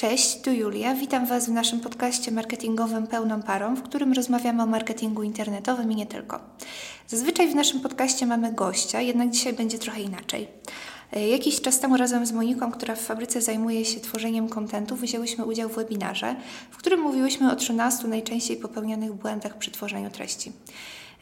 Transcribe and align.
Cześć, 0.00 0.40
tu 0.40 0.52
Julia. 0.52 0.94
Witam 0.94 1.26
Was 1.26 1.46
w 1.46 1.52
naszym 1.52 1.80
podcaście 1.80 2.30
marketingowym 2.32 3.06
Pełną 3.06 3.42
Parą, 3.42 3.76
w 3.76 3.82
którym 3.82 4.12
rozmawiamy 4.12 4.62
o 4.62 4.66
marketingu 4.66 5.22
internetowym 5.22 5.92
i 5.92 5.96
nie 5.96 6.06
tylko. 6.06 6.40
Zazwyczaj 7.06 7.48
w 7.48 7.54
naszym 7.54 7.80
podcaście 7.80 8.26
mamy 8.26 8.52
gościa, 8.52 9.00
jednak 9.00 9.30
dzisiaj 9.30 9.52
będzie 9.52 9.78
trochę 9.78 10.00
inaczej. 10.00 10.48
E, 11.12 11.28
jakiś 11.28 11.60
czas 11.60 11.80
temu 11.80 11.96
razem 11.96 12.26
z 12.26 12.32
Moniką, 12.32 12.72
która 12.72 12.94
w 12.94 13.00
fabryce 13.00 13.40
zajmuje 13.40 13.84
się 13.84 14.00
tworzeniem 14.00 14.48
kontentu, 14.48 14.96
wzięłyśmy 14.96 15.44
udział 15.44 15.68
w 15.68 15.74
webinarze, 15.74 16.36
w 16.70 16.76
którym 16.76 17.00
mówiłyśmy 17.00 17.52
o 17.52 17.56
13 17.56 18.08
najczęściej 18.08 18.56
popełnianych 18.56 19.12
błędach 19.12 19.58
przy 19.58 19.70
tworzeniu 19.70 20.10
treści. 20.10 20.52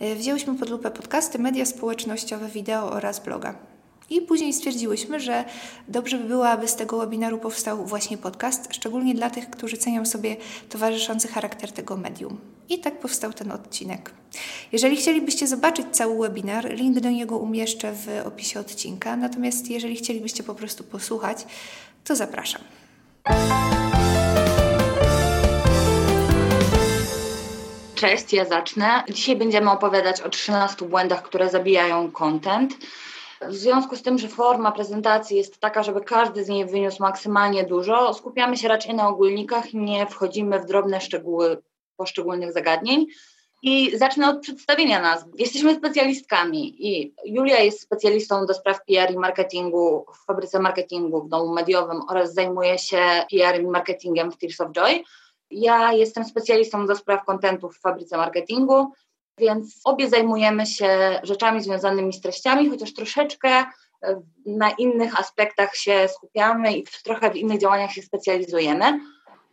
E, 0.00 0.16
wzięłyśmy 0.16 0.54
pod 0.54 0.70
lupę 0.70 0.90
podcasty, 0.90 1.38
media 1.38 1.66
społecznościowe, 1.66 2.48
wideo 2.48 2.90
oraz 2.92 3.20
bloga. 3.20 3.75
I 4.10 4.20
później 4.20 4.52
stwierdziłyśmy, 4.52 5.20
że 5.20 5.44
dobrze 5.88 6.18
by 6.18 6.24
było, 6.24 6.48
aby 6.48 6.68
z 6.68 6.76
tego 6.76 6.98
webinaru 6.98 7.38
powstał 7.38 7.86
właśnie 7.86 8.18
podcast, 8.18 8.74
szczególnie 8.74 9.14
dla 9.14 9.30
tych, 9.30 9.50
którzy 9.50 9.76
cenią 9.76 10.06
sobie 10.06 10.36
towarzyszący 10.68 11.28
charakter 11.28 11.72
tego 11.72 11.96
medium. 11.96 12.38
I 12.68 12.78
tak 12.78 13.00
powstał 13.00 13.32
ten 13.32 13.52
odcinek. 13.52 14.10
Jeżeli 14.72 14.96
chcielibyście 14.96 15.46
zobaczyć 15.46 15.86
cały 15.92 16.28
webinar, 16.28 16.70
link 16.74 17.00
do 17.00 17.10
niego 17.10 17.38
umieszczę 17.38 17.92
w 17.92 18.26
opisie 18.26 18.60
odcinka. 18.60 19.16
Natomiast 19.16 19.70
jeżeli 19.70 19.96
chcielibyście 19.96 20.42
po 20.42 20.54
prostu 20.54 20.84
posłuchać, 20.84 21.46
to 22.04 22.16
zapraszam. 22.16 22.62
Cześć, 27.94 28.32
ja 28.32 28.44
zacznę. 28.44 29.04
Dzisiaj 29.08 29.36
będziemy 29.36 29.70
opowiadać 29.70 30.20
o 30.20 30.28
13 30.28 30.84
błędach, 30.84 31.22
które 31.22 31.50
zabijają 31.50 32.10
content. 32.10 32.74
W 33.40 33.54
związku 33.54 33.96
z 33.96 34.02
tym, 34.02 34.18
że 34.18 34.28
forma 34.28 34.72
prezentacji 34.72 35.36
jest 35.36 35.58
taka, 35.58 35.82
żeby 35.82 36.00
każdy 36.00 36.44
z 36.44 36.48
niej 36.48 36.66
wyniósł 36.66 37.02
maksymalnie 37.02 37.64
dużo, 37.64 38.14
skupiamy 38.14 38.56
się 38.56 38.68
raczej 38.68 38.94
na 38.94 39.08
ogólnikach 39.08 39.72
nie 39.74 40.06
wchodzimy 40.06 40.60
w 40.60 40.66
drobne 40.66 41.00
szczegóły 41.00 41.62
poszczególnych 41.96 42.52
zagadnień. 42.52 43.06
I 43.62 43.98
zacznę 43.98 44.28
od 44.28 44.40
przedstawienia 44.40 45.02
nas. 45.02 45.24
Jesteśmy 45.38 45.74
specjalistkami 45.74 46.88
i 46.88 47.14
Julia 47.24 47.60
jest 47.60 47.80
specjalistą 47.80 48.46
do 48.46 48.54
spraw 48.54 48.84
PR 48.84 49.12
i 49.12 49.18
marketingu 49.18 50.06
w 50.14 50.26
fabryce 50.26 50.60
marketingu 50.60 51.22
w 51.22 51.28
domu 51.28 51.54
mediowym 51.54 52.00
oraz 52.08 52.34
zajmuje 52.34 52.78
się 52.78 52.98
PR 53.30 53.60
i 53.60 53.66
marketingiem 53.66 54.32
w 54.32 54.36
Tears 54.36 54.60
of 54.60 54.72
Joy. 54.72 55.02
Ja 55.50 55.92
jestem 55.92 56.24
specjalistą 56.24 56.86
do 56.86 56.96
spraw 56.96 57.24
kontentu 57.24 57.68
w 57.68 57.78
fabryce 57.78 58.16
marketingu 58.16 58.92
więc 59.38 59.80
obie 59.84 60.08
zajmujemy 60.08 60.66
się 60.66 61.20
rzeczami 61.22 61.62
związanymi 61.62 62.12
z 62.12 62.20
treściami, 62.20 62.70
chociaż 62.70 62.94
troszeczkę 62.94 63.48
e, 63.48 63.66
na 64.46 64.70
innych 64.70 65.20
aspektach 65.20 65.76
się 65.76 66.08
skupiamy 66.14 66.76
i 66.76 66.84
trochę 67.04 67.30
w 67.30 67.36
innych 67.36 67.60
działaniach 67.60 67.92
się 67.92 68.02
specjalizujemy. 68.02 69.00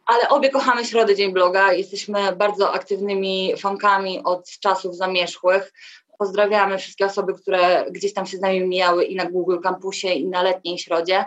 Ale 0.05 0.29
obie 0.29 0.49
kochamy 0.49 0.85
Środę 0.85 1.15
Dzień 1.15 1.33
Bloga, 1.33 1.73
jesteśmy 1.73 2.35
bardzo 2.35 2.73
aktywnymi 2.73 3.53
fankami 3.57 4.23
od 4.23 4.49
czasów 4.59 4.95
zamierzchłych. 4.95 5.73
Pozdrawiamy 6.19 6.77
wszystkie 6.77 7.05
osoby, 7.05 7.33
które 7.33 7.85
gdzieś 7.91 8.13
tam 8.13 8.25
się 8.25 8.37
z 8.37 8.41
nami 8.41 8.61
mijały 8.61 9.05
i 9.05 9.15
na 9.15 9.25
Google 9.25 9.59
Campusie, 9.59 10.07
i 10.07 10.27
na 10.27 10.41
letniej 10.41 10.77
środzie. 10.77 11.25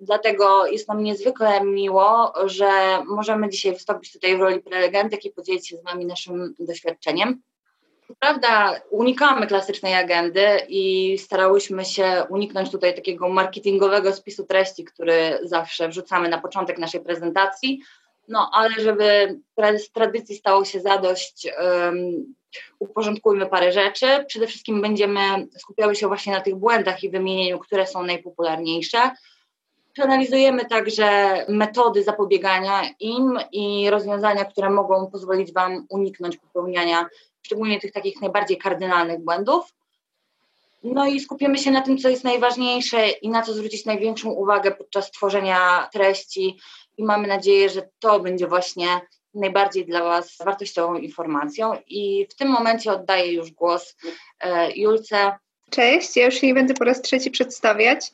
Dlatego 0.00 0.66
jest 0.66 0.88
nam 0.88 1.02
niezwykle 1.02 1.64
miło, 1.64 2.32
że 2.44 2.68
możemy 3.06 3.48
dzisiaj 3.48 3.72
wystąpić 3.72 4.12
tutaj 4.12 4.36
w 4.36 4.40
roli 4.40 4.60
prelegentek 4.60 5.24
i 5.24 5.30
podzielić 5.30 5.68
się 5.68 5.76
z 5.76 5.84
Wami 5.84 6.06
naszym 6.06 6.54
doświadczeniem. 6.58 7.42
Prawda, 8.18 8.80
unikamy 8.90 9.46
klasycznej 9.46 9.94
agendy 9.94 10.46
i 10.68 11.18
starałyśmy 11.18 11.84
się 11.84 12.24
uniknąć 12.30 12.70
tutaj 12.70 12.94
takiego 12.94 13.28
marketingowego 13.28 14.12
spisu 14.12 14.44
treści, 14.44 14.84
który 14.84 15.38
zawsze 15.42 15.88
wrzucamy 15.88 16.28
na 16.28 16.38
początek 16.38 16.78
naszej 16.78 17.00
prezentacji. 17.00 17.80
No, 18.28 18.50
ale 18.52 18.70
żeby 18.70 19.38
z 19.78 19.90
tradycji 19.90 20.36
stało 20.36 20.64
się 20.64 20.80
zadość, 20.80 21.48
um, 21.62 22.34
uporządkujmy 22.78 23.46
parę 23.46 23.72
rzeczy. 23.72 24.06
Przede 24.26 24.46
wszystkim 24.46 24.82
będziemy 24.82 25.20
skupiały 25.58 25.94
się 25.96 26.08
właśnie 26.08 26.32
na 26.32 26.40
tych 26.40 26.54
błędach 26.54 27.04
i 27.04 27.10
wymienieniu, 27.10 27.58
które 27.58 27.86
są 27.86 28.02
najpopularniejsze. 28.02 29.10
Przeanalizujemy 29.92 30.64
także 30.64 31.06
metody 31.48 32.02
zapobiegania 32.02 32.82
im 33.00 33.38
i 33.52 33.90
rozwiązania, 33.90 34.44
które 34.44 34.70
mogą 34.70 35.10
pozwolić 35.10 35.52
Wam 35.52 35.86
uniknąć 35.88 36.36
popełniania 36.36 37.06
szczególnie 37.42 37.80
tych 37.80 37.92
takich 37.92 38.20
najbardziej 38.20 38.58
kardynalnych 38.58 39.20
błędów. 39.20 39.74
No 40.82 41.06
i 41.06 41.20
skupimy 41.20 41.58
się 41.58 41.70
na 41.70 41.80
tym, 41.80 41.98
co 41.98 42.08
jest 42.08 42.24
najważniejsze 42.24 43.08
i 43.08 43.28
na 43.28 43.42
co 43.42 43.54
zwrócić 43.54 43.84
największą 43.84 44.30
uwagę 44.30 44.70
podczas 44.70 45.10
tworzenia 45.10 45.88
treści 45.92 46.58
i 46.98 47.04
mamy 47.04 47.28
nadzieję, 47.28 47.68
że 47.68 47.88
to 47.98 48.20
będzie 48.20 48.46
właśnie 48.46 49.00
najbardziej 49.34 49.86
dla 49.86 50.04
Was 50.04 50.36
wartościową 50.44 50.96
informacją. 50.96 51.76
I 51.86 52.26
w 52.30 52.34
tym 52.34 52.48
momencie 52.48 52.92
oddaję 52.92 53.32
już 53.32 53.50
głos 53.50 53.96
e, 54.40 54.72
Julce. 54.72 55.38
Cześć, 55.70 56.16
ja 56.16 56.24
już 56.24 56.34
się 56.34 56.46
nie 56.46 56.54
będę 56.54 56.74
po 56.74 56.84
raz 56.84 57.02
trzeci 57.02 57.30
przedstawiać. 57.30 58.12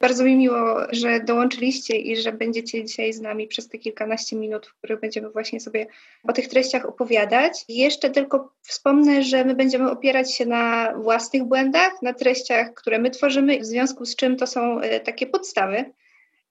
Bardzo 0.00 0.24
mi 0.24 0.36
miło, 0.36 0.76
że 0.90 1.20
dołączyliście 1.20 1.96
i 1.96 2.16
że 2.16 2.32
będziecie 2.32 2.84
dzisiaj 2.84 3.12
z 3.12 3.20
nami 3.20 3.48
przez 3.48 3.68
te 3.68 3.78
kilkanaście 3.78 4.36
minut, 4.36 4.66
w 4.66 4.74
których 4.74 5.00
będziemy 5.00 5.30
właśnie 5.30 5.60
sobie 5.60 5.86
o 6.24 6.32
tych 6.32 6.48
treściach 6.48 6.86
opowiadać. 6.86 7.64
Jeszcze 7.68 8.10
tylko 8.10 8.52
wspomnę, 8.62 9.22
że 9.22 9.44
my 9.44 9.54
będziemy 9.54 9.90
opierać 9.90 10.34
się 10.34 10.46
na 10.46 10.92
własnych 10.96 11.44
błędach, 11.44 12.02
na 12.02 12.14
treściach, 12.14 12.74
które 12.74 12.98
my 12.98 13.10
tworzymy, 13.10 13.60
w 13.60 13.64
związku 13.64 14.04
z 14.04 14.16
czym 14.16 14.36
to 14.36 14.46
są 14.46 14.80
e, 14.80 15.00
takie 15.00 15.26
podstawy, 15.26 15.84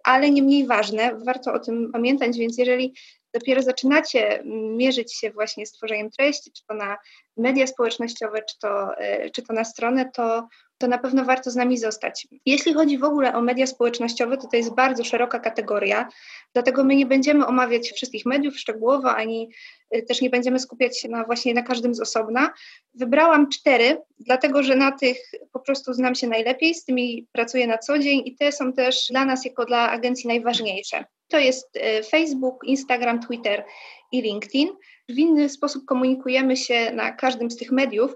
ale 0.03 0.30
nie 0.31 0.44
mniej 0.44 0.68
ważne, 0.68 1.12
warto 1.25 1.53
o 1.53 1.59
tym 1.59 1.91
pamiętać, 1.94 2.38
więc 2.38 2.57
jeżeli 2.57 2.94
dopiero 3.34 3.62
zaczynacie 3.62 4.41
mierzyć 4.78 5.16
się 5.16 5.31
właśnie 5.31 5.66
z 5.66 5.72
tworzeniem 5.72 6.09
treści, 6.12 6.52
czy 6.52 6.66
to 6.66 6.74
na 6.74 6.97
media 7.38 7.68
społecznościowe, 7.68 8.41
czy 8.50 8.59
to, 8.59 8.97
e, 8.97 9.30
czy 9.30 9.41
to 9.41 9.53
na 9.53 9.63
stronę, 9.63 10.12
to 10.13 10.47
to 10.77 10.88
na 10.88 10.97
pewno 10.97 11.25
warto 11.25 11.51
z 11.51 11.55
nami 11.55 11.77
zostać. 11.77 12.27
Jeśli 12.45 12.73
chodzi 12.73 12.97
w 12.97 13.03
ogóle 13.03 13.35
o 13.35 13.41
media 13.41 13.67
społecznościowe, 13.67 14.38
to 14.38 14.47
to 14.47 14.57
jest 14.57 14.75
bardzo 14.75 15.03
szeroka 15.03 15.39
kategoria, 15.39 16.09
dlatego 16.53 16.83
my 16.83 16.95
nie 16.95 17.05
będziemy 17.05 17.45
omawiać 17.45 17.91
wszystkich 17.91 18.25
mediów 18.25 18.59
szczegółowo, 18.59 19.15
ani 19.15 19.49
y, 19.95 20.03
też 20.03 20.21
nie 20.21 20.29
będziemy 20.29 20.59
skupiać 20.59 20.99
się 20.99 21.09
na 21.09 21.23
właśnie 21.23 21.53
na 21.53 21.61
każdym 21.61 21.95
z 21.95 22.01
osobna. 22.01 22.53
Wybrałam 22.93 23.49
cztery, 23.49 23.97
dlatego 24.19 24.63
że 24.63 24.75
na 24.75 24.91
tych 24.91 25.17
po 25.53 25.59
prostu 25.59 25.93
znam 25.93 26.15
się 26.15 26.27
najlepiej, 26.27 26.75
z 26.75 26.85
tymi 26.85 27.27
pracuję 27.31 27.67
na 27.67 27.77
co 27.77 27.99
dzień 27.99 28.21
i 28.25 28.35
te 28.35 28.51
są 28.51 28.73
też 28.73 29.07
dla 29.09 29.25
nas 29.25 29.45
jako 29.45 29.65
dla 29.65 29.91
agencji 29.91 30.27
najważniejsze. 30.27 31.05
To 31.27 31.39
jest 31.39 31.75
y, 31.75 32.03
Facebook, 32.03 32.63
Instagram, 32.63 33.19
Twitter 33.19 33.65
i 34.11 34.21
LinkedIn. 34.21 34.69
W 35.09 35.18
inny 35.18 35.50
sposób 35.50 35.85
komunikujemy 35.85 36.57
się 36.57 36.91
na 36.91 37.12
każdym 37.12 37.51
z 37.51 37.57
tych 37.57 37.72
mediów. 37.72 38.16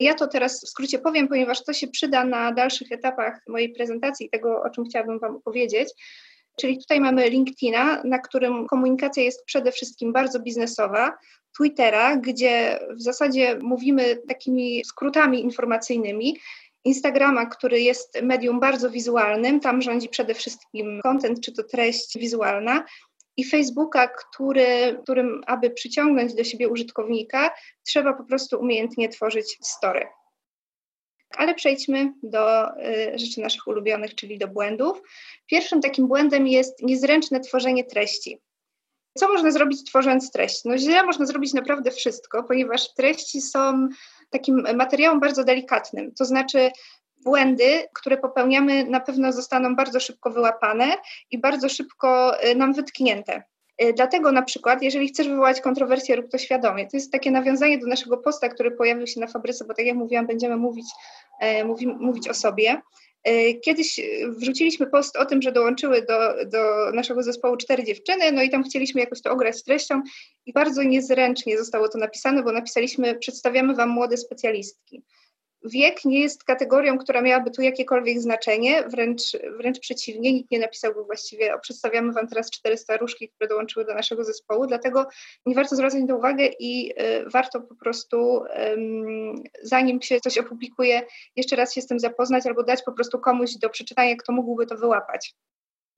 Ja 0.00 0.14
to 0.14 0.26
teraz 0.26 0.64
w 0.64 0.68
skrócie 0.68 0.98
powiem, 0.98 1.28
ponieważ 1.28 1.64
to 1.64 1.72
się 1.72 1.88
przyda 1.88 2.24
na 2.24 2.52
dalszych 2.52 2.92
etapach 2.92 3.40
mojej 3.48 3.72
prezentacji 3.72 4.30
tego, 4.30 4.62
o 4.62 4.70
czym 4.70 4.84
chciałabym 4.84 5.18
Wam 5.18 5.36
opowiedzieć. 5.36 5.88
Czyli 6.60 6.78
tutaj 6.78 7.00
mamy 7.00 7.30
LinkedIna, 7.30 8.02
na 8.04 8.18
którym 8.18 8.66
komunikacja 8.66 9.22
jest 9.22 9.44
przede 9.44 9.72
wszystkim 9.72 10.12
bardzo 10.12 10.40
biznesowa, 10.40 11.18
Twittera, 11.56 12.16
gdzie 12.16 12.80
w 12.90 13.02
zasadzie 13.02 13.58
mówimy 13.62 14.16
takimi 14.28 14.84
skrótami 14.84 15.40
informacyjnymi, 15.40 16.38
Instagrama, 16.84 17.46
który 17.46 17.80
jest 17.80 18.22
medium 18.22 18.60
bardzo 18.60 18.90
wizualnym, 18.90 19.60
tam 19.60 19.82
rządzi 19.82 20.08
przede 20.08 20.34
wszystkim 20.34 21.00
content, 21.02 21.40
czy 21.40 21.52
to 21.52 21.62
treść 21.62 22.18
wizualna, 22.18 22.84
i 23.36 23.44
Facebooka, 23.44 24.08
który, 24.08 24.98
którym, 25.02 25.42
aby 25.46 25.70
przyciągnąć 25.70 26.34
do 26.34 26.44
siebie 26.44 26.68
użytkownika, 26.68 27.50
trzeba 27.86 28.12
po 28.12 28.24
prostu 28.24 28.60
umiejętnie 28.60 29.08
tworzyć 29.08 29.58
story. 29.62 30.06
Ale 31.36 31.54
przejdźmy 31.54 32.12
do 32.22 32.68
y, 32.68 33.18
rzeczy 33.18 33.40
naszych 33.40 33.66
ulubionych, 33.66 34.14
czyli 34.14 34.38
do 34.38 34.48
błędów. 34.48 35.02
Pierwszym 35.46 35.80
takim 35.80 36.08
błędem 36.08 36.46
jest 36.46 36.82
niezręczne 36.82 37.40
tworzenie 37.40 37.84
treści. 37.84 38.40
Co 39.18 39.28
można 39.28 39.50
zrobić 39.50 39.84
tworząc 39.84 40.32
treść? 40.32 40.64
No 40.64 40.78
źle 40.78 41.02
można 41.02 41.26
zrobić 41.26 41.54
naprawdę 41.54 41.90
wszystko, 41.90 42.42
ponieważ 42.42 42.94
treści 42.94 43.40
są 43.40 43.88
takim 44.30 44.66
materiałem 44.76 45.20
bardzo 45.20 45.44
delikatnym. 45.44 46.14
To 46.14 46.24
znaczy 46.24 46.70
błędy, 47.24 47.88
które 47.94 48.16
popełniamy, 48.16 48.84
na 48.84 49.00
pewno 49.00 49.32
zostaną 49.32 49.76
bardzo 49.76 50.00
szybko 50.00 50.30
wyłapane 50.30 50.96
i 51.30 51.38
bardzo 51.38 51.68
szybko 51.68 52.40
y, 52.44 52.54
nam 52.54 52.72
wytknięte. 52.72 53.42
Y, 53.82 53.92
dlatego 53.92 54.32
na 54.32 54.42
przykład, 54.42 54.82
jeżeli 54.82 55.08
chcesz 55.08 55.28
wywołać 55.28 55.60
kontrowersję, 55.60 56.16
rób 56.16 56.30
to 56.30 56.38
świadomie. 56.38 56.86
To 56.86 56.96
jest 56.96 57.12
takie 57.12 57.30
nawiązanie 57.30 57.78
do 57.78 57.86
naszego 57.86 58.18
posta, 58.18 58.48
który 58.48 58.70
pojawił 58.70 59.06
się 59.06 59.20
na 59.20 59.26
fabryce, 59.26 59.64
bo 59.64 59.74
tak 59.74 59.86
jak 59.86 59.96
mówiłam, 59.96 60.26
będziemy 60.26 60.56
mówić, 60.56 60.86
e, 61.40 61.64
mówi, 61.64 61.86
mówić 61.86 62.28
o 62.28 62.34
sobie. 62.34 62.82
E, 63.24 63.54
kiedyś 63.54 64.00
wrzuciliśmy 64.28 64.86
post 64.86 65.16
o 65.16 65.26
tym, 65.26 65.42
że 65.42 65.52
dołączyły 65.52 66.02
do, 66.02 66.44
do 66.46 66.92
naszego 66.94 67.22
zespołu 67.22 67.56
cztery 67.56 67.84
dziewczyny, 67.84 68.32
no 68.32 68.42
i 68.42 68.50
tam 68.50 68.64
chcieliśmy 68.64 69.00
jakoś 69.00 69.22
to 69.22 69.30
ograć 69.30 69.64
treścią 69.64 70.02
i 70.46 70.52
bardzo 70.52 70.82
niezręcznie 70.82 71.58
zostało 71.58 71.88
to 71.88 71.98
napisane, 71.98 72.42
bo 72.42 72.52
napisaliśmy, 72.52 73.14
przedstawiamy 73.14 73.74
Wam 73.74 73.88
młode 73.88 74.16
specjalistki. 74.16 75.02
Wiek 75.64 76.04
nie 76.04 76.20
jest 76.20 76.44
kategorią, 76.44 76.98
która 76.98 77.22
miałaby 77.22 77.50
tu 77.50 77.62
jakiekolwiek 77.62 78.20
znaczenie, 78.20 78.88
wręcz, 78.88 79.22
wręcz 79.56 79.80
przeciwnie, 79.80 80.32
nikt 80.32 80.50
nie 80.50 80.58
napisałby 80.58 81.04
właściwie, 81.04 81.54
o, 81.54 81.58
przedstawiamy 81.58 82.12
Wam 82.12 82.28
teraz 82.28 82.50
cztery 82.50 82.76
staruszki, 82.76 83.28
które 83.28 83.48
dołączyły 83.48 83.84
do 83.84 83.94
naszego 83.94 84.24
zespołu, 84.24 84.66
dlatego 84.66 85.06
nie 85.46 85.54
warto 85.54 85.76
zwracać 85.76 86.02
na 86.08 86.14
uwagę 86.14 86.48
i 86.58 86.92
y, 87.02 87.30
warto 87.30 87.60
po 87.60 87.74
prostu, 87.74 88.44
y, 88.44 88.48
zanim 89.62 90.02
się 90.02 90.20
coś 90.20 90.38
opublikuje, 90.38 91.02
jeszcze 91.36 91.56
raz 91.56 91.74
się 91.74 91.82
z 91.82 91.86
tym 91.86 92.00
zapoznać 92.00 92.46
albo 92.46 92.62
dać 92.62 92.82
po 92.82 92.92
prostu 92.92 93.18
komuś 93.18 93.54
do 93.56 93.70
przeczytania, 93.70 94.16
kto 94.16 94.32
mógłby 94.32 94.66
to 94.66 94.76
wyłapać. 94.76 95.34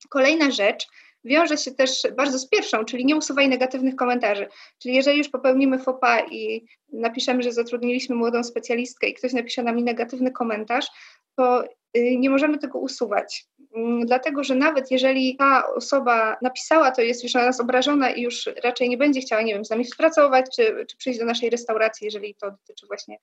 Kolejna 0.09 0.51
rzecz, 0.51 0.87
wiąże 1.25 1.57
się 1.57 1.71
też 1.71 2.07
bardzo 2.17 2.39
z 2.39 2.49
pierwszą, 2.49 2.85
czyli 2.85 3.05
nie 3.05 3.15
usuwaj 3.15 3.49
negatywnych 3.49 3.95
komentarzy. 3.95 4.47
Czyli 4.79 4.95
jeżeli 4.95 5.17
już 5.17 5.29
popełnimy 5.29 5.79
fopa 5.79 6.19
i 6.19 6.65
napiszemy, 6.93 7.43
że 7.43 7.51
zatrudniliśmy 7.51 8.15
młodą 8.15 8.43
specjalistkę 8.43 9.07
i 9.07 9.13
ktoś 9.13 9.33
napisze 9.33 9.63
nam 9.63 9.79
negatywny 9.79 10.31
komentarz, 10.31 10.87
to 11.35 11.63
y, 11.97 12.17
nie 12.17 12.29
możemy 12.29 12.57
tego 12.57 12.79
usuwać. 12.79 13.47
Mm, 13.75 14.05
dlatego, 14.05 14.43
że 14.43 14.55
nawet 14.55 14.91
jeżeli 14.91 15.37
ta 15.37 15.67
osoba 15.67 16.37
napisała, 16.41 16.91
to 16.91 17.01
jest 17.01 17.23
już 17.23 17.33
na 17.33 17.45
nas 17.45 17.59
obrażona 17.59 18.11
i 18.11 18.21
już 18.21 18.49
raczej 18.63 18.89
nie 18.89 18.97
będzie 18.97 19.21
chciała, 19.21 19.41
nie 19.41 19.53
wiem, 19.53 19.65
z 19.65 19.69
nami 19.69 19.85
współpracować, 19.85 20.45
czy, 20.55 20.85
czy 20.89 20.97
przyjść 20.97 21.19
do 21.19 21.25
naszej 21.25 21.49
restauracji, 21.49 22.05
jeżeli 22.05 22.35
to 22.35 22.51
dotyczy 22.51 22.87
właśnie 22.87 23.17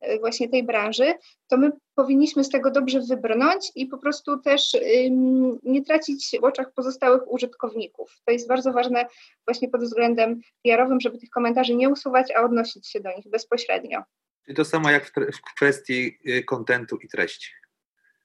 E, 0.00 0.18
właśnie 0.18 0.48
tej 0.48 0.64
branży, 0.64 1.14
to 1.48 1.56
my 1.56 1.70
powinniśmy 1.94 2.44
z 2.44 2.48
tego 2.48 2.70
dobrze 2.70 3.00
wybrnąć 3.00 3.72
i 3.74 3.86
po 3.86 3.98
prostu 3.98 4.38
też 4.38 4.74
ym, 5.06 5.58
nie 5.62 5.84
tracić 5.84 6.36
w 6.40 6.44
oczach 6.44 6.72
pozostałych 6.72 7.32
użytkowników. 7.32 8.20
To 8.24 8.32
jest 8.32 8.48
bardzo 8.48 8.72
ważne 8.72 9.06
właśnie 9.46 9.68
pod 9.68 9.80
względem 9.80 10.40
PR-owym, 10.62 11.00
żeby 11.00 11.18
tych 11.18 11.30
komentarzy 11.30 11.74
nie 11.74 11.88
usuwać, 11.88 12.32
a 12.36 12.42
odnosić 12.42 12.88
się 12.88 13.00
do 13.00 13.12
nich 13.16 13.28
bezpośrednio. 13.28 14.02
Czyli 14.44 14.56
to 14.56 14.64
samo 14.64 14.90
jak 14.90 15.06
w, 15.06 15.12
w 15.12 15.54
kwestii 15.54 16.18
y, 16.26 16.44
kontentu 16.44 16.96
i 16.96 17.08
treści. 17.08 17.50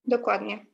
Dokładnie. 0.05 0.65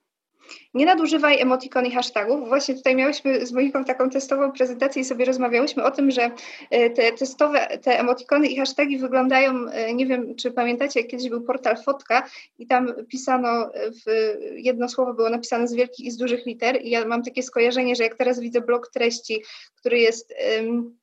Nie 0.74 0.86
nadużywaj 0.86 1.42
emotikon 1.42 1.86
i 1.86 1.92
hashtagów. 1.92 2.48
Właśnie 2.48 2.76
tutaj 2.76 2.96
miałyśmy 2.96 3.46
z 3.46 3.52
Moniką 3.52 3.84
taką 3.84 4.10
testową 4.10 4.52
prezentację 4.52 5.02
i 5.02 5.06
sobie 5.06 5.26
rozmawiałyśmy 5.26 5.84
o 5.84 5.92
tym, 5.92 6.12
że 6.12 6.32
e, 6.70 6.90
te 6.90 7.12
testowe, 7.12 7.78
te 7.82 8.00
emotikony 8.00 8.48
i 8.48 8.58
hasztagi 8.58 8.98
wyglądają, 8.98 9.68
e, 9.68 9.94
nie 9.94 10.06
wiem 10.06 10.36
czy 10.36 10.52
pamiętacie, 10.52 11.04
kiedyś 11.04 11.30
był 11.30 11.42
portal 11.42 11.78
Fotka 11.84 12.30
i 12.60 12.68
tam 12.68 12.94
pisano, 13.10 13.70
w, 14.06 14.36
jedno 14.56 14.90
słowo 14.90 15.14
było 15.14 15.30
napisane 15.30 15.68
z 15.68 15.74
wielkich 15.74 16.06
i 16.06 16.12
z 16.12 16.18
dużych 16.18 16.46
liter 16.46 16.82
i 16.82 16.90
ja 16.90 17.06
mam 17.06 17.24
takie 17.24 17.44
skojarzenie, 17.44 17.96
że 17.96 18.04
jak 18.04 18.16
teraz 18.16 18.40
widzę 18.40 18.62
blok 18.62 18.92
treści, 18.92 19.44
który 19.76 20.00
jest 20.00 20.34
um, 20.58 20.98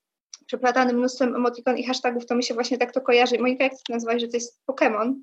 przeplatany 0.46 0.92
mnóstwem 0.92 1.36
emotikon 1.36 1.78
i 1.78 1.84
hashtagów, 1.84 2.26
to 2.26 2.34
mi 2.34 2.42
się 2.42 2.54
właśnie 2.54 2.78
tak 2.78 2.92
to 2.92 3.00
kojarzy. 3.00 3.38
Monika, 3.38 3.64
jak 3.64 3.72
ty 3.72 3.92
nazwałeś, 3.92 4.22
że 4.22 4.28
to 4.28 4.36
jest 4.36 4.60
Pokémon? 4.70 5.14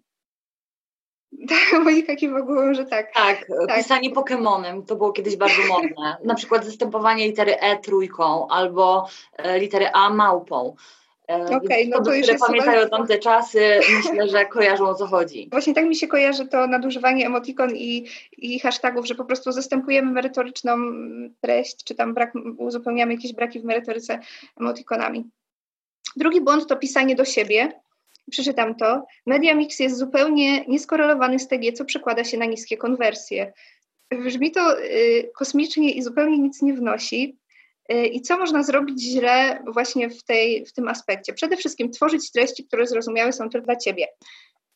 Tak, 1.50 1.84
Monika 1.84 2.14
głową, 2.30 2.74
że 2.74 2.86
tak. 2.86 3.14
tak. 3.14 3.46
Tak, 3.68 3.78
pisanie 3.78 4.10
Pokemonem 4.10 4.86
to 4.86 4.96
było 4.96 5.12
kiedyś 5.12 5.36
bardzo 5.36 5.62
modne. 5.70 6.18
Na 6.24 6.36
przykład 6.36 6.66
zastępowanie 6.66 7.28
litery 7.28 7.60
E 7.60 7.78
trójką 7.78 8.48
albo 8.48 9.08
e, 9.38 9.60
litery 9.60 9.88
A 9.94 10.10
małpą. 10.10 10.76
E, 11.30 11.46
Okej, 11.46 11.58
okay, 11.58 11.88
no 11.88 12.02
to 12.02 12.14
już 12.14 12.28
które 12.28 12.40
pamiętają 12.40 12.90
tamte 12.90 13.20
czasy, 13.20 13.80
myślę, 13.98 14.30
że 14.30 14.46
kojarzą 14.46 14.88
o 14.88 14.96
co 14.96 15.08
chodzi. 15.08 15.48
Właśnie 15.52 15.74
tak 15.74 15.86
mi 15.86 15.96
się 15.96 16.08
kojarzy 16.08 16.48
to 16.48 16.68
nadużywanie 16.68 17.26
emotikon 17.26 17.76
i, 17.76 18.08
i 18.38 18.60
hashtagów, 18.60 19.08
że 19.08 19.16
po 19.16 19.26
prostu 19.26 19.52
zastępujemy 19.52 20.12
merytoryczną 20.12 20.78
treść, 21.42 21.84
czy 21.84 21.96
tam 21.96 22.14
brak, 22.14 22.34
uzupełniamy 22.58 23.14
jakieś 23.14 23.34
braki 23.34 23.60
w 23.60 23.64
merytoryce 23.64 24.20
emotikonami. 24.60 25.30
Drugi 26.16 26.42
błąd 26.42 26.68
to 26.68 26.76
pisanie 26.76 27.16
do 27.16 27.26
siebie, 27.26 27.82
przeczytam 28.32 28.76
to, 28.76 29.06
media 29.26 29.56
mix 29.56 29.80
jest 29.80 29.98
zupełnie 29.98 30.66
nieskorelowany 30.66 31.40
z 31.40 31.48
TG, 31.48 31.74
co 31.74 31.86
przekłada 31.86 32.24
się 32.24 32.38
na 32.38 32.46
niskie 32.46 32.78
konwersje. 32.78 33.54
Brzmi 34.12 34.52
to 34.52 34.82
y, 34.84 35.32
kosmicznie 35.36 35.92
i 35.92 36.02
zupełnie 36.02 36.38
nic 36.38 36.62
nie 36.62 36.74
wnosi. 36.74 37.38
Y, 37.94 38.06
I 38.08 38.22
co 38.22 38.38
można 38.38 38.64
zrobić 38.64 39.02
źle 39.02 39.64
właśnie 39.74 40.10
w, 40.10 40.24
tej, 40.24 40.66
w 40.66 40.74
tym 40.74 40.88
aspekcie? 40.88 41.34
Przede 41.34 41.58
wszystkim 41.58 41.92
tworzyć 41.92 42.32
treści, 42.32 42.68
które 42.68 42.88
zrozumiałe 42.88 43.34
są 43.34 43.50
tylko 43.50 43.66
dla 43.66 43.76
Ciebie. 43.76 44.08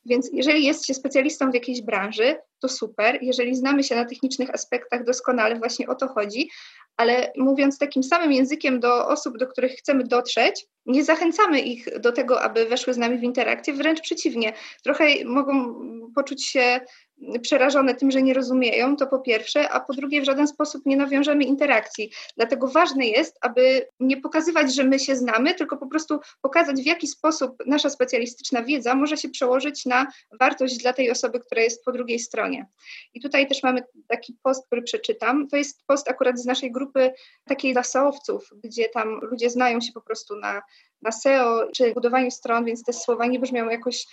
Więc 0.05 0.29
jeżeli 0.33 0.65
jest 0.65 0.85
się 0.85 0.93
specjalistą 0.93 1.51
w 1.51 1.53
jakiejś 1.53 1.81
branży, 1.81 2.35
to 2.61 2.69
super. 2.69 3.19
Jeżeli 3.21 3.55
znamy 3.55 3.83
się 3.83 3.95
na 3.95 4.05
technicznych 4.05 4.49
aspektach 4.49 5.05
doskonale, 5.05 5.55
właśnie 5.55 5.87
o 5.87 5.95
to 5.95 6.07
chodzi, 6.07 6.49
ale 6.97 7.31
mówiąc 7.37 7.77
takim 7.77 8.03
samym 8.03 8.31
językiem 8.31 8.79
do 8.79 9.07
osób, 9.07 9.37
do 9.37 9.47
których 9.47 9.71
chcemy 9.71 10.03
dotrzeć, 10.03 10.65
nie 10.85 11.03
zachęcamy 11.03 11.59
ich 11.59 11.99
do 11.99 12.11
tego, 12.11 12.41
aby 12.41 12.65
weszły 12.65 12.93
z 12.93 12.97
nami 12.97 13.17
w 13.17 13.23
interakcję, 13.23 13.73
wręcz 13.73 14.01
przeciwnie. 14.01 14.53
Trochę 14.83 15.05
mogą 15.25 15.75
poczuć 16.15 16.45
się 16.45 16.79
przerażone 17.41 17.95
tym, 17.95 18.11
że 18.11 18.21
nie 18.21 18.33
rozumieją, 18.33 18.95
to 18.95 19.07
po 19.07 19.19
pierwsze, 19.19 19.69
a 19.69 19.79
po 19.79 19.93
drugie 19.93 20.21
w 20.21 20.25
żaden 20.25 20.47
sposób 20.47 20.85
nie 20.85 20.97
nawiążemy 20.97 21.43
interakcji. 21.43 22.11
Dlatego 22.37 22.67
ważne 22.67 23.05
jest, 23.05 23.37
aby 23.41 23.87
nie 23.99 24.21
pokazywać, 24.21 24.75
że 24.75 24.83
my 24.83 24.99
się 24.99 25.15
znamy, 25.15 25.53
tylko 25.53 25.77
po 25.77 25.87
prostu 25.87 26.19
pokazać, 26.41 26.81
w 26.81 26.85
jaki 26.85 27.07
sposób 27.07 27.55
nasza 27.65 27.89
specjalistyczna 27.89 28.63
wiedza 28.63 28.95
może 28.95 29.17
się 29.17 29.29
przełożyć 29.29 29.85
na 29.85 30.07
wartość 30.39 30.77
dla 30.77 30.93
tej 30.93 31.11
osoby, 31.11 31.39
która 31.39 31.61
jest 31.61 31.83
po 31.83 31.91
drugiej 31.91 32.19
stronie. 32.19 32.67
I 33.13 33.21
tutaj 33.21 33.47
też 33.47 33.63
mamy 33.63 33.83
taki 34.07 34.37
post, 34.43 34.65
który 34.67 34.81
przeczytam. 34.81 35.47
To 35.47 35.57
jest 35.57 35.83
post 35.87 36.09
akurat 36.09 36.39
z 36.39 36.45
naszej 36.45 36.71
grupy 36.71 37.11
takiej 37.47 37.73
dla 37.73 37.83
SEO-owców, 37.83 38.49
gdzie 38.63 38.89
tam 38.89 39.19
ludzie 39.21 39.49
znają 39.49 39.81
się 39.81 39.91
po 39.93 40.01
prostu 40.01 40.35
na, 40.35 40.61
na 41.01 41.11
SEO 41.11 41.67
czy 41.75 41.93
budowaniu 41.93 42.31
stron, 42.31 42.65
więc 42.65 42.83
te 42.83 42.93
słowa 42.93 43.25
nie 43.25 43.39
brzmią 43.39 43.69
jakoś 43.69 44.05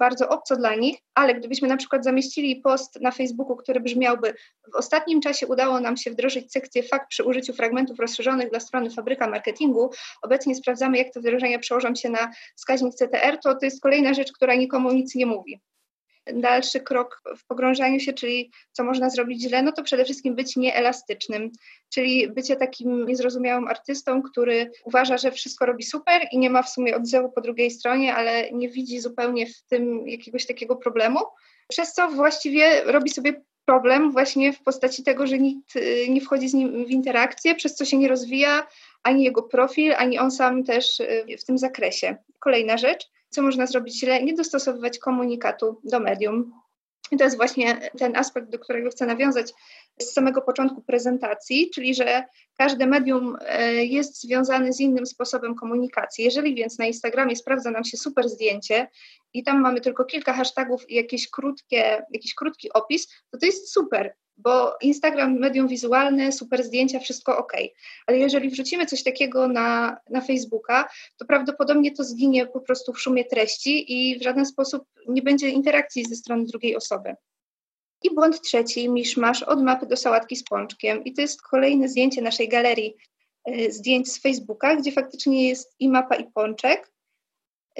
bardzo 0.00 0.28
obco 0.28 0.56
dla 0.56 0.74
nich, 0.74 0.98
ale 1.14 1.34
gdybyśmy 1.34 1.68
na 1.68 1.76
przykład 1.76 2.04
zamieścili 2.04 2.56
post 2.56 3.00
na 3.00 3.10
Facebooku, 3.10 3.56
który 3.56 3.80
brzmiałby 3.80 4.34
w 4.72 4.76
ostatnim 4.76 5.20
czasie 5.20 5.46
udało 5.46 5.80
nam 5.80 5.96
się 5.96 6.10
wdrożyć 6.10 6.52
sekcję 6.52 6.82
fakt 6.82 7.08
przy 7.08 7.24
użyciu 7.24 7.52
fragmentów 7.52 7.98
rozszerzonych 7.98 8.50
dla 8.50 8.60
strony 8.60 8.90
fabryka 8.90 9.28
marketingu, 9.28 9.90
obecnie 10.22 10.54
sprawdzamy 10.54 10.98
jak 10.98 11.12
te 11.12 11.20
wdrożenia 11.20 11.58
przełożą 11.58 11.94
się 11.94 12.10
na 12.10 12.30
wskaźnik 12.56 12.94
CTR, 12.94 13.38
to 13.42 13.54
to 13.54 13.64
jest 13.64 13.82
kolejna 13.82 14.14
rzecz, 14.14 14.32
która 14.32 14.54
nikomu 14.54 14.92
nic 14.92 15.14
nie 15.14 15.26
mówi 15.26 15.60
dalszy 16.26 16.80
krok 16.80 17.22
w 17.38 17.46
pogrążaniu 17.46 18.00
się, 18.00 18.12
czyli 18.12 18.50
co 18.72 18.84
można 18.84 19.10
zrobić 19.10 19.42
źle, 19.42 19.62
no 19.62 19.72
to 19.72 19.82
przede 19.82 20.04
wszystkim 20.04 20.34
być 20.34 20.56
nieelastycznym, 20.56 21.50
czyli 21.88 22.28
bycie 22.28 22.56
takim 22.56 23.06
niezrozumiałym 23.06 23.68
artystą, 23.68 24.22
który 24.22 24.70
uważa, 24.84 25.18
że 25.18 25.30
wszystko 25.30 25.66
robi 25.66 25.84
super 25.84 26.22
i 26.32 26.38
nie 26.38 26.50
ma 26.50 26.62
w 26.62 26.70
sumie 26.70 26.96
odzewu 26.96 27.32
po 27.32 27.40
drugiej 27.40 27.70
stronie, 27.70 28.14
ale 28.14 28.50
nie 28.52 28.68
widzi 28.68 29.00
zupełnie 29.00 29.46
w 29.46 29.62
tym 29.62 30.08
jakiegoś 30.08 30.46
takiego 30.46 30.76
problemu, 30.76 31.20
przez 31.68 31.92
co 31.92 32.08
właściwie 32.08 32.84
robi 32.84 33.10
sobie 33.10 33.42
problem 33.64 34.12
właśnie 34.12 34.52
w 34.52 34.62
postaci 34.62 35.02
tego, 35.02 35.26
że 35.26 35.38
nikt 35.38 35.76
y, 35.76 36.06
nie 36.08 36.20
wchodzi 36.20 36.48
z 36.48 36.54
nim 36.54 36.84
w 36.84 36.90
interakcję, 36.90 37.54
przez 37.54 37.74
co 37.74 37.84
się 37.84 37.96
nie 37.96 38.08
rozwija 38.08 38.66
ani 39.02 39.24
jego 39.24 39.42
profil, 39.42 39.94
ani 39.96 40.18
on 40.18 40.30
sam 40.30 40.64
też 40.64 41.00
y, 41.00 41.36
w 41.40 41.44
tym 41.44 41.58
zakresie. 41.58 42.16
Kolejna 42.38 42.76
rzecz, 42.76 43.10
co 43.30 43.42
można 43.42 43.66
zrobić 43.66 44.00
źle, 44.00 44.22
nie 44.22 44.34
dostosowywać 44.34 44.98
komunikatu 44.98 45.80
do 45.84 46.00
medium. 46.00 46.52
I 47.10 47.16
to 47.16 47.24
jest 47.24 47.36
właśnie 47.36 47.90
ten 47.98 48.16
aspekt, 48.16 48.50
do 48.50 48.58
którego 48.58 48.90
chcę 48.90 49.06
nawiązać 49.06 49.52
z 50.00 50.12
samego 50.12 50.42
początku 50.42 50.82
prezentacji, 50.82 51.70
czyli 51.74 51.94
że 51.94 52.24
każde 52.58 52.86
medium 52.86 53.36
e, 53.40 53.84
jest 53.84 54.20
związane 54.20 54.72
z 54.72 54.80
innym 54.80 55.06
sposobem 55.06 55.54
komunikacji. 55.54 56.24
Jeżeli 56.24 56.54
więc 56.54 56.78
na 56.78 56.86
Instagramie 56.86 57.36
sprawdza 57.36 57.70
nam 57.70 57.84
się 57.84 57.96
super 57.96 58.28
zdjęcie 58.28 58.88
i 59.32 59.42
tam 59.42 59.60
mamy 59.60 59.80
tylko 59.80 60.04
kilka 60.04 60.32
hashtagów 60.32 60.90
i 60.90 60.94
jakieś 60.94 61.30
krótkie, 61.30 62.02
jakiś 62.10 62.34
krótki 62.34 62.72
opis, 62.72 63.08
to 63.30 63.38
to 63.38 63.46
jest 63.46 63.72
super 63.72 64.14
bo 64.42 64.76
Instagram, 64.80 65.38
medium 65.38 65.68
wizualne, 65.68 66.32
super 66.32 66.64
zdjęcia, 66.64 66.98
wszystko 66.98 67.38
ok. 67.38 67.52
Ale 68.06 68.18
jeżeli 68.18 68.50
wrzucimy 68.50 68.86
coś 68.86 69.02
takiego 69.02 69.48
na, 69.48 69.96
na 70.10 70.20
Facebooka, 70.20 70.88
to 71.16 71.24
prawdopodobnie 71.24 71.92
to 71.92 72.04
zginie 72.04 72.46
po 72.46 72.60
prostu 72.60 72.92
w 72.92 73.00
szumie 73.00 73.24
treści 73.24 73.92
i 73.92 74.18
w 74.18 74.22
żaden 74.22 74.46
sposób 74.46 74.84
nie 75.08 75.22
będzie 75.22 75.48
interakcji 75.48 76.04
ze 76.04 76.16
strony 76.16 76.44
drugiej 76.44 76.76
osoby. 76.76 76.99
I 78.02 78.14
błąd 78.14 78.40
trzeci, 78.40 78.88
miszmasz 78.88 79.42
od 79.42 79.62
mapy 79.62 79.86
do 79.86 79.96
sałatki 79.96 80.36
z 80.36 80.44
pączkiem. 80.44 81.04
I 81.04 81.12
to 81.12 81.20
jest 81.20 81.42
kolejne 81.42 81.88
zdjęcie 81.88 82.22
naszej 82.22 82.48
galerii 82.48 82.96
y, 83.48 83.72
zdjęć 83.72 84.12
z 84.12 84.22
Facebooka, 84.22 84.76
gdzie 84.76 84.92
faktycznie 84.92 85.48
jest 85.48 85.74
i 85.78 85.88
mapa, 85.88 86.16
i 86.16 86.30
pączek. 86.30 86.92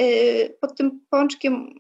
Y, 0.01 0.57
pod 0.61 0.77
tym 0.77 1.01
pączkiem, 1.11 1.75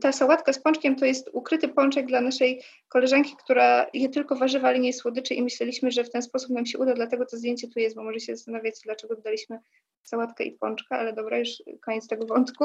ta 0.00 0.12
sałatka 0.12 0.52
z 0.52 0.62
pączkiem 0.62 0.96
to 0.96 1.04
jest 1.04 1.30
ukryty 1.32 1.68
pączek 1.68 2.06
dla 2.06 2.20
naszej 2.20 2.62
koleżanki, 2.88 3.36
która 3.44 3.86
je 3.94 4.08
tylko 4.08 4.36
warzywa, 4.36 4.68
ale 4.68 4.78
nie 4.78 4.92
słodyczy 4.92 5.34
i 5.34 5.42
myśleliśmy, 5.42 5.90
że 5.90 6.04
w 6.04 6.10
ten 6.10 6.22
sposób 6.22 6.50
nam 6.50 6.66
się 6.66 6.78
uda, 6.78 6.94
dlatego 6.94 7.26
to 7.26 7.36
zdjęcie 7.36 7.68
tu 7.68 7.78
jest, 7.80 7.96
bo 7.96 8.02
może 8.02 8.20
się 8.20 8.36
zastanawiać, 8.36 8.74
dlaczego 8.84 9.16
dodaliśmy 9.16 9.58
sałatkę 10.02 10.44
i 10.44 10.52
pączka, 10.52 10.98
ale 10.98 11.12
dobra, 11.12 11.38
już 11.38 11.62
koniec 11.80 12.08
tego 12.08 12.26
wątku. 12.26 12.64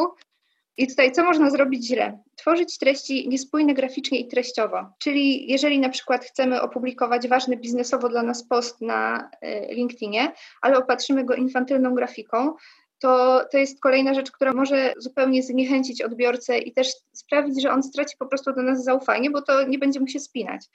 I 0.78 0.88
tutaj 0.88 1.12
co 1.12 1.24
można 1.24 1.50
zrobić 1.50 1.88
źle? 1.88 2.20
Tworzyć 2.36 2.78
treści 2.78 3.30
niespójne 3.30 3.74
graficznie 3.74 4.20
i 4.20 4.28
treściowo. 4.28 4.78
Czyli 5.00 5.51
jeżeli 5.51 5.80
na 5.80 5.90
przykład 5.90 6.25
chcemy 6.25 6.62
opublikować 6.62 7.28
ważny 7.28 7.58
biznesowo 7.58 8.10
dla 8.10 8.24
nas 8.24 8.48
post 8.48 8.82
na 8.82 9.30
y, 9.44 9.74
LinkedInie, 9.74 10.32
ale 10.62 10.78
opatrzymy 10.78 11.24
go 11.24 11.34
infantylną 11.34 11.96
grafiką, 11.96 12.54
to, 13.00 13.42
to 13.51 13.58
jest 13.58 13.82
kolejna 13.82 14.13
rzecz, 14.13 14.32
która 14.32 14.54
może 14.54 14.94
zupełnie 14.98 15.44
zniechęcić 15.44 16.01
odbiorcę 16.01 16.58
i 16.60 16.74
też 16.74 16.88
sprawić, 17.13 17.62
że 17.62 17.72
on 17.72 17.84
straci 17.84 18.16
po 18.20 18.25
prostu 18.25 18.54
do 18.54 18.62
nas 18.62 18.84
zaufanie, 18.84 19.30
bo 19.32 19.42
to 19.42 19.63
nie 19.68 19.80
będzie 19.80 20.00
mu 20.00 20.08
się 20.08 20.20
spinać. 20.20 20.66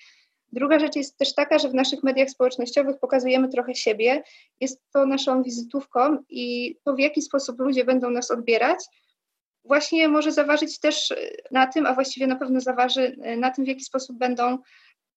Druga 0.52 0.78
rzecz 0.78 0.96
jest 0.96 1.18
też 1.18 1.34
taka, 1.34 1.58
że 1.58 1.68
w 1.68 1.74
naszych 1.74 2.02
mediach 2.02 2.30
społecznościowych 2.30 2.98
pokazujemy 3.00 3.48
trochę 3.48 3.74
siebie. 3.74 4.22
Jest 4.60 4.82
to 4.92 5.06
naszą 5.06 5.42
wizytówką 5.42 6.18
i 6.28 6.76
to, 6.84 6.94
w 6.94 6.98
jaki 6.98 7.22
sposób 7.22 7.60
ludzie 7.60 7.84
będą 7.84 8.10
nas 8.10 8.30
odbierać, 8.30 8.78
właśnie 9.66 10.08
może 10.08 10.32
zaważyć 10.32 10.80
też 10.80 11.14
na 11.50 11.66
tym, 11.66 11.86
a 11.86 11.94
właściwie 11.94 12.26
na 12.26 12.36
pewno 12.36 12.60
zaważy 12.60 13.16
na 13.36 13.50
tym, 13.50 13.64
w 13.64 13.68
jaki 13.68 13.84
sposób 13.84 14.18
będą 14.18 14.58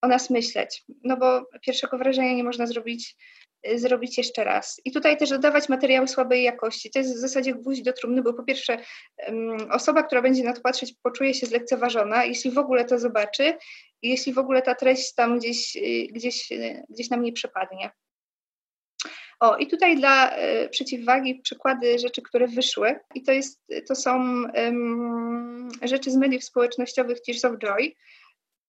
o 0.01 0.07
nas 0.07 0.29
myśleć. 0.29 0.83
No 1.03 1.17
bo 1.17 1.45
pierwszego 1.61 1.97
wrażenia 1.97 2.33
nie 2.33 2.43
można 2.43 2.67
zrobić 2.67 3.15
Y, 3.67 3.79
zrobić 3.79 4.17
jeszcze 4.17 4.43
raz. 4.43 4.81
I 4.85 4.91
tutaj 4.91 5.17
też 5.17 5.29
dodawać 5.29 5.69
materiały 5.69 6.07
słabej 6.07 6.43
jakości. 6.43 6.89
To 6.91 6.99
jest 6.99 7.15
w 7.15 7.19
zasadzie 7.19 7.53
gwóźdź 7.53 7.81
do 7.81 7.93
trumny, 7.93 8.21
bo 8.21 8.33
po 8.33 8.43
pierwsze 8.43 8.77
osoba, 9.71 10.03
która 10.03 10.21
będzie 10.21 10.43
na 10.43 10.53
to 10.53 10.61
patrzeć, 10.61 10.93
poczuje 11.03 11.33
się 11.33 11.47
zlekceważona, 11.47 12.25
jeśli 12.25 12.51
w 12.51 12.57
ogóle 12.57 12.85
to 12.85 12.99
zobaczy 12.99 13.53
i 14.01 14.09
jeśli 14.09 14.33
w 14.33 14.37
ogóle 14.37 14.61
ta 14.61 14.75
treść 14.75 15.13
tam 15.13 15.39
gdzieś, 15.39 15.77
gdzieś, 16.11 16.49
gdzieś 16.89 17.09
nam 17.09 17.23
nie 17.23 17.33
przepadnie. 17.33 17.91
O, 19.39 19.58
i 19.58 19.67
tutaj 19.67 19.98
dla 19.98 20.38
y, 20.38 20.69
przeciwwagi 20.69 21.36
przykłady 21.36 22.00
rzeczy, 22.00 22.22
które 22.22 22.48
wyszły. 22.48 23.00
I 23.15 23.24
to, 23.24 23.31
jest, 23.31 23.62
to 23.88 23.96
są 23.96 24.43
rzeczy 25.81 26.12
z 26.12 26.15
mediów 26.15 26.43
społecznościowych 26.43 27.22
Tears 27.22 27.46
of 27.46 27.58
Joy. 27.58 27.96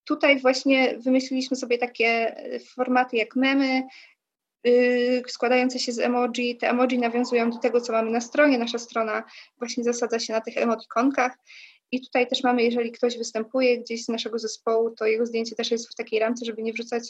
Tutaj 0.04 0.40
właśnie 0.40 0.98
wymyśliliśmy 0.98 1.56
sobie 1.56 1.78
takie 1.78 2.36
formaty 2.74 3.16
jak 3.16 3.36
memy, 3.36 3.82
yy, 4.64 5.22
składające 5.28 5.78
się 5.78 5.92
z 5.92 5.98
emoji. 5.98 6.56
Te 6.56 6.70
emoji 6.70 6.98
nawiązują 6.98 7.50
do 7.50 7.58
tego, 7.58 7.80
co 7.80 7.92
mamy 7.92 8.10
na 8.10 8.20
stronie. 8.20 8.58
Nasza 8.58 8.78
strona 8.78 9.24
właśnie 9.58 9.84
zasadza 9.84 10.18
się 10.18 10.32
na 10.32 10.40
tych 10.40 10.56
emotikonkach. 10.56 11.38
I 11.92 12.00
tutaj 12.00 12.28
też 12.28 12.42
mamy, 12.42 12.62
jeżeli 12.62 12.92
ktoś 12.92 13.18
występuje 13.18 13.80
gdzieś 13.80 14.04
z 14.04 14.08
naszego 14.08 14.38
zespołu, 14.38 14.90
to 14.90 15.06
jego 15.06 15.26
zdjęcie 15.26 15.56
też 15.56 15.70
jest 15.70 15.92
w 15.92 15.94
takiej 15.94 16.18
ramce, 16.18 16.44
żeby 16.44 16.62
nie 16.62 16.72
wrzucać 16.72 17.02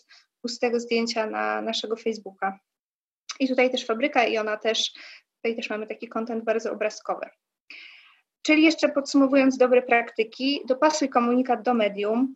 pustego 0.42 0.80
zdjęcia 0.80 1.26
na 1.26 1.62
naszego 1.62 1.96
Facebooka. 1.96 2.58
I 3.40 3.48
tutaj 3.48 3.70
też 3.70 3.86
fabryka 3.86 4.24
i 4.24 4.38
ona 4.38 4.56
też, 4.56 4.92
tutaj 5.36 5.56
też 5.56 5.70
mamy 5.70 5.86
taki 5.86 6.08
kontent 6.08 6.44
bardzo 6.44 6.72
obrazkowy. 6.72 7.26
Czyli 8.42 8.62
jeszcze 8.62 8.88
podsumowując 8.88 9.56
dobre 9.56 9.82
praktyki, 9.82 10.60
dopasuj 10.66 11.08
komunikat 11.08 11.62
do 11.62 11.74
medium, 11.74 12.34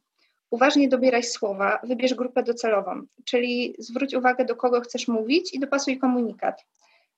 Uważnie 0.55 0.89
dobieraj 0.89 1.23
słowa, 1.23 1.81
wybierz 1.83 2.15
grupę 2.15 2.43
docelową, 2.43 3.03
czyli 3.25 3.75
zwróć 3.79 4.15
uwagę, 4.15 4.45
do 4.45 4.57
kogo 4.57 4.81
chcesz 4.81 5.09
mówić 5.09 5.55
i 5.55 5.61
dopasuj 5.61 5.99
komunikat. 5.99 6.65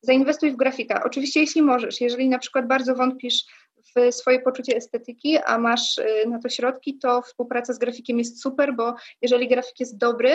Zainwestuj 0.00 0.52
w 0.52 0.56
grafika. 0.56 1.04
Oczywiście, 1.04 1.40
jeśli 1.40 1.62
możesz, 1.62 2.00
jeżeli 2.00 2.28
na 2.28 2.38
przykład 2.38 2.66
bardzo 2.66 2.94
wątpisz 2.94 3.44
w 3.96 4.14
swoje 4.14 4.40
poczucie 4.40 4.76
estetyki, 4.76 5.38
a 5.38 5.58
masz 5.58 5.98
y, 5.98 6.28
na 6.28 6.38
to 6.38 6.48
środki, 6.48 6.98
to 6.98 7.22
współpraca 7.22 7.72
z 7.72 7.78
grafikiem 7.78 8.18
jest 8.18 8.42
super, 8.42 8.74
bo 8.76 8.94
jeżeli 9.22 9.48
grafik 9.48 9.80
jest 9.80 9.98
dobry, 9.98 10.30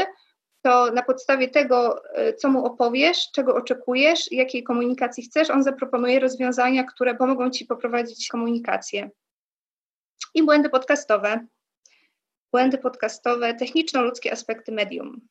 to 0.62 0.92
na 0.92 1.02
podstawie 1.02 1.48
tego, 1.48 2.04
y, 2.30 2.34
co 2.34 2.50
mu 2.50 2.66
opowiesz, 2.66 3.32
czego 3.32 3.56
oczekujesz, 3.56 4.32
jakiej 4.32 4.64
komunikacji 4.64 5.24
chcesz, 5.24 5.50
on 5.50 5.64
zaproponuje 5.64 6.20
rozwiązania, 6.20 6.84
które 6.84 7.16
pomogą 7.16 7.50
ci 7.50 7.66
poprowadzić 7.66 8.28
komunikację. 8.28 9.10
I 10.34 10.44
błędy 10.44 10.70
podcastowe 10.70 11.48
błędy 12.52 12.78
podcastowe, 12.78 13.54
techniczno-ludzkie 13.54 14.32
aspekty 14.32 14.72
medium. 14.72 15.22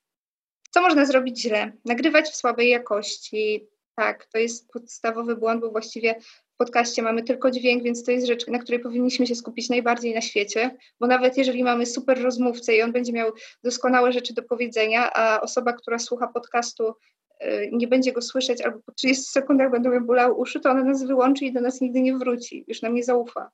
Co 0.70 0.80
można 0.80 1.04
zrobić 1.04 1.40
źle? 1.40 1.72
Nagrywać 1.84 2.30
w 2.30 2.36
słabej 2.36 2.68
jakości. 2.68 3.68
Tak, 3.94 4.26
to 4.26 4.38
jest 4.38 4.68
podstawowy 4.68 5.36
błąd, 5.36 5.60
bo 5.60 5.70
właściwie 5.70 6.14
podcaście 6.60 7.02
mamy 7.02 7.22
tylko 7.22 7.50
dźwięk, 7.50 7.82
więc 7.82 8.04
to 8.04 8.10
jest 8.10 8.26
rzecz, 8.26 8.46
na 8.46 8.58
której 8.58 8.80
powinniśmy 8.80 9.26
się 9.26 9.34
skupić 9.34 9.68
najbardziej 9.68 10.14
na 10.14 10.20
świecie, 10.20 10.76
bo 11.00 11.06
nawet 11.06 11.36
jeżeli 11.36 11.64
mamy 11.64 11.86
super 11.86 12.22
rozmówcę 12.22 12.76
i 12.76 12.82
on 12.82 12.92
będzie 12.92 13.12
miał 13.12 13.32
doskonałe 13.64 14.12
rzeczy 14.12 14.34
do 14.34 14.42
powiedzenia, 14.42 15.12
a 15.12 15.40
osoba, 15.40 15.72
która 15.72 15.98
słucha 15.98 16.26
podcastu 16.26 16.94
y, 17.42 17.70
nie 17.72 17.88
będzie 17.88 18.12
go 18.12 18.22
słyszeć 18.22 18.62
albo 18.62 18.78
po 18.78 18.92
30 18.92 19.24
sekundach 19.24 19.70
będą 19.70 19.92
ją 19.92 20.06
bolały 20.06 20.34
uszy, 20.34 20.60
to 20.60 20.70
ona 20.70 20.84
nas 20.84 21.04
wyłączy 21.04 21.44
i 21.44 21.52
do 21.52 21.60
nas 21.60 21.80
nigdy 21.80 22.00
nie 22.00 22.16
wróci, 22.16 22.64
już 22.68 22.82
nam 22.82 22.94
nie 22.94 23.04
zaufa. 23.04 23.50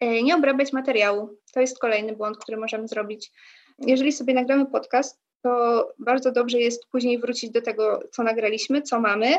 E, 0.00 0.22
nie 0.22 0.36
obrabiać 0.36 0.72
materiału. 0.72 1.38
To 1.52 1.60
jest 1.60 1.78
kolejny 1.78 2.16
błąd, 2.16 2.38
który 2.38 2.56
możemy 2.56 2.88
zrobić. 2.88 3.32
Jeżeli 3.78 4.12
sobie 4.12 4.34
nagramy 4.34 4.66
podcast, 4.66 5.20
to 5.44 5.92
bardzo 5.98 6.32
dobrze 6.32 6.58
jest 6.58 6.86
później 6.86 7.18
wrócić 7.18 7.50
do 7.50 7.62
tego, 7.62 8.00
co 8.12 8.22
nagraliśmy, 8.22 8.82
co 8.82 9.00
mamy, 9.00 9.34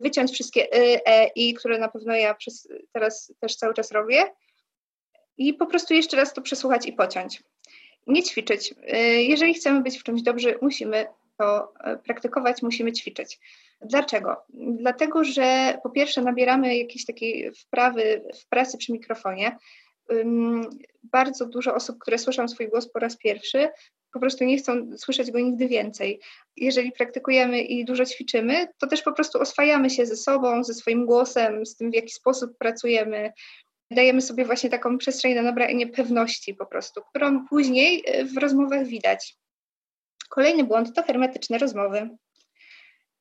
wyciąć 0.00 0.30
wszystkie 0.32 0.64
y, 0.64 1.04
e, 1.06 1.26
i, 1.26 1.54
które 1.54 1.78
na 1.78 1.88
pewno 1.88 2.14
ja 2.14 2.34
przez, 2.34 2.68
teraz 2.92 3.32
też 3.40 3.56
cały 3.56 3.74
czas 3.74 3.92
robię 3.92 4.24
i 5.36 5.54
po 5.54 5.66
prostu 5.66 5.94
jeszcze 5.94 6.16
raz 6.16 6.34
to 6.34 6.42
przesłuchać 6.42 6.86
i 6.86 6.92
pociąć. 6.92 7.42
Nie 8.06 8.22
ćwiczyć. 8.22 8.74
E, 8.86 8.98
jeżeli 9.22 9.54
chcemy 9.54 9.80
być 9.80 9.98
w 9.98 10.02
czymś 10.02 10.22
dobrzy, 10.22 10.58
musimy 10.62 11.06
to 11.38 11.72
praktykować, 12.04 12.62
musimy 12.62 12.92
ćwiczyć. 12.92 13.40
Dlaczego? 13.80 14.36
Dlatego, 14.54 15.24
że 15.24 15.78
po 15.82 15.90
pierwsze 15.90 16.22
nabieramy 16.22 16.76
jakiejś 16.76 17.06
takiej 17.06 17.52
wprawy 17.52 18.22
w 18.40 18.48
pracy 18.48 18.78
przy 18.78 18.92
mikrofonie, 18.92 19.56
bardzo 21.02 21.46
dużo 21.46 21.74
osób, 21.74 21.98
które 21.98 22.18
słyszą 22.18 22.48
swój 22.48 22.68
głos 22.68 22.88
po 22.88 22.98
raz 22.98 23.16
pierwszy, 23.16 23.68
po 24.12 24.20
prostu 24.20 24.44
nie 24.44 24.58
chcą 24.58 24.90
słyszeć 24.96 25.30
go 25.30 25.40
nigdy 25.40 25.68
więcej. 25.68 26.20
Jeżeli 26.56 26.92
praktykujemy 26.92 27.62
i 27.62 27.84
dużo 27.84 28.04
ćwiczymy, 28.04 28.68
to 28.78 28.86
też 28.86 29.02
po 29.02 29.12
prostu 29.12 29.40
oswajamy 29.40 29.90
się 29.90 30.06
ze 30.06 30.16
sobą, 30.16 30.64
ze 30.64 30.74
swoim 30.74 31.06
głosem, 31.06 31.66
z 31.66 31.76
tym, 31.76 31.90
w 31.90 31.94
jaki 31.94 32.10
sposób 32.12 32.58
pracujemy. 32.58 33.32
Dajemy 33.90 34.20
sobie 34.20 34.44
właśnie 34.44 34.70
taką 34.70 34.98
przestrzeń 34.98 35.34
na 35.34 35.42
nabranie 35.42 35.86
pewności 35.86 36.54
po 36.54 36.66
prostu, 36.66 37.00
którą 37.10 37.46
później 37.46 38.04
y, 38.20 38.24
w 38.24 38.36
rozmowach 38.36 38.86
widać. 38.86 39.36
Kolejny 40.28 40.64
błąd 40.64 40.94
to 40.94 41.02
hermetyczne 41.02 41.58
rozmowy. 41.58 42.10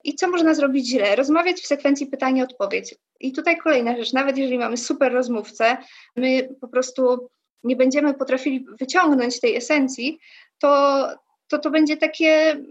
I 0.04 0.16
co 0.16 0.28
można 0.28 0.54
zrobić 0.54 0.88
źle? 0.88 1.16
Rozmawiać 1.16 1.62
w 1.62 1.68
sekwencji 1.68 2.08
pytanie-odpowiedź. 2.08 2.96
I 3.20 3.32
tutaj 3.32 3.58
kolejna 3.58 3.98
rzecz, 3.98 4.14
nawet 4.14 4.38
jeżeli 4.38 4.58
mamy 4.58 4.78
super 4.78 5.14
rozmówcę, 5.14 5.78
my 6.16 6.50
po 6.62 6.68
prostu 6.68 7.30
nie 7.64 7.76
będziemy 7.76 8.14
potrafili 8.14 8.66
wyciągnąć 8.80 9.40
tej 9.40 9.56
esencji, 9.56 10.20
to 10.60 11.08
to, 11.52 11.60
to 11.60 11.70
będzie 11.70 11.98
takie, 11.98 12.62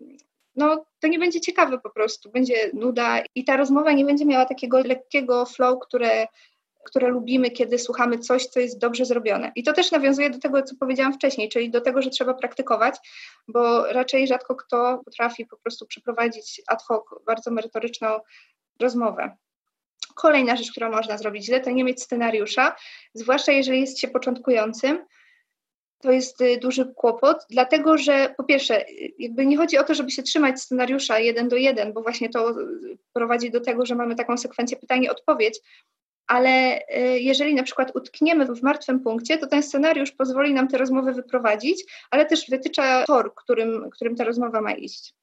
no 0.57 0.85
to 1.01 1.09
nie 1.09 1.19
będzie 1.19 1.41
ciekawe 1.41 1.79
po 1.79 1.91
prostu, 1.91 2.31
będzie 2.31 2.71
nuda 2.75 3.23
i 3.35 3.45
ta 3.45 3.57
rozmowa 3.57 3.93
nie 3.93 4.05
będzie 4.05 4.27
miała 4.27 4.47
takiego 4.47 4.79
lekkiego 4.79 5.47
flow, 5.47 5.79
które 5.81 6.27
które 6.85 7.09
lubimy, 7.09 7.51
kiedy 7.51 7.79
słuchamy 7.79 8.19
coś, 8.19 8.47
co 8.47 8.61
jest 8.61 8.79
dobrze 8.79 9.05
zrobione. 9.05 9.53
I 9.57 9.63
to 9.63 9.73
też 9.73 9.91
nawiązuje 9.91 10.31
do 10.31 10.39
tego, 10.39 10.63
co 10.63 10.77
powiedziałam 10.77 11.13
wcześniej, 11.13 11.49
czyli 11.49 11.71
do 11.71 11.81
tego, 11.81 12.03
że 12.03 12.11
trzeba 12.11 12.35
praktykować, 12.35 12.97
bo 13.49 13.93
raczej 13.93 14.27
rzadko 14.27 14.57
kto 14.57 15.01
potrafi 15.05 15.47
po 15.47 15.57
prostu 15.57 15.87
przeprowadzić 15.87 16.63
ad 16.67 16.83
hoc 16.83 17.05
bardzo 17.27 17.51
merytoryczną 17.51 18.09
rozmowę. 18.81 19.37
Kolejna 20.15 20.57
rzecz, 20.57 20.71
którą 20.71 20.91
można 20.91 21.19
zrobić 21.19 21.45
źle, 21.45 21.61
to 21.61 21.71
nie 21.71 21.85
mieć 21.85 22.03
scenariusza, 22.03 22.77
zwłaszcza 23.15 23.53
jeżeli 23.53 23.81
jest 23.81 23.99
się 23.99 24.09
początkującym. 24.09 25.05
To 26.03 26.13
jest 26.13 26.41
y, 26.41 26.57
duży 26.57 26.93
kłopot, 26.97 27.47
dlatego 27.51 27.99
że 27.99 28.35
po 28.37 28.45
pierwsze, 28.45 28.89
y, 28.89 29.13
jakby 29.19 29.47
nie 29.47 29.57
chodzi 29.57 29.79
o 29.79 29.85
to, 29.85 29.95
żeby 29.95 30.11
się 30.11 30.23
trzymać 30.23 30.61
scenariusza 30.61 31.19
jeden 31.19 31.49
do 31.49 31.57
jeden, 31.57 31.93
bo 31.93 32.03
właśnie 32.03 32.29
to 32.29 32.51
y, 32.51 32.55
prowadzi 33.13 33.51
do 33.51 33.61
tego, 33.61 33.87
że 33.87 33.95
mamy 33.95 34.15
taką 34.15 34.37
sekwencję 34.37 34.77
pytanie-odpowiedź, 34.77 35.61
ale 36.27 36.81
jeżeli 37.15 37.55
na 37.55 37.63
przykład 37.63 37.97
utkniemy 37.97 38.47
w 38.47 38.63
martwym 38.63 39.01
punkcie, 39.01 39.39
to 39.39 39.47
ten 39.47 39.63
scenariusz 39.63 40.13
pozwoli 40.13 40.55
nam 40.55 40.69
tę 40.69 40.79
rozmowę 40.79 41.13
wyprowadzić, 41.13 41.85
ale 42.11 42.27
też 42.27 42.51
wytycza 42.51 43.05
tor, 43.05 43.35
którym, 43.35 43.91
którym 43.91 44.17
ta 44.17 44.25
rozmowa 44.25 44.61
ma 44.61 44.73
iść. 44.73 45.15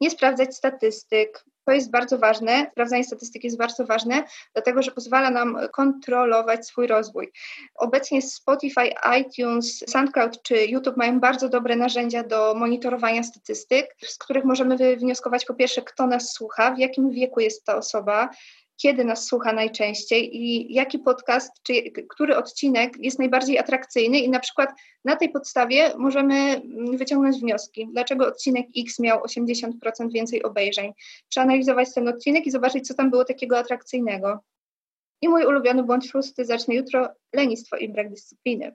Nie 0.00 0.10
sprawdzać 0.10 0.56
statystyk. 0.56 1.44
To 1.64 1.72
jest 1.72 1.90
bardzo 1.90 2.18
ważne. 2.18 2.66
Sprawdzanie 2.72 3.04
statystyk 3.04 3.44
jest 3.44 3.58
bardzo 3.58 3.86
ważne, 3.86 4.24
dlatego 4.52 4.82
że 4.82 4.90
pozwala 4.90 5.30
nam 5.30 5.58
kontrolować 5.72 6.66
swój 6.66 6.86
rozwój. 6.86 7.32
Obecnie 7.74 8.22
Spotify, 8.22 8.94
iTunes, 9.20 9.84
SoundCloud 9.88 10.42
czy 10.42 10.56
YouTube 10.66 10.96
mają 10.96 11.20
bardzo 11.20 11.48
dobre 11.48 11.76
narzędzia 11.76 12.22
do 12.22 12.54
monitorowania 12.54 13.22
statystyk, 13.22 13.96
z 14.04 14.18
których 14.18 14.44
możemy 14.44 14.76
wywnioskować 14.76 15.44
po 15.44 15.54
pierwsze, 15.54 15.82
kto 15.82 16.06
nas 16.06 16.32
słucha, 16.32 16.74
w 16.74 16.78
jakim 16.78 17.10
wieku 17.10 17.40
jest 17.40 17.64
ta 17.64 17.76
osoba, 17.76 18.28
kiedy 18.82 19.04
nas 19.04 19.26
słucha 19.26 19.52
najczęściej 19.52 20.36
i 20.36 20.74
jaki 20.74 20.98
podcast, 20.98 21.52
czy 21.62 21.72
który 22.08 22.36
odcinek 22.36 22.92
jest 22.98 23.18
najbardziej 23.18 23.58
atrakcyjny 23.58 24.18
i 24.18 24.30
na 24.30 24.40
przykład 24.40 24.70
na 25.04 25.16
tej 25.16 25.28
podstawie 25.28 25.92
możemy 25.98 26.34
mm, 26.34 26.96
wyciągnąć 26.96 27.36
wnioski, 27.36 27.88
dlaczego 27.92 28.26
odcinek 28.26 28.66
X 28.78 28.98
miał 28.98 29.20
80% 29.20 29.70
więcej 30.12 30.42
obejrzeń. 30.42 30.92
Przeanalizować 31.28 31.94
ten 31.94 32.08
odcinek 32.08 32.46
i 32.46 32.50
zobaczyć, 32.50 32.86
co 32.86 32.94
tam 32.94 33.10
było 33.10 33.24
takiego 33.24 33.58
atrakcyjnego. 33.58 34.40
I 35.20 35.28
mój 35.28 35.44
ulubiony 35.44 35.82
błąd 35.82 36.06
szósty, 36.06 36.44
zacznę 36.44 36.74
jutro, 36.74 37.08
lenistwo 37.32 37.76
i 37.76 37.88
brak 37.88 38.10
dyscypliny. 38.10 38.74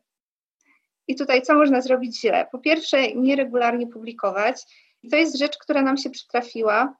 I 1.07 1.15
tutaj 1.15 1.41
co 1.41 1.53
można 1.53 1.81
zrobić 1.81 2.21
źle? 2.21 2.47
Po 2.51 2.59
pierwsze, 2.59 3.13
nieregularnie 3.15 3.87
publikować. 3.87 4.61
I 5.03 5.09
to 5.09 5.15
jest 5.15 5.37
rzecz, 5.37 5.57
która 5.57 5.81
nam 5.81 5.97
się 5.97 6.09
przytrafiła. 6.09 6.95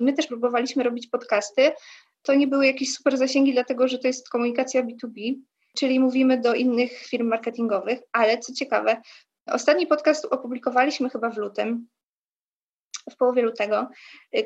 My 0.00 0.12
też 0.12 0.26
próbowaliśmy 0.26 0.82
robić 0.82 1.06
podcasty, 1.06 1.72
to 2.22 2.34
nie 2.34 2.46
były 2.46 2.66
jakieś 2.66 2.92
super 2.92 3.16
zasięgi, 3.16 3.52
dlatego 3.52 3.88
że 3.88 3.98
to 3.98 4.06
jest 4.06 4.28
komunikacja 4.28 4.82
B2B, 4.82 5.34
czyli 5.78 6.00
mówimy 6.00 6.40
do 6.40 6.54
innych 6.54 6.92
firm 6.98 7.28
marketingowych, 7.28 7.98
ale 8.12 8.38
co 8.38 8.52
ciekawe, 8.52 9.02
ostatni 9.46 9.86
podcast 9.86 10.24
opublikowaliśmy 10.24 11.10
chyba 11.10 11.30
w 11.30 11.38
lutym, 11.38 11.86
w 13.10 13.16
połowie 13.16 13.42
lutego. 13.42 13.88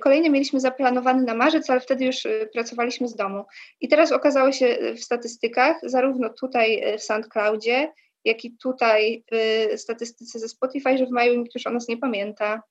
Kolejny 0.00 0.30
mieliśmy 0.30 0.60
zaplanowany 0.60 1.22
na 1.22 1.34
marzec, 1.34 1.70
ale 1.70 1.80
wtedy 1.80 2.04
już 2.04 2.26
y, 2.26 2.48
pracowaliśmy 2.52 3.08
z 3.08 3.16
domu. 3.16 3.44
I 3.80 3.88
teraz 3.88 4.12
okazało 4.12 4.52
się 4.52 4.66
y, 4.66 4.94
w 4.94 5.04
statystykach, 5.04 5.76
zarówno 5.82 6.28
tutaj 6.28 6.94
y, 6.94 6.98
w 6.98 7.02
SoundCloudzie, 7.02 7.92
jak 8.24 8.44
i 8.44 8.56
tutaj 8.56 9.24
w 9.30 9.80
statystyce 9.80 10.38
ze 10.38 10.48
Spotify, 10.48 10.98
że 10.98 11.06
w 11.06 11.10
maju 11.10 11.40
nikt 11.40 11.54
już 11.54 11.66
o 11.66 11.70
nas 11.70 11.88
nie 11.88 11.96
pamięta. 11.96 12.62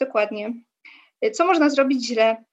Dokładnie. 0.00 0.52
Co 1.32 1.46
można 1.46 1.70
zrobić 1.70 2.06
źle? 2.06 2.44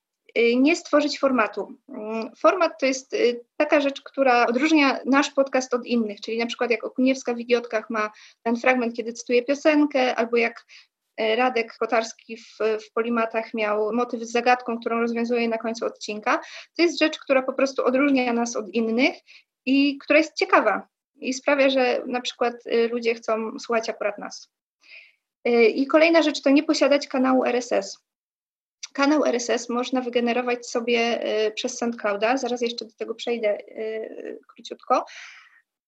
Nie 0.58 0.76
stworzyć 0.76 1.20
formatu. 1.20 1.78
Mm, 1.90 2.36
format 2.36 2.80
to 2.80 2.86
jest 2.86 3.16
taka 3.58 3.82
rzecz, 3.82 4.02
która 4.02 4.48
odróżnia 4.48 5.00
nasz 5.06 5.30
podcast 5.30 5.74
od 5.74 5.86
innych, 5.86 6.22
czyli 6.22 6.38
na 6.38 6.46
przykład 6.46 6.72
jak 6.72 6.84
Okuniewska 6.84 7.34
w 7.34 7.40
Idiotkach 7.40 7.90
ma 7.90 8.12
ten 8.44 8.58
fragment, 8.58 8.96
kiedy 8.96 9.14
cytuje 9.14 9.44
piosenkę, 9.44 10.16
albo 10.16 10.38
jak 10.38 10.66
E, 11.18 11.36
Radek 11.36 11.78
Kotarski 11.78 12.38
w, 12.38 12.58
w 12.60 12.94
Polimatach 12.94 13.54
miał 13.54 13.94
motyw 13.94 14.24
z 14.24 14.32
zagadką, 14.32 14.80
którą 14.80 15.00
rozwiązuje 15.00 15.50
na 15.50 15.58
końcu 15.58 15.86
odcinka. 15.86 16.42
To 16.78 16.82
jest 16.82 17.00
rzecz, 17.00 17.20
która 17.20 17.42
po 17.42 17.54
prostu 17.54 17.86
odróżnia 17.86 18.34
nas 18.34 18.56
od 18.56 18.70
innych 18.70 19.16
i 19.66 19.98
która 19.98 20.20
jest 20.20 20.36
ciekawa 20.36 20.88
i 21.16 21.34
sprawia, 21.34 21.70
że 21.70 22.04
na 22.08 22.22
przykład 22.22 22.54
y, 22.66 22.88
ludzie 22.88 23.16
chcą 23.16 23.60
słuchać 23.60 23.90
akurat 23.90 24.18
nas. 24.18 24.50
Y, 25.48 25.66
I 25.66 25.88
kolejna 25.88 26.22
rzecz 26.22 26.42
to 26.42 26.50
nie 26.50 26.64
posiadać 26.64 27.08
kanału 27.08 27.46
RSS. 27.46 27.98
Kanał 28.94 29.26
RSS 29.26 29.70
można 29.70 30.02
wygenerować 30.02 30.68
sobie 30.68 31.28
y, 31.48 31.52
przez 31.52 31.78
SoundClouda, 31.78 32.38
zaraz 32.38 32.62
jeszcze 32.62 32.86
do 32.86 32.92
tego 32.98 33.16
przejdę 33.16 33.58
króciutko, 34.48 35.06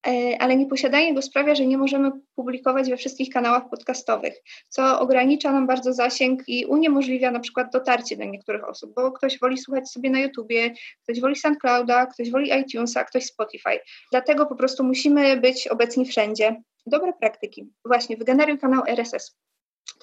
E, 0.08 0.42
ale 0.42 0.56
nieposiadanie 0.56 1.14
go 1.14 1.22
sprawia, 1.22 1.56
że 1.56 1.66
nie 1.66 1.78
możemy 1.78 2.12
publikować 2.36 2.90
we 2.90 2.98
wszystkich 2.98 3.30
kanałach 3.30 3.70
podcastowych, 3.70 4.34
co 4.70 5.00
ogranicza 5.00 5.52
nam 5.52 5.68
bardzo 5.68 5.94
zasięg 5.94 6.42
i 6.48 6.66
uniemożliwia 6.66 7.32
na 7.32 7.40
przykład 7.40 7.72
dotarcie 7.74 8.18
do 8.18 8.24
niektórych 8.24 8.70
osób, 8.70 8.94
bo 8.96 9.12
ktoś 9.12 9.40
woli 9.40 9.58
słuchać 9.58 9.90
sobie 9.90 10.10
na 10.10 10.20
YouTubie, 10.20 10.74
ktoś 11.04 11.22
woli 11.22 11.36
SoundClouda, 11.36 12.06
ktoś 12.06 12.32
woli 12.32 12.52
iTunesa, 12.62 13.04
ktoś 13.04 13.26
Spotify. 13.26 13.80
Dlatego 14.12 14.46
po 14.46 14.56
prostu 14.56 14.84
musimy 14.84 15.38
być 15.38 15.68
obecni 15.68 16.06
wszędzie. 16.06 16.62
Dobre 16.86 17.14
praktyki. 17.14 17.70
Właśnie, 17.86 18.18
wygeneruj 18.18 18.58
kanał 18.58 18.84
RSS. 18.88 19.36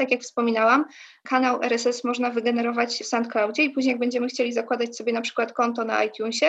Tak 0.01 0.11
jak 0.11 0.21
wspominałam, 0.21 0.85
kanał 1.25 1.63
RSS 1.63 2.05
można 2.05 2.31
wygenerować 2.31 3.03
w 3.03 3.07
SoundCloudzie 3.07 3.65
i 3.65 3.71
później 3.71 3.93
jak 3.93 4.01
będziemy 4.01 4.29
chcieli 4.29 4.53
zakładać 4.53 4.97
sobie 4.97 5.13
na 5.13 5.21
przykład 5.21 5.53
konto 5.53 5.85
na 5.85 6.05
iTunesie, 6.05 6.47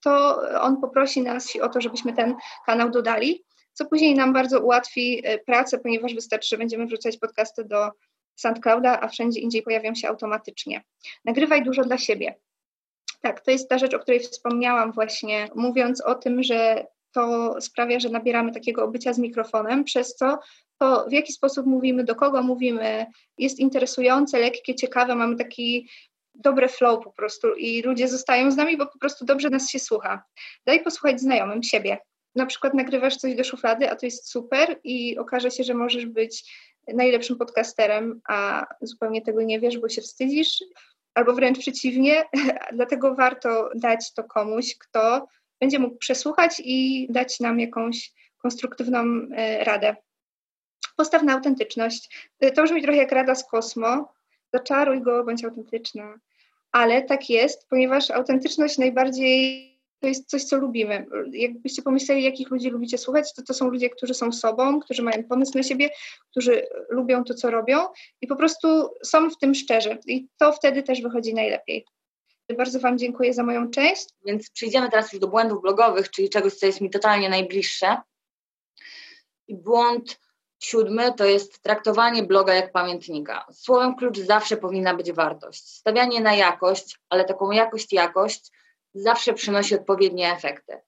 to 0.00 0.42
on 0.60 0.80
poprosi 0.80 1.22
nas 1.22 1.56
o 1.62 1.68
to, 1.68 1.80
żebyśmy 1.80 2.12
ten 2.12 2.34
kanał 2.66 2.90
dodali, 2.90 3.44
co 3.72 3.84
później 3.84 4.14
nam 4.14 4.32
bardzo 4.32 4.60
ułatwi 4.60 5.22
e, 5.24 5.38
pracę, 5.38 5.78
ponieważ 5.78 6.14
wystarczy, 6.14 6.48
że 6.48 6.58
będziemy 6.58 6.86
wrzucać 6.86 7.16
podcasty 7.16 7.64
do 7.64 7.90
SoundClouda, 8.36 9.00
a 9.00 9.08
wszędzie 9.08 9.40
indziej 9.40 9.62
pojawią 9.62 9.94
się 9.94 10.08
automatycznie. 10.08 10.82
Nagrywaj 11.24 11.64
dużo 11.64 11.84
dla 11.84 11.98
siebie. 11.98 12.34
Tak, 13.20 13.40
to 13.40 13.50
jest 13.50 13.68
ta 13.68 13.78
rzecz, 13.78 13.94
o 13.94 13.98
której 13.98 14.20
wspomniałam 14.20 14.92
właśnie, 14.92 15.48
mówiąc 15.54 16.00
o 16.00 16.14
tym, 16.14 16.42
że 16.42 16.86
to 17.14 17.54
sprawia, 17.60 18.00
że 18.00 18.08
nabieramy 18.08 18.52
takiego 18.52 18.84
obycia 18.84 19.12
z 19.12 19.18
mikrofonem, 19.18 19.84
przez 19.84 20.14
co 20.14 20.38
to 20.78 21.06
w 21.08 21.12
jaki 21.12 21.32
sposób 21.32 21.66
mówimy, 21.66 22.04
do 22.04 22.14
kogo 22.14 22.42
mówimy, 22.42 23.06
jest 23.38 23.58
interesujące, 23.58 24.38
lekkie, 24.38 24.74
ciekawe, 24.74 25.14
mamy 25.14 25.36
taki 25.36 25.88
dobre 26.34 26.68
flow 26.68 27.04
po 27.04 27.12
prostu 27.12 27.54
i 27.54 27.82
ludzie 27.82 28.08
zostają 28.08 28.50
z 28.50 28.56
nami, 28.56 28.76
bo 28.76 28.86
po 28.86 28.98
prostu 28.98 29.24
dobrze 29.24 29.50
nas 29.50 29.70
się 29.70 29.78
słucha. 29.78 30.22
Daj 30.66 30.84
posłuchać 30.84 31.20
znajomym 31.20 31.62
siebie. 31.62 31.98
Na 32.34 32.46
przykład 32.46 32.74
nagrywasz 32.74 33.16
coś 33.16 33.34
do 33.34 33.44
szuflady, 33.44 33.90
a 33.90 33.96
to 33.96 34.06
jest 34.06 34.30
super 34.30 34.80
i 34.84 35.18
okaże 35.18 35.50
się, 35.50 35.64
że 35.64 35.74
możesz 35.74 36.06
być 36.06 36.54
najlepszym 36.94 37.36
podcasterem, 37.36 38.20
a 38.28 38.66
zupełnie 38.80 39.22
tego 39.22 39.42
nie 39.42 39.60
wiesz, 39.60 39.78
bo 39.78 39.88
się 39.88 40.02
wstydzisz, 40.02 40.64
albo 41.14 41.32
wręcz 41.32 41.58
przeciwnie, 41.58 42.24
dlatego 42.76 43.14
warto 43.14 43.70
dać 43.74 44.14
to 44.14 44.24
komuś, 44.24 44.74
kto 44.78 45.26
będzie 45.64 45.78
mógł 45.78 45.96
przesłuchać 45.96 46.62
i 46.64 47.06
dać 47.10 47.40
nam 47.40 47.60
jakąś 47.60 48.12
konstruktywną 48.38 49.04
e, 49.36 49.64
radę. 49.64 49.96
Postaw 50.96 51.22
na 51.22 51.32
autentyczność. 51.32 52.30
To 52.54 52.62
brzmi 52.62 52.82
trochę 52.82 52.98
jak 52.98 53.12
rada 53.12 53.34
z 53.34 53.48
kosmo, 53.50 54.12
zaczaruj 54.52 55.02
go, 55.02 55.24
bądź 55.24 55.44
autentyczna. 55.44 56.14
Ale 56.72 57.02
tak 57.02 57.30
jest, 57.30 57.68
ponieważ 57.68 58.10
autentyczność 58.10 58.78
najbardziej 58.78 59.70
to 60.00 60.08
jest 60.08 60.30
coś, 60.30 60.44
co 60.44 60.56
lubimy. 60.56 61.06
Jakbyście 61.32 61.82
pomyśleli, 61.82 62.22
jakich 62.22 62.50
ludzi 62.50 62.70
lubicie 62.70 62.98
słuchać, 62.98 63.34
to 63.34 63.42
to 63.42 63.54
są 63.54 63.68
ludzie, 63.68 63.90
którzy 63.90 64.14
są 64.14 64.32
sobą, 64.32 64.80
którzy 64.80 65.02
mają 65.02 65.24
pomysł 65.24 65.52
na 65.54 65.62
siebie, 65.62 65.90
którzy 66.30 66.66
lubią 66.88 67.24
to, 67.24 67.34
co 67.34 67.50
robią 67.50 67.78
i 68.20 68.26
po 68.26 68.36
prostu 68.36 68.68
są 69.04 69.30
w 69.30 69.38
tym 69.38 69.54
szczerzy. 69.54 69.98
I 70.06 70.28
to 70.38 70.52
wtedy 70.52 70.82
też 70.82 71.02
wychodzi 71.02 71.34
najlepiej. 71.34 71.84
Bardzo 72.56 72.80
Wam 72.80 72.98
dziękuję 72.98 73.34
za 73.34 73.42
moją 73.42 73.70
część. 73.70 74.08
Więc 74.26 74.50
przejdziemy 74.50 74.90
teraz 74.90 75.12
już 75.12 75.20
do 75.20 75.28
błędów 75.28 75.62
blogowych, 75.62 76.10
czyli 76.10 76.30
czegoś, 76.30 76.54
co 76.54 76.66
jest 76.66 76.80
mi 76.80 76.90
totalnie 76.90 77.28
najbliższe. 77.28 77.96
I 79.48 79.56
błąd 79.56 80.18
Siódmy 80.64 81.12
to 81.12 81.24
jest 81.24 81.62
traktowanie 81.62 82.22
bloga 82.22 82.54
jak 82.54 82.72
pamiętnika. 82.72 83.46
Słowem 83.52 83.96
klucz 83.96 84.18
zawsze 84.18 84.56
powinna 84.56 84.94
być 84.94 85.12
wartość. 85.12 85.68
Stawianie 85.68 86.20
na 86.20 86.34
jakość, 86.34 86.98
ale 87.08 87.24
taką 87.24 87.50
jakość, 87.50 87.92
jakość 87.92 88.50
zawsze 88.94 89.32
przynosi 89.32 89.74
odpowiednie 89.74 90.32
efekty. 90.32 90.80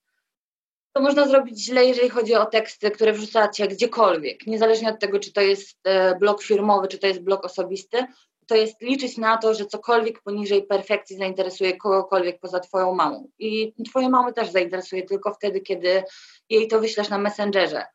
To 0.93 1.01
można 1.01 1.27
zrobić 1.27 1.59
źle, 1.59 1.85
jeżeli 1.85 2.09
chodzi 2.09 2.35
o 2.35 2.45
teksty, 2.45 2.91
które 2.91 3.13
wrzucacie 3.13 3.67
gdziekolwiek, 3.67 4.47
niezależnie 4.47 4.89
od 4.89 4.99
tego, 4.99 5.19
czy 5.19 5.33
to 5.33 5.41
jest 5.41 5.77
e, 5.83 6.15
blog 6.15 6.43
firmowy, 6.43 6.87
czy 6.87 6.97
to 6.97 7.07
jest 7.07 7.21
blog 7.21 7.45
osobisty, 7.45 8.05
to 8.47 8.55
jest 8.55 8.81
liczyć 8.81 9.17
na 9.17 9.37
to, 9.37 9.53
że 9.53 9.65
cokolwiek 9.65 10.21
poniżej 10.21 10.63
perfekcji 10.63 11.17
zainteresuje 11.17 11.77
kogokolwiek 11.77 12.39
poza 12.39 12.59
Twoją 12.59 12.95
mamą. 12.95 13.29
I 13.39 13.73
Twoją 13.89 14.09
mamę 14.09 14.33
też 14.33 14.49
zainteresuje 14.51 15.03
tylko 15.03 15.33
wtedy, 15.33 15.61
kiedy 15.61 16.03
jej 16.49 16.67
to 16.67 16.79
wyślesz 16.79 17.09
na 17.09 17.17
Messengerze. 17.17 17.85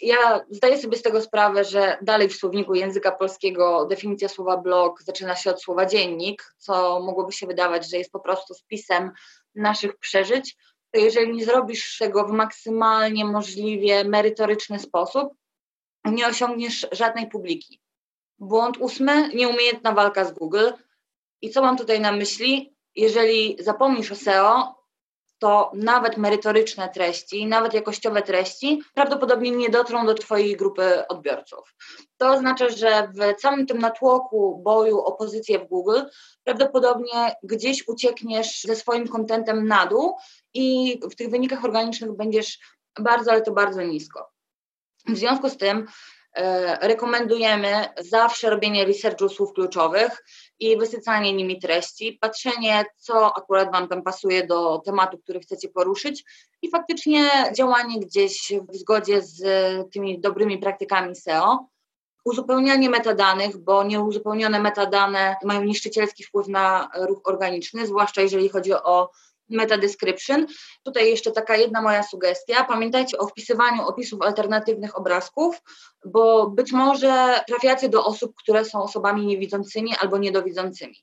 Ja 0.00 0.40
zdaję 0.50 0.78
sobie 0.78 0.96
z 0.96 1.02
tego 1.02 1.20
sprawę, 1.20 1.64
że 1.64 1.98
dalej 2.02 2.28
w 2.28 2.36
słowniku 2.36 2.74
języka 2.74 3.12
polskiego 3.12 3.86
definicja 3.86 4.28
słowa 4.28 4.56
blog 4.56 5.02
zaczyna 5.02 5.36
się 5.36 5.50
od 5.50 5.62
słowa 5.62 5.86
dziennik, 5.86 6.54
co 6.58 7.00
mogłoby 7.00 7.32
się 7.32 7.46
wydawać, 7.46 7.90
że 7.90 7.98
jest 7.98 8.12
po 8.12 8.20
prostu 8.20 8.54
spisem 8.54 9.10
naszych 9.54 9.98
przeżyć. 9.98 10.56
To 10.90 11.00
jeżeli 11.00 11.32
nie 11.32 11.44
zrobisz 11.44 11.98
tego 11.98 12.24
w 12.24 12.32
maksymalnie 12.32 13.24
możliwie 13.24 14.04
merytoryczny 14.04 14.78
sposób, 14.78 15.34
nie 16.04 16.26
osiągniesz 16.26 16.86
żadnej 16.92 17.28
publiki. 17.28 17.81
Błąd 18.42 18.76
ósmy, 18.80 19.34
nieumiejętna 19.34 19.92
walka 19.92 20.24
z 20.24 20.32
Google. 20.32 20.70
I 21.42 21.50
co 21.50 21.62
mam 21.62 21.76
tutaj 21.76 22.00
na 22.00 22.12
myśli? 22.12 22.76
Jeżeli 22.96 23.56
zapomnisz 23.60 24.12
o 24.12 24.14
SEO, 24.14 24.82
to 25.38 25.70
nawet 25.74 26.16
merytoryczne 26.16 26.88
treści, 26.88 27.46
nawet 27.46 27.74
jakościowe 27.74 28.22
treści 28.22 28.82
prawdopodobnie 28.94 29.50
nie 29.50 29.70
dotrą 29.70 30.06
do 30.06 30.14
Twojej 30.14 30.56
grupy 30.56 31.06
odbiorców. 31.08 31.74
To 32.16 32.30
oznacza, 32.30 32.68
że 32.68 33.08
w 33.14 33.40
całym 33.40 33.66
tym 33.66 33.78
natłoku 33.78 34.60
boju 34.64 34.98
o 34.98 35.12
pozycję 35.12 35.58
w 35.58 35.68
Google 35.68 36.00
prawdopodobnie 36.44 37.34
gdzieś 37.42 37.88
uciekniesz 37.88 38.62
ze 38.62 38.76
swoim 38.76 39.08
kontentem 39.08 39.66
na 39.66 39.86
dół 39.86 40.16
i 40.54 40.98
w 41.10 41.14
tych 41.14 41.30
wynikach 41.30 41.64
organicznych 41.64 42.16
będziesz 42.16 42.58
bardzo, 43.00 43.30
ale 43.30 43.42
to 43.42 43.52
bardzo 43.52 43.82
nisko. 43.82 44.30
W 45.08 45.16
związku 45.16 45.48
z 45.48 45.56
tym 45.56 45.86
rekomendujemy 46.80 47.88
zawsze 47.98 48.50
robienie 48.50 48.84
researchu 48.84 49.28
słów 49.28 49.52
kluczowych 49.52 50.24
i 50.58 50.76
wysycanie 50.76 51.32
nimi 51.32 51.60
treści, 51.60 52.18
patrzenie, 52.20 52.84
co 52.96 53.36
akurat 53.36 53.72
Wam 53.72 53.88
tam 53.88 54.02
pasuje 54.02 54.46
do 54.46 54.78
tematu, 54.84 55.18
który 55.18 55.40
chcecie 55.40 55.68
poruszyć 55.68 56.24
i 56.62 56.70
faktycznie 56.70 57.30
działanie 57.56 58.00
gdzieś 58.00 58.52
w 58.68 58.76
zgodzie 58.76 59.22
z 59.22 59.42
tymi 59.92 60.20
dobrymi 60.20 60.58
praktykami 60.58 61.16
SEO. 61.16 61.66
Uzupełnianie 62.24 62.90
metadanych, 62.90 63.58
bo 63.58 63.84
nieuzupełnione 63.84 64.60
metadane 64.60 65.36
mają 65.44 65.64
niszczycielski 65.64 66.24
wpływ 66.24 66.48
na 66.48 66.90
ruch 66.94 67.20
organiczny, 67.24 67.86
zwłaszcza 67.86 68.22
jeżeli 68.22 68.48
chodzi 68.48 68.72
o 68.72 69.10
meta 69.52 69.78
description. 69.78 70.46
Tutaj 70.82 71.10
jeszcze 71.10 71.32
taka 71.32 71.56
jedna 71.56 71.82
moja 71.82 72.02
sugestia. 72.02 72.64
Pamiętajcie 72.64 73.18
o 73.18 73.26
wpisywaniu 73.26 73.86
opisów 73.86 74.22
alternatywnych 74.22 74.98
obrazków, 74.98 75.62
bo 76.04 76.50
być 76.50 76.72
może 76.72 77.40
trafiacie 77.46 77.88
do 77.88 78.04
osób, 78.04 78.34
które 78.36 78.64
są 78.64 78.82
osobami 78.82 79.26
niewidzącymi 79.26 79.94
albo 80.00 80.18
niedowidzącymi. 80.18 80.96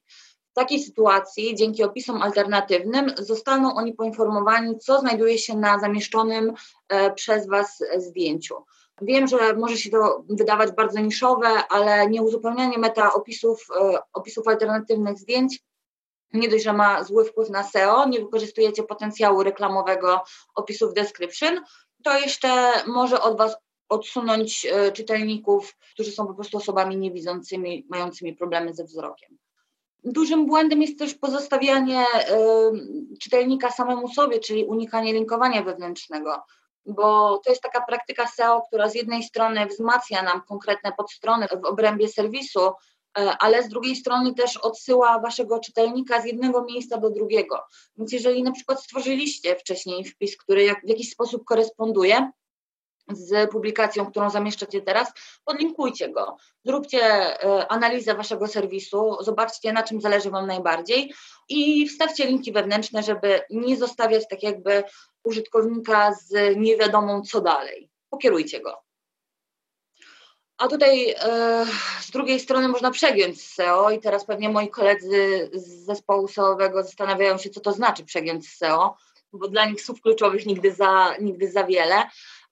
W 0.51 0.53
takiej 0.53 0.79
sytuacji, 0.79 1.55
dzięki 1.55 1.83
opisom 1.83 2.21
alternatywnym, 2.21 3.11
zostaną 3.17 3.75
oni 3.75 3.93
poinformowani, 3.93 4.77
co 4.77 4.99
znajduje 4.99 5.37
się 5.37 5.55
na 5.57 5.79
zamieszczonym 5.79 6.53
e, 6.89 7.13
przez 7.13 7.47
Was 7.47 7.83
zdjęciu. 7.97 8.55
Wiem, 9.01 9.27
że 9.27 9.53
może 9.55 9.77
się 9.77 9.89
to 9.89 10.23
wydawać 10.29 10.71
bardzo 10.71 10.99
niszowe, 10.99 11.47
ale 11.69 12.09
nieuzupełnianie 12.09 12.77
meta 12.77 13.13
opisów, 13.13 13.67
e, 13.81 13.99
opisów 14.13 14.47
alternatywnych 14.47 15.17
zdjęć 15.17 15.59
nie 16.33 16.49
dość, 16.49 16.63
że 16.63 16.73
ma 16.73 17.03
zły 17.03 17.25
wpływ 17.25 17.49
na 17.49 17.63
SEO, 17.63 18.07
nie 18.07 18.19
wykorzystujecie 18.19 18.83
potencjału 18.83 19.43
reklamowego 19.43 20.23
opisów 20.55 20.93
description, 20.93 21.61
to 22.03 22.19
jeszcze 22.19 22.71
może 22.87 23.21
od 23.21 23.37
Was 23.37 23.57
odsunąć 23.89 24.65
e, 24.65 24.91
czytelników, 24.91 25.75
którzy 25.93 26.11
są 26.11 26.27
po 26.27 26.33
prostu 26.33 26.57
osobami 26.57 26.97
niewidzącymi, 26.97 27.85
mającymi 27.89 28.35
problemy 28.35 28.73
ze 28.73 28.83
wzrokiem. 28.83 29.37
Dużym 30.03 30.45
błędem 30.45 30.81
jest 30.81 30.99
też 30.99 31.13
pozostawianie 31.13 32.01
y, 32.01 33.17
czytelnika 33.21 33.71
samemu 33.71 34.07
sobie, 34.07 34.39
czyli 34.39 34.65
unikanie 34.65 35.13
linkowania 35.13 35.63
wewnętrznego, 35.63 36.43
bo 36.85 37.37
to 37.45 37.49
jest 37.49 37.61
taka 37.61 37.81
praktyka 37.81 38.27
SEO, 38.27 38.61
która 38.67 38.89
z 38.89 38.95
jednej 38.95 39.23
strony 39.23 39.65
wzmacnia 39.65 40.23
nam 40.23 40.41
konkretne 40.41 40.91
podstrony 40.97 41.47
w 41.47 41.65
obrębie 41.65 42.07
serwisu, 42.07 42.71
ale 43.39 43.63
z 43.63 43.69
drugiej 43.69 43.95
strony 43.95 44.33
też 44.33 44.57
odsyła 44.57 45.19
waszego 45.19 45.59
czytelnika 45.59 46.21
z 46.21 46.25
jednego 46.25 46.63
miejsca 46.63 46.97
do 46.97 47.09
drugiego. 47.09 47.63
Więc 47.97 48.11
jeżeli 48.11 48.43
na 48.43 48.51
przykład 48.51 48.83
stworzyliście 48.83 49.55
wcześniej 49.55 50.05
wpis, 50.05 50.37
który 50.37 50.63
jak, 50.63 50.85
w 50.85 50.89
jakiś 50.89 51.11
sposób 51.11 51.45
koresponduje, 51.45 52.31
z 53.11 53.51
publikacją, 53.51 54.05
którą 54.05 54.29
zamieszczacie 54.29 54.81
teraz, 54.81 55.11
podlinkujcie 55.45 56.09
go. 56.09 56.37
Zróbcie 56.65 57.01
e, 57.01 57.71
analizę 57.71 58.15
waszego 58.15 58.47
serwisu, 58.47 59.17
zobaczcie 59.21 59.73
na 59.73 59.83
czym 59.83 60.01
zależy 60.01 60.29
wam 60.29 60.47
najbardziej 60.47 61.13
i 61.49 61.87
wstawcie 61.87 62.25
linki 62.25 62.51
wewnętrzne, 62.51 63.03
żeby 63.03 63.41
nie 63.49 63.77
zostawiać 63.77 64.27
tak 64.29 64.43
jakby 64.43 64.83
użytkownika 65.23 66.13
z 66.13 66.57
niewiadomą 66.57 67.21
co 67.21 67.41
dalej. 67.41 67.89
Pokierujcie 68.09 68.61
go. 68.61 68.88
A 70.59 70.67
tutaj 70.67 71.09
e, 71.09 71.65
z 72.01 72.11
drugiej 72.11 72.39
strony 72.39 72.67
można 72.67 72.91
przegiąć 72.91 73.41
SEO 73.41 73.91
i 73.91 73.99
teraz 73.99 74.25
pewnie 74.25 74.49
moi 74.49 74.69
koledzy 74.69 75.49
z 75.53 75.85
zespołu 75.85 76.27
SEO-owego 76.27 76.83
zastanawiają 76.83 77.37
się, 77.37 77.49
co 77.49 77.59
to 77.59 77.71
znaczy 77.71 78.05
przegiąć 78.05 78.49
SEO, 78.49 78.95
bo 79.33 79.47
dla 79.47 79.65
nich 79.65 79.81
słów 79.81 80.01
kluczowych 80.01 80.45
nigdy 80.45 80.71
za, 80.73 81.15
nigdy 81.21 81.51
za 81.51 81.63
wiele 81.63 82.03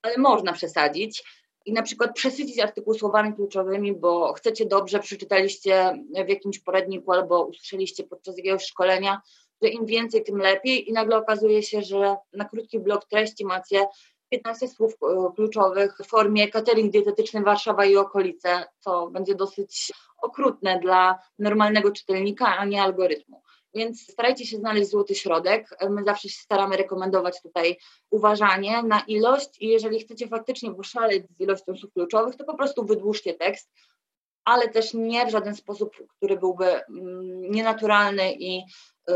ale 0.02 0.18
można 0.18 0.54
przesadzić 0.54 1.24
i 1.66 1.74
na 1.74 1.82
przykład 1.82 2.16
przesycić 2.16 2.60
artykuł 2.60 2.94
słowami 2.94 3.34
kluczowymi, 3.34 3.94
bo 3.94 4.34
chcecie 4.34 4.66
dobrze, 4.66 5.00
przeczytaliście 5.00 6.04
w 6.26 6.30
jakimś 6.30 6.60
poradniku 6.60 7.12
albo 7.12 7.46
usłyszeliście 7.46 8.04
podczas 8.04 8.38
jakiegoś 8.38 8.66
szkolenia, 8.66 9.22
że 9.62 9.70
im 9.70 9.86
więcej, 9.86 10.24
tym 10.24 10.38
lepiej 10.38 10.90
i 10.90 10.94
nagle 10.94 11.18
okazuje 11.18 11.64
się, 11.64 11.82
że 11.82 12.16
na 12.34 12.46
krótki 12.46 12.80
blok 12.80 13.06
treści 13.06 13.46
macie 13.46 13.86
15 14.30 14.68
słów 14.68 14.94
e, 14.94 15.36
kluczowych 15.36 15.98
w 16.04 16.08
formie 16.08 16.48
catering 16.48 16.92
dietetyczny 16.92 17.42
Warszawa 17.42 17.86
i 17.86 17.96
okolice, 17.96 18.66
co 18.80 19.08
będzie 19.08 19.36
dosyć 19.36 19.92
okrutne 20.22 20.80
dla 20.80 21.20
normalnego 21.40 21.92
czytelnika, 21.92 22.58
a 22.58 22.66
nie 22.66 22.82
algorytmu. 22.82 23.42
Więc 23.74 24.12
starajcie 24.12 24.46
się 24.46 24.58
znaleźć 24.58 24.90
złoty 24.90 25.16
środek. 25.16 25.78
My 25.90 26.04
zawsze 26.04 26.30
się 26.30 26.40
staramy 26.40 26.78
rekomendować 26.78 27.42
tutaj 27.42 27.78
uważanie 28.10 28.84
na 28.84 29.00
ilość 29.00 29.62
i 29.62 29.68
jeżeli 29.68 30.00
chcecie 30.00 30.28
faktycznie 30.28 30.74
poszaleć 30.74 31.24
z 31.30 31.40
ilością 31.40 31.76
słów 31.76 31.94
kluczowych, 31.94 32.36
to 32.36 32.44
po 32.44 32.58
prostu 32.58 32.86
wydłużcie 32.86 33.34
tekst, 33.34 33.72
ale 34.46 34.70
też 34.70 34.94
nie 34.94 35.26
w 35.26 35.30
żaden 35.30 35.56
sposób, 35.56 35.96
który 36.18 36.38
byłby 36.38 36.66
mm, 36.66 37.52
nienaturalny 37.52 38.34
i 38.34 38.60
y, 38.60 39.14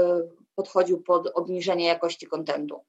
podchodził 0.56 1.02
pod 1.02 1.28
obniżenie 1.28 1.86
jakości 1.86 2.28
kontentu. 2.28 2.82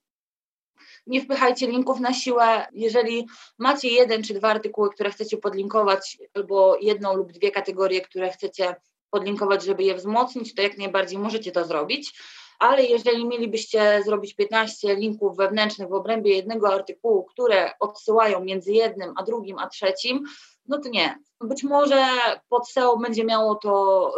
Nie 1.06 1.20
wpychajcie 1.20 1.66
linków 1.66 2.00
na 2.00 2.12
siłę. 2.14 2.66
Jeżeli 2.72 3.26
macie 3.58 3.88
jeden 3.88 4.22
czy 4.22 4.34
dwa 4.34 4.48
artykuły, 4.48 4.90
które 4.90 5.10
chcecie 5.10 5.36
podlinkować, 5.36 6.18
albo 6.34 6.76
jedną 6.80 7.16
lub 7.16 7.32
dwie 7.32 7.50
kategorie, 7.50 8.00
które 8.00 8.30
chcecie 8.30 8.76
podlinkować, 9.10 9.64
żeby 9.64 9.82
je 9.82 9.94
wzmocnić, 9.94 10.54
to 10.54 10.62
jak 10.62 10.78
najbardziej 10.78 11.18
możecie 11.18 11.52
to 11.52 11.64
zrobić. 11.64 12.14
Ale 12.58 12.84
jeżeli 12.84 13.26
mielibyście 13.26 14.02
zrobić 14.04 14.34
15 14.34 14.96
linków 14.96 15.36
wewnętrznych 15.36 15.88
w 15.88 15.92
obrębie 15.92 16.36
jednego 16.36 16.74
artykułu, 16.74 17.24
które 17.24 17.72
odsyłają 17.80 18.44
między 18.44 18.72
jednym 18.72 19.14
a 19.16 19.22
drugim 19.22 19.58
a 19.58 19.68
trzecim, 19.68 20.24
no 20.66 20.78
to 20.78 20.88
nie. 20.88 21.18
Być 21.40 21.64
może 21.64 22.06
pod 22.48 22.70
SEO 22.70 22.96
będzie 22.96 23.24
miało 23.24 23.54
to, 23.54 24.12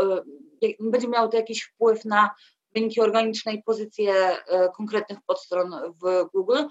y, 0.62 0.76
będzie 0.80 1.08
miało 1.08 1.28
to 1.28 1.36
jakiś 1.36 1.62
wpływ 1.62 2.04
na 2.04 2.30
wyniki 2.74 3.00
organiczne 3.00 3.52
i 3.52 3.62
pozycje 3.62 4.14
y, 4.32 4.38
konkretnych 4.76 5.18
podstron 5.26 5.74
w 6.02 6.30
Google, 6.32 6.64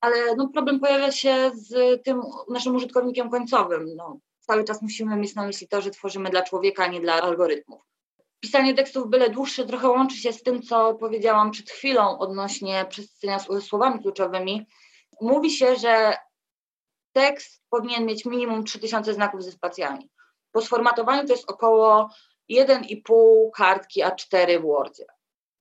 ale 0.00 0.36
no 0.36 0.48
problem 0.48 0.80
pojawia 0.80 1.12
się 1.12 1.50
z 1.54 2.02
tym 2.04 2.22
naszym 2.50 2.76
użytkownikiem 2.76 3.30
końcowym. 3.30 3.96
No, 3.96 4.18
cały 4.40 4.64
czas 4.64 4.82
musimy 4.82 5.16
mieć 5.16 5.34
na 5.34 5.46
myśli 5.46 5.68
to, 5.68 5.80
że 5.80 5.90
tworzymy 5.90 6.30
dla 6.30 6.42
człowieka, 6.42 6.84
a 6.84 6.86
nie 6.86 7.00
dla 7.00 7.22
algorytmów. 7.22 7.82
Pisanie 8.40 8.74
tekstów 8.74 9.10
byle 9.10 9.30
dłuższe 9.30 9.66
trochę 9.66 9.88
łączy 9.88 10.16
się 10.16 10.32
z 10.32 10.42
tym, 10.42 10.62
co 10.62 10.94
powiedziałam 10.94 11.50
przed 11.50 11.70
chwilą 11.70 12.18
odnośnie 12.18 12.86
przesycenia 12.88 13.38
słowami 13.60 14.02
kluczowymi. 14.02 14.66
Mówi 15.20 15.50
się, 15.50 15.76
że 15.76 16.16
tekst 17.12 17.62
powinien 17.70 18.06
mieć 18.06 18.24
minimum 18.24 18.64
3000 18.64 19.14
znaków 19.14 19.44
ze 19.44 19.52
spacjami. 19.52 20.10
Po 20.52 20.60
sformatowaniu 20.60 21.26
to 21.26 21.32
jest 21.32 21.50
około 21.50 22.10
1,5 22.50 23.50
kartki 23.54 24.02
A4 24.04 24.60
w 24.60 24.62
Wordzie 24.62 25.04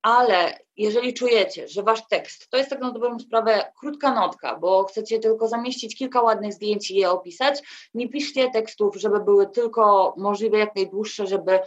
ale 0.07 0.59
jeżeli 0.77 1.13
czujecie, 1.13 1.67
że 1.67 1.83
wasz 1.83 2.07
tekst 2.07 2.49
to 2.49 2.57
jest 2.57 2.69
tak 2.69 2.79
na 2.79 2.91
dobrą 2.91 3.19
sprawę 3.19 3.71
krótka 3.79 4.13
notka, 4.13 4.55
bo 4.55 4.83
chcecie 4.83 5.19
tylko 5.19 5.47
zamieścić 5.47 5.97
kilka 5.97 6.21
ładnych 6.21 6.53
zdjęć 6.53 6.91
i 6.91 6.95
je 6.95 7.11
opisać, 7.11 7.63
nie 7.93 8.09
piszcie 8.09 8.51
tekstów, 8.51 8.95
żeby 8.95 9.19
były 9.19 9.47
tylko 9.47 10.13
możliwe 10.17 10.57
jak 10.57 10.75
najdłuższe, 10.75 11.27
żeby 11.27 11.59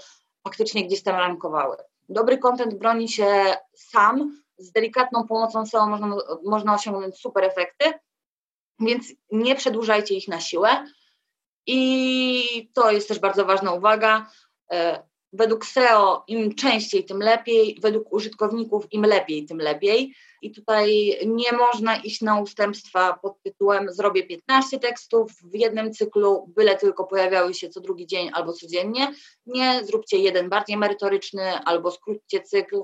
faktycznie 0.44 0.84
gdzieś 0.86 1.02
tam 1.02 1.16
rankowały. 1.16 1.76
Dobry 2.08 2.38
content 2.38 2.74
broni 2.74 3.08
się 3.08 3.56
sam, 3.74 4.42
z 4.58 4.72
delikatną 4.72 5.26
pomocą 5.26 5.66
SEO 5.66 5.86
można, 5.86 6.16
można 6.44 6.74
osiągnąć 6.74 7.16
super 7.18 7.44
efekty, 7.44 7.92
więc 8.80 9.06
nie 9.32 9.54
przedłużajcie 9.54 10.14
ich 10.14 10.28
na 10.28 10.40
siłę. 10.40 10.86
I 11.66 12.70
to 12.74 12.90
jest 12.90 13.08
też 13.08 13.18
bardzo 13.18 13.44
ważna 13.44 13.72
uwaga. 13.72 14.26
E, 15.32 15.36
Według 15.36 15.66
SEO 15.66 16.24
im 16.26 16.54
częściej, 16.54 17.04
tym 17.04 17.18
lepiej, 17.18 17.78
według 17.82 18.12
użytkowników 18.12 18.92
im 18.92 19.04
lepiej, 19.04 19.46
tym 19.46 19.58
lepiej. 19.58 20.14
I 20.42 20.52
tutaj 20.52 21.18
nie 21.26 21.52
można 21.52 21.96
iść 21.96 22.20
na 22.20 22.40
ustępstwa 22.40 23.18
pod 23.22 23.42
tytułem 23.42 23.92
zrobię 23.92 24.26
15 24.26 24.78
tekstów 24.78 25.32
w 25.32 25.54
jednym 25.54 25.92
cyklu, 25.92 26.52
byle 26.56 26.76
tylko 26.76 27.04
pojawiały 27.04 27.54
się 27.54 27.68
co 27.68 27.80
drugi 27.80 28.06
dzień 28.06 28.30
albo 28.32 28.52
codziennie. 28.52 29.14
Nie, 29.46 29.84
zróbcie 29.84 30.18
jeden 30.18 30.48
bardziej 30.48 30.76
merytoryczny 30.76 31.58
albo 31.64 31.90
skróćcie 31.90 32.40
cykl. 32.40 32.82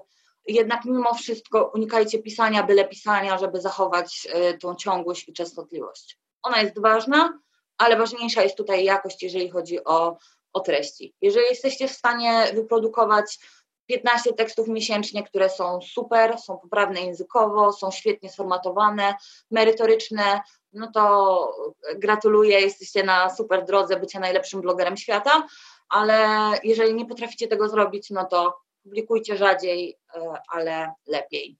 Jednak 0.48 0.84
mimo 0.84 1.14
wszystko 1.14 1.70
unikajcie 1.74 2.18
pisania 2.18 2.62
byle 2.62 2.88
pisania, 2.88 3.38
żeby 3.38 3.60
zachować 3.60 4.28
y, 4.54 4.58
tą 4.58 4.74
ciągłość 4.74 5.28
i 5.28 5.32
częstotliwość. 5.32 6.18
Ona 6.42 6.62
jest 6.62 6.80
ważna, 6.80 7.38
ale 7.78 7.96
ważniejsza 7.96 8.42
jest 8.42 8.56
tutaj 8.56 8.84
jakość, 8.84 9.22
jeżeli 9.22 9.50
chodzi 9.50 9.84
o 9.84 10.18
o 10.56 10.60
treści. 10.60 11.14
Jeżeli 11.20 11.46
jesteście 11.46 11.88
w 11.88 11.92
stanie 11.92 12.46
wyprodukować 12.54 13.38
15 13.86 14.32
tekstów 14.32 14.68
miesięcznie, 14.68 15.24
które 15.24 15.50
są 15.50 15.80
super, 15.82 16.38
są 16.38 16.58
poprawne 16.58 17.00
językowo, 17.00 17.72
są 17.72 17.90
świetnie 17.90 18.30
sformatowane, 18.30 19.14
merytoryczne, 19.50 20.40
no 20.72 20.90
to 20.94 21.54
gratuluję, 21.96 22.60
jesteście 22.60 23.04
na 23.04 23.34
super 23.34 23.64
drodze 23.64 24.00
bycia 24.00 24.20
najlepszym 24.20 24.60
blogerem 24.60 24.96
świata, 24.96 25.46
ale 25.88 26.18
jeżeli 26.64 26.94
nie 26.94 27.06
potraficie 27.06 27.48
tego 27.48 27.68
zrobić, 27.68 28.10
no 28.10 28.24
to 28.24 28.58
publikujcie 28.82 29.36
rzadziej, 29.36 29.98
e, 30.14 30.32
ale 30.48 30.92
lepiej. 31.06 31.58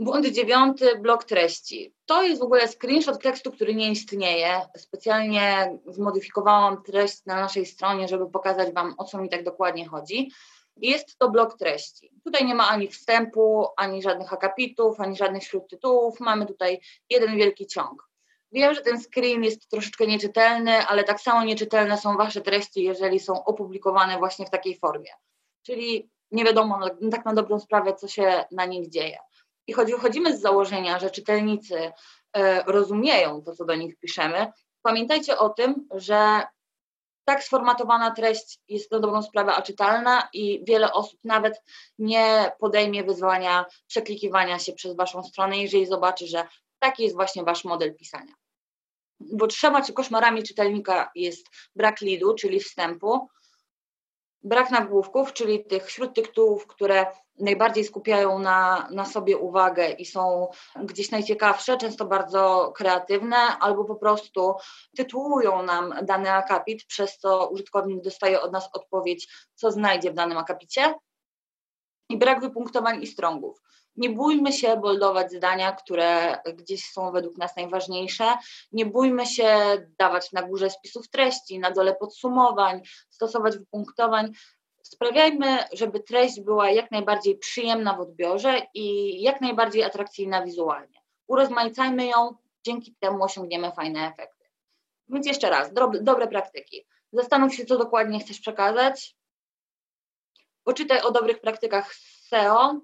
Błąd 0.00 0.26
dziewiąty, 0.26 0.98
blok 0.98 1.24
treści. 1.24 1.94
To 2.06 2.22
jest 2.22 2.40
w 2.40 2.44
ogóle 2.44 2.68
screenshot 2.68 3.22
tekstu, 3.22 3.52
który 3.52 3.74
nie 3.74 3.90
istnieje. 3.90 4.60
Specjalnie 4.76 5.78
zmodyfikowałam 5.86 6.82
treść 6.82 7.24
na 7.26 7.40
naszej 7.40 7.66
stronie, 7.66 8.08
żeby 8.08 8.30
pokazać 8.30 8.74
Wam, 8.74 8.94
o 8.98 9.04
co 9.04 9.18
mi 9.18 9.28
tak 9.28 9.44
dokładnie 9.44 9.88
chodzi. 9.88 10.30
Jest 10.76 11.18
to 11.18 11.30
blok 11.30 11.58
treści. 11.58 12.12
Tutaj 12.24 12.46
nie 12.46 12.54
ma 12.54 12.68
ani 12.68 12.88
wstępu, 12.88 13.66
ani 13.76 14.02
żadnych 14.02 14.32
akapitów, 14.32 15.00
ani 15.00 15.16
żadnych 15.16 15.44
śródtytułów. 15.44 16.20
Mamy 16.20 16.46
tutaj 16.46 16.80
jeden 17.10 17.36
wielki 17.36 17.66
ciąg. 17.66 18.08
Wiem, 18.52 18.74
że 18.74 18.80
ten 18.80 19.00
screen 19.00 19.44
jest 19.44 19.68
troszeczkę 19.68 20.06
nieczytelny, 20.06 20.86
ale 20.86 21.04
tak 21.04 21.20
samo 21.20 21.44
nieczytelne 21.44 21.98
są 21.98 22.16
Wasze 22.16 22.40
treści, 22.40 22.82
jeżeli 22.82 23.20
są 23.20 23.44
opublikowane 23.44 24.18
właśnie 24.18 24.46
w 24.46 24.50
takiej 24.50 24.78
formie. 24.78 25.10
Czyli 25.62 26.10
nie 26.30 26.44
wiadomo 26.44 26.80
tak 27.10 27.24
na 27.24 27.34
dobrą 27.34 27.60
sprawę, 27.60 27.94
co 27.94 28.08
się 28.08 28.44
na 28.50 28.66
nich 28.66 28.88
dzieje. 28.88 29.18
I 29.70 29.72
choć 29.72 29.90
wychodzimy 29.90 30.36
z 30.36 30.40
założenia, 30.40 30.98
że 30.98 31.10
czytelnicy 31.10 31.92
e, 32.32 32.62
rozumieją 32.62 33.42
to, 33.42 33.54
co 33.54 33.64
do 33.64 33.74
nich 33.74 33.98
piszemy, 33.98 34.52
pamiętajcie 34.82 35.38
o 35.38 35.48
tym, 35.48 35.88
że 35.94 36.42
tak 37.24 37.44
sformatowana 37.44 38.10
treść 38.10 38.58
jest 38.68 38.92
na 38.92 38.98
dobrą 38.98 39.22
sprawę 39.22 39.52
aczytalna 39.52 40.28
i 40.32 40.64
wiele 40.64 40.92
osób 40.92 41.20
nawet 41.24 41.62
nie 41.98 42.52
podejmie 42.58 43.04
wyzwania 43.04 43.66
przeklikiwania 43.86 44.58
się 44.58 44.72
przez 44.72 44.96
Waszą 44.96 45.22
stronę, 45.22 45.58
jeżeli 45.58 45.86
zobaczy, 45.86 46.26
że 46.26 46.44
taki 46.78 47.02
jest 47.02 47.14
właśnie 47.14 47.44
Wasz 47.44 47.64
model 47.64 47.96
pisania. 47.96 48.34
Bo 49.20 49.46
trzema 49.46 49.82
czy 49.82 49.92
koszmarami 49.92 50.42
czytelnika 50.42 51.10
jest 51.14 51.46
brak 51.76 52.00
lidu, 52.00 52.34
czyli 52.34 52.60
wstępu, 52.60 53.28
Brak 54.42 54.70
nagłówków, 54.70 55.32
czyli 55.32 55.64
tych 55.64 55.86
wśród 55.86 56.14
tych 56.14 56.26
tytułów, 56.26 56.66
które 56.66 57.06
najbardziej 57.40 57.84
skupiają 57.84 58.38
na, 58.38 58.88
na 58.90 59.04
sobie 59.04 59.38
uwagę 59.38 59.90
i 59.90 60.04
są 60.06 60.48
gdzieś 60.76 61.10
najciekawsze, 61.10 61.76
często 61.76 62.04
bardzo 62.04 62.72
kreatywne, 62.76 63.36
albo 63.36 63.84
po 63.84 63.96
prostu 63.96 64.54
tytułują 64.96 65.62
nam 65.62 65.94
dany 66.02 66.32
akapit, 66.32 66.84
przez 66.84 67.18
co 67.18 67.48
użytkownik 67.48 68.02
dostaje 68.02 68.40
od 68.40 68.52
nas 68.52 68.68
odpowiedź, 68.72 69.28
co 69.54 69.70
znajdzie 69.70 70.10
w 70.10 70.14
danym 70.14 70.38
akapicie. 70.38 70.94
I 72.08 72.18
brak 72.18 72.40
wypunktowań 72.40 73.02
i 73.02 73.06
strągów. 73.06 73.60
Nie 73.96 74.10
bójmy 74.10 74.52
się 74.52 74.76
boldować 74.76 75.32
zdania, 75.32 75.72
które 75.72 76.38
gdzieś 76.54 76.90
są 76.90 77.12
według 77.12 77.38
nas 77.38 77.56
najważniejsze. 77.56 78.24
Nie 78.72 78.86
bójmy 78.86 79.26
się 79.26 79.48
dawać 79.98 80.32
na 80.32 80.42
górze 80.42 80.70
spisów 80.70 81.10
treści, 81.10 81.58
na 81.58 81.70
dole 81.70 81.94
podsumowań, 81.94 82.82
stosować 83.10 83.58
wypunktowań. 83.58 84.32
Sprawiajmy, 84.92 85.58
żeby 85.72 86.00
treść 86.00 86.40
była 86.40 86.70
jak 86.70 86.90
najbardziej 86.90 87.38
przyjemna 87.38 87.96
w 87.96 88.00
odbiorze 88.00 88.62
i 88.74 89.22
jak 89.22 89.40
najbardziej 89.40 89.82
atrakcyjna 89.82 90.44
wizualnie. 90.44 91.00
Urozmaicajmy 91.26 92.06
ją, 92.06 92.36
dzięki 92.66 92.94
temu 93.00 93.24
osiągniemy 93.24 93.72
fajne 93.72 94.08
efekty. 94.12 94.44
Więc 95.08 95.26
jeszcze 95.26 95.50
raz, 95.50 95.72
dobre, 96.02 96.28
praktyki. 96.28 96.86
Zastanów 97.12 97.54
się, 97.54 97.64
co 97.64 97.78
dokładnie 97.78 98.20
chcesz 98.20 98.40
przekazać. 98.40 99.16
Poczytaj 100.64 101.00
o 101.00 101.10
dobrych 101.10 101.40
praktykach 101.40 101.94
SEO, 102.28 102.80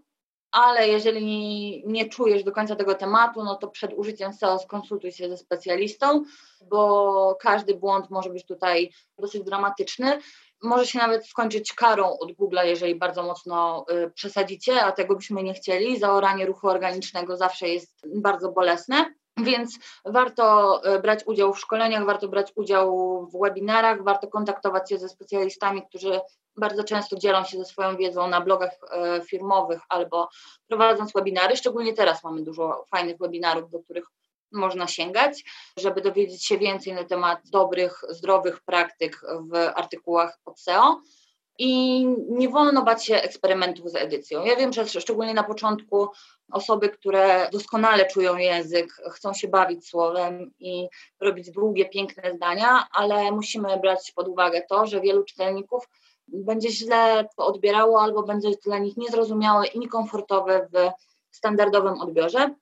ale 0.51 0.88
jeżeli 0.88 1.83
nie 1.87 2.09
czujesz 2.09 2.45
do 2.45 2.53
końca 2.53 2.77
tego 2.77 2.95
tematu, 2.95 3.45
no 3.45 3.55
to 3.55 3.69
przed 3.69 3.92
użyciem 3.95 4.33
SEO 4.33 4.59
skonsultuj 4.59 5.12
się 5.12 5.29
ze 5.29 5.37
specjalistą, 5.37 6.25
bo 6.71 7.37
każdy 7.40 7.75
błąd 7.75 8.11
może 8.11 8.31
być 8.31 8.47
tutaj 8.47 8.92
dosyć 9.19 9.45
dramatyczny. 9.45 10.19
Może 10.62 10.87
się 10.87 10.99
nawet 10.99 11.27
skończyć 11.27 11.73
karą 11.73 12.19
od 12.19 12.33
Google'a, 12.33 12.64
jeżeli 12.64 12.95
bardzo 12.95 13.23
mocno 13.23 13.85
y, 13.90 14.11
przesadzicie, 14.11 14.83
a 14.83 14.92
tego 14.92 15.16
byśmy 15.16 15.42
nie 15.42 15.55
chcieli. 15.55 15.99
Zaoranie 15.99 16.47
ruchu 16.47 16.69
organicznego 16.69 17.37
zawsze 17.37 17.69
jest 17.69 18.07
bardzo 18.14 18.53
bolesne. 18.53 19.14
Więc 19.37 19.79
warto 20.05 20.81
y, 20.95 21.01
brać 21.01 21.27
udział 21.27 21.55
w 21.55 21.59
szkoleniach, 21.59 22.05
warto 22.05 22.29
brać 22.29 22.53
udział 22.55 23.21
w 23.27 23.40
webinarach, 23.42 24.03
warto 24.03 24.29
kontaktować 24.29 24.88
się 24.88 24.99
ze 24.99 25.09
specjalistami, 25.09 25.83
którzy 25.88 26.21
bardzo 26.57 26.85
często 26.85 27.16
dzielą 27.16 27.45
się 27.45 27.59
ze 27.59 27.64
swoją 27.64 27.97
wiedzą 27.97 28.29
na 28.29 28.40
blogach 28.40 28.71
e, 28.90 29.21
firmowych 29.23 29.81
albo 29.88 30.29
prowadząc 30.69 31.12
webinary. 31.12 31.57
Szczególnie 31.57 31.92
teraz 31.92 32.25
mamy 32.25 32.42
dużo 32.42 32.85
fajnych 32.90 33.19
webinarów, 33.19 33.71
do 33.71 33.79
których 33.79 34.05
można 34.52 34.87
sięgać, 34.87 35.44
żeby 35.76 36.00
dowiedzieć 36.00 36.46
się 36.46 36.59
więcej 36.59 36.92
na 36.92 37.04
temat 37.04 37.40
dobrych, 37.50 38.00
zdrowych 38.09 38.61
praktyk 38.61 39.20
w 39.52 39.56
artykułach 39.56 40.38
pod 40.44 40.61
SEO. 40.61 41.00
I 41.59 42.04
nie 42.28 42.48
wolno 42.48 42.82
bać 42.82 43.04
się 43.04 43.16
eksperymentów 43.16 43.90
z 43.90 43.96
edycją. 43.96 44.44
Ja 44.44 44.56
wiem, 44.56 44.72
że 44.72 44.87
szczególnie 44.87 45.35
na 45.35 45.44
początku 45.44 46.09
osoby, 46.52 46.88
które 46.88 47.48
doskonale 47.52 48.06
czują 48.06 48.37
język, 48.37 48.92
chcą 49.12 49.35
się 49.35 49.48
bawić 49.48 49.88
słowem 49.88 50.50
i 50.59 50.88
robić 51.20 51.50
długie, 51.50 51.88
piękne 51.88 52.35
zdania, 52.35 52.87
ale 52.92 53.32
musimy 53.32 53.80
brać 53.80 54.12
pod 54.12 54.28
uwagę 54.28 54.62
to, 54.68 54.87
że 54.87 55.00
wielu 55.00 55.24
czytelników 55.24 55.88
będzie 56.28 56.70
źle 56.70 57.28
to 57.37 57.46
odbierało 57.46 58.02
albo 58.02 58.22
będzie 58.22 58.48
dla 58.64 58.78
nich 58.78 58.96
niezrozumiałe 58.96 59.66
i 59.66 59.78
niekomfortowe 59.78 60.68
w 60.72 60.90
standardowym 61.37 62.00
odbiorze. 62.00 62.54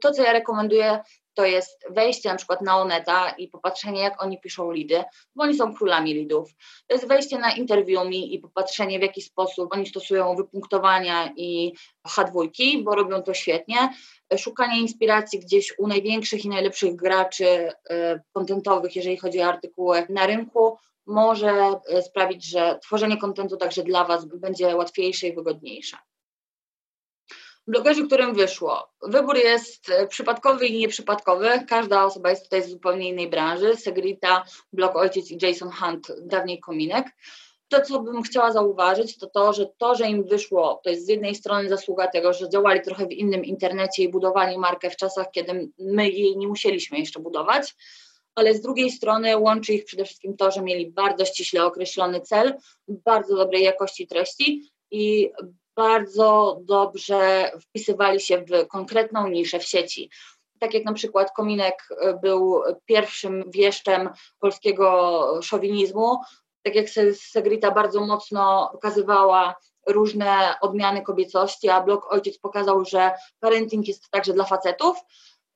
To, 0.00 0.12
co 0.12 0.22
ja 0.22 0.32
rekomenduję, 0.32 1.00
to 1.34 1.44
jest 1.44 1.86
wejście 1.90 2.28
na 2.28 2.36
przykład 2.36 2.62
na 2.62 2.78
Oneta 2.78 3.30
i 3.30 3.48
popatrzenie, 3.48 4.00
jak 4.00 4.22
oni 4.22 4.40
piszą 4.40 4.70
lidy, 4.70 5.04
bo 5.34 5.42
oni 5.42 5.54
są 5.54 5.74
królami 5.74 6.14
lidów. 6.14 6.50
To 6.86 6.94
jest 6.94 7.08
wejście 7.08 7.38
na 7.38 7.52
interview 7.52 8.06
mi 8.06 8.34
i 8.34 8.38
popatrzenie, 8.38 8.98
w 8.98 9.02
jaki 9.02 9.22
sposób 9.22 9.72
oni 9.72 9.86
stosują 9.86 10.36
wypunktowania 10.36 11.32
i 11.36 11.72
H2, 12.08 12.48
bo 12.84 12.94
robią 12.94 13.22
to 13.22 13.34
świetnie. 13.34 13.76
Szukanie 14.36 14.80
inspiracji 14.80 15.40
gdzieś 15.40 15.78
u 15.78 15.86
największych 15.86 16.44
i 16.44 16.48
najlepszych 16.48 16.96
graczy 16.96 17.72
kontentowych, 18.32 18.96
jeżeli 18.96 19.16
chodzi 19.16 19.40
o 19.40 19.46
artykuły 19.46 20.06
na 20.08 20.26
rynku, 20.26 20.78
może 21.06 21.80
e, 21.88 22.02
sprawić, 22.02 22.44
że 22.44 22.78
tworzenie 22.82 23.16
kontentu 23.16 23.56
także 23.56 23.82
dla 23.82 24.04
Was 24.04 24.24
będzie 24.24 24.76
łatwiejsze 24.76 25.28
i 25.28 25.34
wygodniejsze. 25.34 25.96
Blogerzy, 27.68 28.06
którym 28.06 28.34
wyszło. 28.34 28.88
Wybór 29.02 29.36
jest 29.36 29.90
e, 29.90 30.06
przypadkowy 30.06 30.66
i 30.66 30.78
nieprzypadkowy. 30.78 31.48
Każda 31.68 32.04
osoba 32.04 32.30
jest 32.30 32.44
tutaj 32.44 32.62
z 32.62 32.68
zupełnie 32.68 33.08
innej 33.08 33.30
branży. 33.30 33.76
Segrita, 33.76 34.44
Blog 34.72 34.96
Ojciec 34.96 35.30
i 35.30 35.38
Jason 35.42 35.70
Hunt, 35.70 36.12
dawniej 36.22 36.60
Kominek. 36.60 37.06
To, 37.68 37.82
co 37.82 38.00
bym 38.00 38.22
chciała 38.22 38.52
zauważyć, 38.52 39.18
to 39.18 39.26
to, 39.26 39.52
że 39.52 39.66
to, 39.78 39.94
że 39.94 40.08
im 40.08 40.24
wyszło, 40.24 40.80
to 40.84 40.90
jest 40.90 41.06
z 41.06 41.08
jednej 41.08 41.34
strony 41.34 41.68
zasługa 41.68 42.08
tego, 42.08 42.32
że 42.32 42.48
działali 42.48 42.80
trochę 42.82 43.06
w 43.06 43.12
innym 43.12 43.44
internecie 43.44 44.02
i 44.02 44.08
budowali 44.08 44.58
markę 44.58 44.90
w 44.90 44.96
czasach, 44.96 45.26
kiedy 45.32 45.68
my 45.78 46.10
jej 46.10 46.36
nie 46.36 46.48
musieliśmy 46.48 46.98
jeszcze 46.98 47.20
budować, 47.20 47.74
ale 48.34 48.54
z 48.54 48.60
drugiej 48.60 48.90
strony 48.90 49.38
łączy 49.38 49.74
ich 49.74 49.84
przede 49.84 50.04
wszystkim 50.04 50.36
to, 50.36 50.50
że 50.50 50.62
mieli 50.62 50.90
bardzo 50.90 51.24
ściśle 51.24 51.64
określony 51.64 52.20
cel, 52.20 52.54
bardzo 52.88 53.36
dobrej 53.36 53.62
jakości 53.62 54.06
treści 54.06 54.72
i 54.90 55.30
bardzo 55.76 56.60
dobrze 56.64 57.50
wpisywali 57.60 58.20
się 58.20 58.38
w 58.38 58.66
konkretną 58.68 59.28
niszę 59.28 59.58
w 59.58 59.64
sieci. 59.64 60.10
Tak 60.58 60.74
jak 60.74 60.84
na 60.84 60.92
przykład 60.92 61.32
Kominek 61.32 61.88
był 62.22 62.62
pierwszym 62.84 63.44
wieszczem 63.50 64.10
polskiego 64.38 65.40
szowinizmu, 65.42 66.18
tak 66.62 66.74
jak 66.74 66.86
Segrita 67.14 67.70
bardzo 67.70 68.06
mocno 68.06 68.68
pokazywała 68.72 69.54
różne 69.86 70.54
odmiany 70.60 71.02
kobiecości, 71.02 71.68
a 71.68 71.80
blog 71.80 72.12
Ojciec 72.12 72.38
pokazał, 72.38 72.84
że 72.84 73.10
parenting 73.40 73.88
jest 73.88 74.10
także 74.10 74.32
dla 74.32 74.44
facetów, 74.44 74.96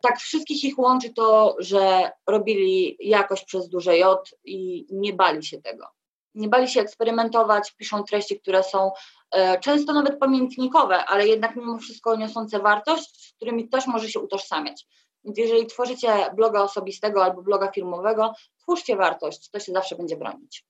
tak 0.03 0.19
wszystkich 0.19 0.65
ich 0.65 0.79
łączy 0.79 1.15
to, 1.15 1.57
że 1.59 2.11
robili 2.27 2.97
jakość 3.01 3.45
przez 3.45 3.69
duże 3.69 3.99
J 3.99 4.31
i 4.45 4.87
nie 4.91 5.13
bali 5.13 5.45
się 5.45 5.63
tego. 5.63 5.87
Nie 6.35 6.49
bali 6.49 6.69
się 6.69 6.81
eksperymentować, 6.81 7.73
piszą 7.77 8.05
treści, 8.05 8.41
które 8.41 8.63
są 8.63 8.93
e, 9.31 9.61
często 9.61 9.93
nawet 9.93 10.19
pamiętnikowe, 10.19 11.05
ale 11.05 11.29
jednak 11.29 11.57
mimo 11.57 11.79
wszystko 11.79 12.17
niosące 12.17 12.59
wartość, 12.59 13.29
z 13.29 13.33
którymi 13.33 13.69
ktoś 13.69 13.87
może 13.87 14.09
się 14.09 14.21
utożsamiać. 14.21 14.87
Więc 15.25 15.39
jeżeli 15.39 15.67
tworzycie 15.67 16.31
bloga 16.35 16.63
osobistego 16.63 17.25
albo 17.25 17.43
bloga 17.43 17.71
firmowego, 17.73 18.35
twórzcie 18.59 18.97
wartość, 18.97 19.51
to 19.51 19.61
się 19.61 19.73
zawsze 19.73 19.97
będzie 19.97 20.17
bronić. 20.17 20.65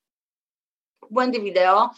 Błędy 1.10 1.40
wideo. 1.40 1.90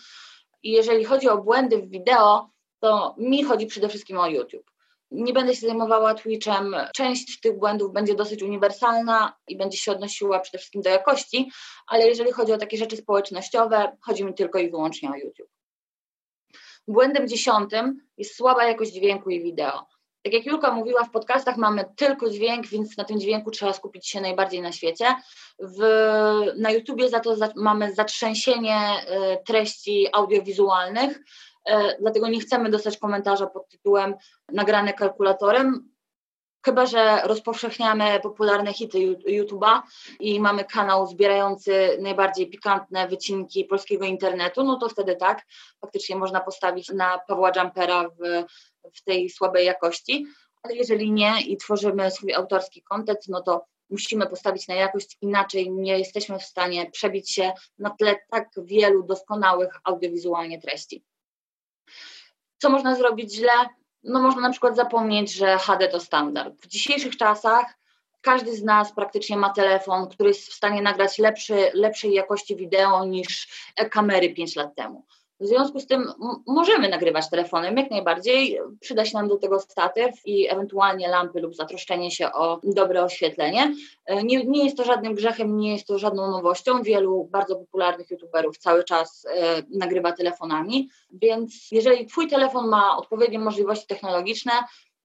I 0.62 0.70
jeżeli 0.70 1.05
chodzi 1.05 1.29
o 1.29 1.38
błędy 1.38 1.83
w 1.83 1.88
wideo, 1.88 2.51
to 2.81 3.14
mi 3.18 3.44
chodzi 3.44 3.66
przede 3.66 3.88
wszystkim 3.88 4.18
o 4.18 4.27
YouTube. 4.27 4.70
Nie 5.12 5.33
będę 5.33 5.55
się 5.55 5.66
zajmowała 5.66 6.14
Twitchem. 6.14 6.77
Część 6.94 7.40
tych 7.40 7.59
błędów 7.59 7.92
będzie 7.92 8.14
dosyć 8.14 8.42
uniwersalna 8.42 9.37
i 9.48 9.57
będzie 9.57 9.79
się 9.79 9.92
odnosiła 9.92 10.40
przede 10.40 10.59
wszystkim 10.59 10.83
do 10.83 10.90
jakości, 10.90 11.51
ale 11.87 12.09
jeżeli 12.09 12.33
chodzi 12.33 12.53
o 12.53 12.59
takie 12.59 12.77
rzeczy 12.77 12.96
społecznościowe, 12.96 13.96
chodzi 14.01 14.25
mi 14.25 14.35
tylko 14.35 14.59
i 14.59 14.70
wyłącznie 14.70 15.11
o 15.11 15.14
YouTube. 15.14 15.48
Błędem 16.88 17.29
dziesiątym 17.29 18.01
jest 18.16 18.37
słaba 18.37 18.64
jakość 18.64 18.92
dźwięku 18.92 19.31
i 19.31 19.42
wideo. 19.42 19.87
Tak 20.22 20.33
jak 20.33 20.46
Julka 20.46 20.72
mówiła, 20.72 21.05
w 21.05 21.11
podcastach 21.11 21.57
mamy 21.57 21.85
tylko 21.96 22.31
dźwięk, 22.31 22.66
więc 22.66 22.96
na 22.96 23.05
tym 23.05 23.20
dźwięku 23.20 23.51
trzeba 23.51 23.72
skupić 23.72 24.09
się 24.09 24.20
najbardziej 24.20 24.62
na 24.62 24.72
świecie. 24.72 25.14
W, 25.59 25.79
na 26.57 26.70
YouTubie 26.70 27.09
za 27.09 27.20
to 27.20 27.37
za, 27.37 27.53
mamy 27.57 27.94
zatrzęsienie 27.94 28.79
y, 28.79 29.44
treści 29.46 30.09
audiowizualnych, 30.12 31.20
dlatego 32.01 32.29
nie 32.29 32.40
chcemy 32.40 32.70
dostać 32.70 32.98
komentarza 32.98 33.46
pod 33.46 33.68
tytułem 33.68 34.14
nagrane 34.53 34.92
kalkulatorem, 34.92 35.92
Chyba, 36.64 36.87
że 36.87 37.20
rozpowszechniamy 37.25 38.20
popularne 38.20 38.72
hity 38.72 38.98
YouTube'a 39.29 39.81
i 40.20 40.40
mamy 40.40 40.64
kanał 40.64 41.07
zbierający 41.07 41.98
najbardziej 42.01 42.51
pikantne 42.51 43.09
wycinki 43.09 43.64
polskiego 43.64 44.05
internetu, 44.05 44.64
no 44.64 44.77
to 44.77 44.88
wtedy 44.88 45.16
tak, 45.16 45.42
faktycznie 45.81 46.16
można 46.16 46.40
postawić 46.40 46.88
na 46.88 47.18
Pawła 47.29 47.53
Jumpera 47.57 48.09
w, 48.09 48.44
w 48.94 49.05
tej 49.05 49.31
słabej 49.31 49.66
jakości, 49.66 50.27
ale 50.62 50.75
jeżeli 50.75 51.12
nie 51.12 51.33
i 51.46 51.57
tworzymy 51.57 52.11
swój 52.11 52.35
autorski 52.35 52.83
kontent, 52.83 53.20
no 53.29 53.42
to 53.42 53.64
musimy 53.90 54.27
postawić 54.27 54.68
na 54.68 54.75
jakość, 54.75 55.18
inaczej 55.20 55.70
nie 55.70 55.98
jesteśmy 55.98 56.38
w 56.38 56.42
stanie 56.42 56.90
przebić 56.90 57.35
się 57.35 57.53
na 57.79 57.90
tle 57.90 58.16
tak 58.31 58.48
wielu 58.57 59.03
doskonałych 59.03 59.81
audiowizualnie 59.85 60.61
treści. 60.61 61.05
Co 62.62 62.70
można 62.70 62.94
zrobić 62.94 63.35
źle? 63.35 63.53
No 64.05 64.20
można 64.20 64.40
na 64.40 64.51
przykład 64.51 64.77
zapomnieć, 64.77 65.33
że 65.33 65.59
HD 65.59 65.88
to 65.88 66.01
standard. 66.01 66.55
W 66.61 66.66
dzisiejszych 66.66 67.16
czasach 67.16 67.79
każdy 68.20 68.57
z 68.57 68.62
nas 68.62 68.92
praktycznie 68.94 69.37
ma 69.37 69.51
telefon, 69.51 70.09
który 70.09 70.29
jest 70.29 70.48
w 70.48 70.53
stanie 70.53 70.83
nagrać 70.83 71.18
lepszy, 71.18 71.70
lepszej 71.75 72.12
jakości 72.12 72.57
wideo 72.57 73.05
niż 73.05 73.48
kamery 73.90 74.35
5 74.35 74.57
lat 74.57 74.75
temu. 74.75 75.07
W 75.42 75.46
związku 75.46 75.81
z 75.81 75.87
tym 75.87 76.12
możemy 76.46 76.88
nagrywać 76.88 77.31
telefonem 77.31 77.76
jak 77.76 77.90
najbardziej. 77.90 78.59
Przyda 78.81 79.05
się 79.05 79.18
nam 79.18 79.28
do 79.28 79.37
tego 79.37 79.61
statyw 79.61 80.14
i 80.24 80.48
ewentualnie 80.50 81.09
lampy 81.09 81.40
lub 81.40 81.55
zatroszczenie 81.55 82.11
się 82.11 82.33
o 82.33 82.61
dobre 82.64 83.05
oświetlenie. 83.05 83.74
E, 84.07 84.24
nie, 84.24 84.44
nie 84.44 84.64
jest 84.64 84.76
to 84.76 84.85
żadnym 84.85 85.14
grzechem, 85.14 85.57
nie 85.57 85.72
jest 85.72 85.87
to 85.87 85.98
żadną 85.98 86.31
nowością. 86.31 86.83
Wielu 86.83 87.28
bardzo 87.33 87.57
popularnych 87.57 88.11
youtuberów 88.11 88.59
cały 88.59 88.85
czas 88.85 89.26
e, 89.31 89.62
nagrywa 89.70 90.12
telefonami, 90.12 90.88
więc 91.12 91.68
jeżeli 91.72 92.07
Twój 92.07 92.28
telefon 92.28 92.68
ma 92.68 92.96
odpowiednie 92.96 93.38
możliwości 93.38 93.87
technologiczne, 93.87 94.52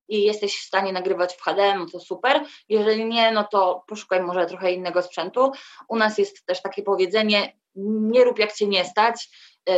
i 0.10 0.24
jesteś 0.24 0.60
w 0.60 0.68
stanie 0.68 0.94
nagrywać 0.94 1.34
w 1.36 1.42
HD, 1.42 1.76
no 1.78 1.86
to 1.86 2.00
super. 2.00 2.44
Jeżeli 2.70 3.06
nie, 3.06 3.32
no 3.32 3.44
to 3.44 3.84
poszukaj 3.88 4.24
może 4.24 4.46
trochę 4.46 4.72
innego 4.72 5.02
sprzętu. 5.02 5.52
U 5.88 5.96
nas 5.96 6.18
jest 6.18 6.46
też 6.46 6.62
takie 6.62 6.84
powiedzenie, 6.84 7.58
nie 7.76 8.24
rób 8.24 8.40
jak 8.40 8.54
cię 8.54 8.68
nie 8.68 8.86
stać 8.86 9.30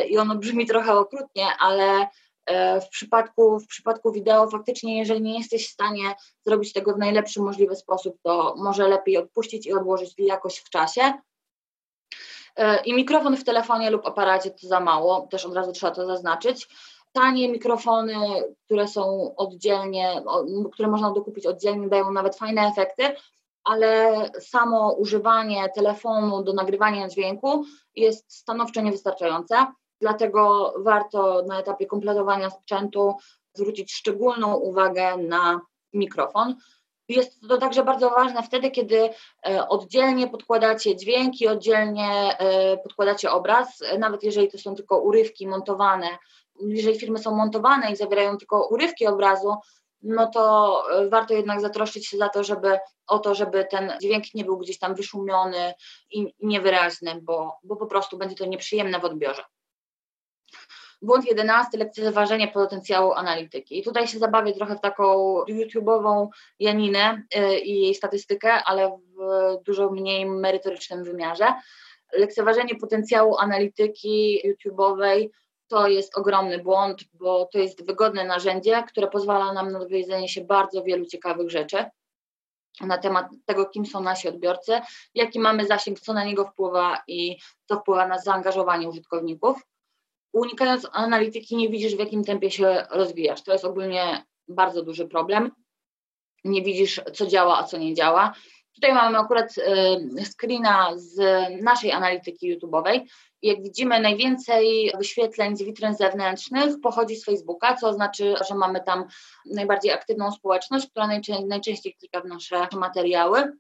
i 0.10 0.18
ono 0.18 0.36
brzmi 0.36 0.66
trochę 0.66 0.94
okrutnie, 0.94 1.46
ale 1.60 2.08
e, 2.46 2.82
w 2.82 2.90
przypadku, 2.90 3.60
w 3.60 3.68
przypadku 3.68 4.12
wideo 4.12 4.50
faktycznie, 4.50 4.98
jeżeli 4.98 5.22
nie 5.22 5.38
jesteś 5.38 5.68
w 5.68 5.74
stanie 5.74 6.16
zrobić 6.46 6.74
tego 6.74 6.94
w 6.94 6.98
najlepszy 6.98 7.42
możliwy 7.42 7.76
sposób, 7.76 8.16
to 8.24 8.56
może 8.58 8.88
lepiej 8.88 9.18
odpuścić 9.18 9.68
i 9.68 9.74
odłożyć 9.74 10.14
jakoś 10.18 10.58
w 10.58 10.70
czasie. 10.70 11.14
E, 12.56 12.84
I 12.84 12.94
mikrofon 12.94 13.38
w 13.38 13.44
telefonie 13.44 13.90
lub 13.90 14.08
aparacie 14.08 14.52
to 14.52 14.68
za 14.68 14.80
mało, 14.80 15.28
też 15.32 15.46
od 15.46 15.54
razu 15.54 15.72
trzeba 15.72 15.92
to 15.92 16.06
zaznaczyć 16.06 16.68
tanie 17.12 17.50
mikrofony, 17.50 18.16
które 18.66 18.88
są 18.88 19.36
oddzielnie, 19.36 20.22
które 20.74 20.88
można 20.88 21.12
dokupić 21.12 21.46
oddzielnie, 21.46 21.90
dają 21.90 22.12
nawet 22.12 22.36
fajne 22.36 22.68
efekty, 22.68 23.04
ale 23.64 24.16
samo 24.40 24.92
używanie 24.94 25.70
telefonu 25.70 26.44
do 26.44 26.54
nagrywania 26.54 27.10
dźwięku 27.10 27.66
jest 27.96 28.34
stanowczo 28.34 28.82
niewystarczające. 28.82 29.66
Dlatego 30.02 30.74
warto 30.78 31.44
na 31.48 31.60
etapie 31.60 31.86
kompletowania 31.86 32.50
sprzętu 32.50 33.16
zwrócić 33.54 33.94
szczególną 33.94 34.56
uwagę 34.56 35.18
na 35.18 35.62
mikrofon. 35.94 36.56
Jest 37.08 37.42
to 37.50 37.58
także 37.58 37.84
bardzo 37.84 38.10
ważne 38.10 38.44
wtedy, 38.44 38.72
kiedy 38.72 39.10
e, 39.48 39.68
oddzielnie 39.68 40.28
podkładacie 40.28 40.96
dźwięki, 40.96 41.48
oddzielnie 41.48 42.38
e, 42.40 42.78
podkładacie 42.78 43.32
obraz, 43.32 43.84
nawet 44.00 44.24
jeżeli 44.24 44.52
to 44.52 44.58
są 44.58 44.76
tylko 44.76 45.00
urywki 45.00 45.48
montowane 45.48 46.08
jeżeli 46.60 47.00
filmy 47.00 47.20
są 47.20 47.36
montowane 47.36 47.92
i 47.92 47.96
zawierają 47.96 48.38
tylko 48.38 48.68
urywki 48.68 49.08
obrazu, 49.08 49.56
no 50.02 50.28
to 50.28 50.84
e, 50.92 51.10
warto 51.10 51.34
jednak 51.34 51.62
zatroszczyć 51.62 52.08
się 52.08 52.18
za 52.18 52.30
to, 52.30 52.44
żeby 52.44 52.80
o 53.08 53.20
to, 53.20 53.36
żeby 53.36 53.66
ten 53.72 53.94
dźwięk 54.02 54.24
nie 54.34 54.46
był 54.46 54.58
gdzieś 54.58 54.80
tam 54.80 54.96
wyszumiony 54.96 55.74
i, 56.12 56.34
niewyraźny, 56.40 57.20
bo, 57.22 57.60
bo 57.64 57.76
po 57.76 57.86
prostu 57.86 58.18
będzie 58.18 58.36
to 58.36 58.46
nieprzyjemne 58.46 59.00
w 59.00 59.06
odbiorze. 59.06 59.44
Błąd 61.02 61.26
11, 61.26 61.78
lekceważenie 61.78 62.48
potencjału 62.48 63.14
analityki. 63.14 63.80
I 63.80 63.84
tutaj 63.84 64.08
się 64.08 64.20
zabawię 64.20 64.54
trochę 64.54 64.76
w 64.76 64.82
taką 64.82 65.36
YouTube'ową 65.50 66.28
Janinę 66.60 67.24
e, 67.36 67.60
i 67.60 67.82
jej 67.82 67.96
statystykę, 67.96 68.54
ale 68.54 69.00
w 69.18 69.64
dużo 69.64 69.90
mniej 69.90 70.26
merytorycznym 70.26 71.04
wymiarze. 71.04 71.54
Lekceważenie 72.14 72.76
potencjału 72.76 73.38
analityki 73.38 74.42
YouTube'owej 74.46 75.30
to 75.68 75.88
jest 75.88 76.18
ogromny 76.18 76.60
błąd, 76.60 77.04
bo 77.14 77.46
to 77.46 77.60
jest 77.60 77.86
wygodne 77.86 78.24
narzędzie, 78.24 78.84
które 78.88 79.08
pozwala 79.08 79.54
nam 79.54 79.72
na 79.72 79.80
dowiedzenie 79.80 80.30
się 80.30 80.42
bardzo 80.42 80.84
wielu 80.84 81.06
ciekawych 81.06 81.50
rzeczy 81.50 81.86
na 82.82 82.98
temat 82.98 83.28
tego, 83.46 83.66
kim 83.66 83.86
są 83.86 84.02
nasi 84.02 84.28
odbiorcy, 84.28 84.82
jaki 85.16 85.40
mamy 85.40 85.68
zasięg, 85.68 86.00
co 86.00 86.14
na 86.14 86.24
niego 86.24 86.46
wpływa 86.46 87.04
i 87.08 87.38
co 87.66 87.80
wpływa 87.80 88.08
na 88.08 88.18
zaangażowanie 88.18 88.90
użytkowników. 88.90 89.62
Unikając 90.34 90.88
analityki, 90.92 91.58
nie 91.58 91.70
widzisz, 91.70 91.96
w 91.96 92.00
jakim 92.00 92.24
tempie 92.24 92.52
się 92.52 92.86
rozwijasz. 92.92 93.44
To 93.44 93.52
jest 93.52 93.66
ogólnie 93.66 94.24
bardzo 94.48 94.84
duży 94.84 95.08
problem. 95.08 95.52
Nie 96.44 96.62
widzisz, 96.62 97.02
co 97.14 97.28
działa, 97.28 97.58
a 97.58 97.64
co 97.64 97.78
nie 97.78 97.94
działa. 97.94 98.34
Tutaj 98.76 98.94
mamy 98.94 99.18
akurat 99.18 99.58
y, 99.58 100.26
screena 100.26 100.92
z 100.96 101.20
naszej 101.64 101.92
analityki 101.92 102.58
YouTube'owej. 102.58 103.02
Jak 103.42 103.64
widzimy, 103.64 104.00
najwięcej 104.00 104.92
wyświetleń 104.98 105.58
z 105.58 105.64
witryn 105.64 105.96
zewnętrznych 105.96 106.82
pochodzi 106.84 107.16
z 107.16 107.26
Facebooka, 107.26 107.76
co 107.76 107.88
oznacza, 107.88 108.44
że 108.50 108.56
mamy 108.56 108.82
tam 108.84 109.06
najbardziej 109.46 109.92
aktywną 109.92 110.32
społeczność, 110.32 110.90
która 110.90 111.08
najczę 111.08 111.46
najczęściej 111.46 111.96
klika 111.96 112.22
w 112.22 112.26
nasze 112.26 112.68
materiały. 112.74 113.52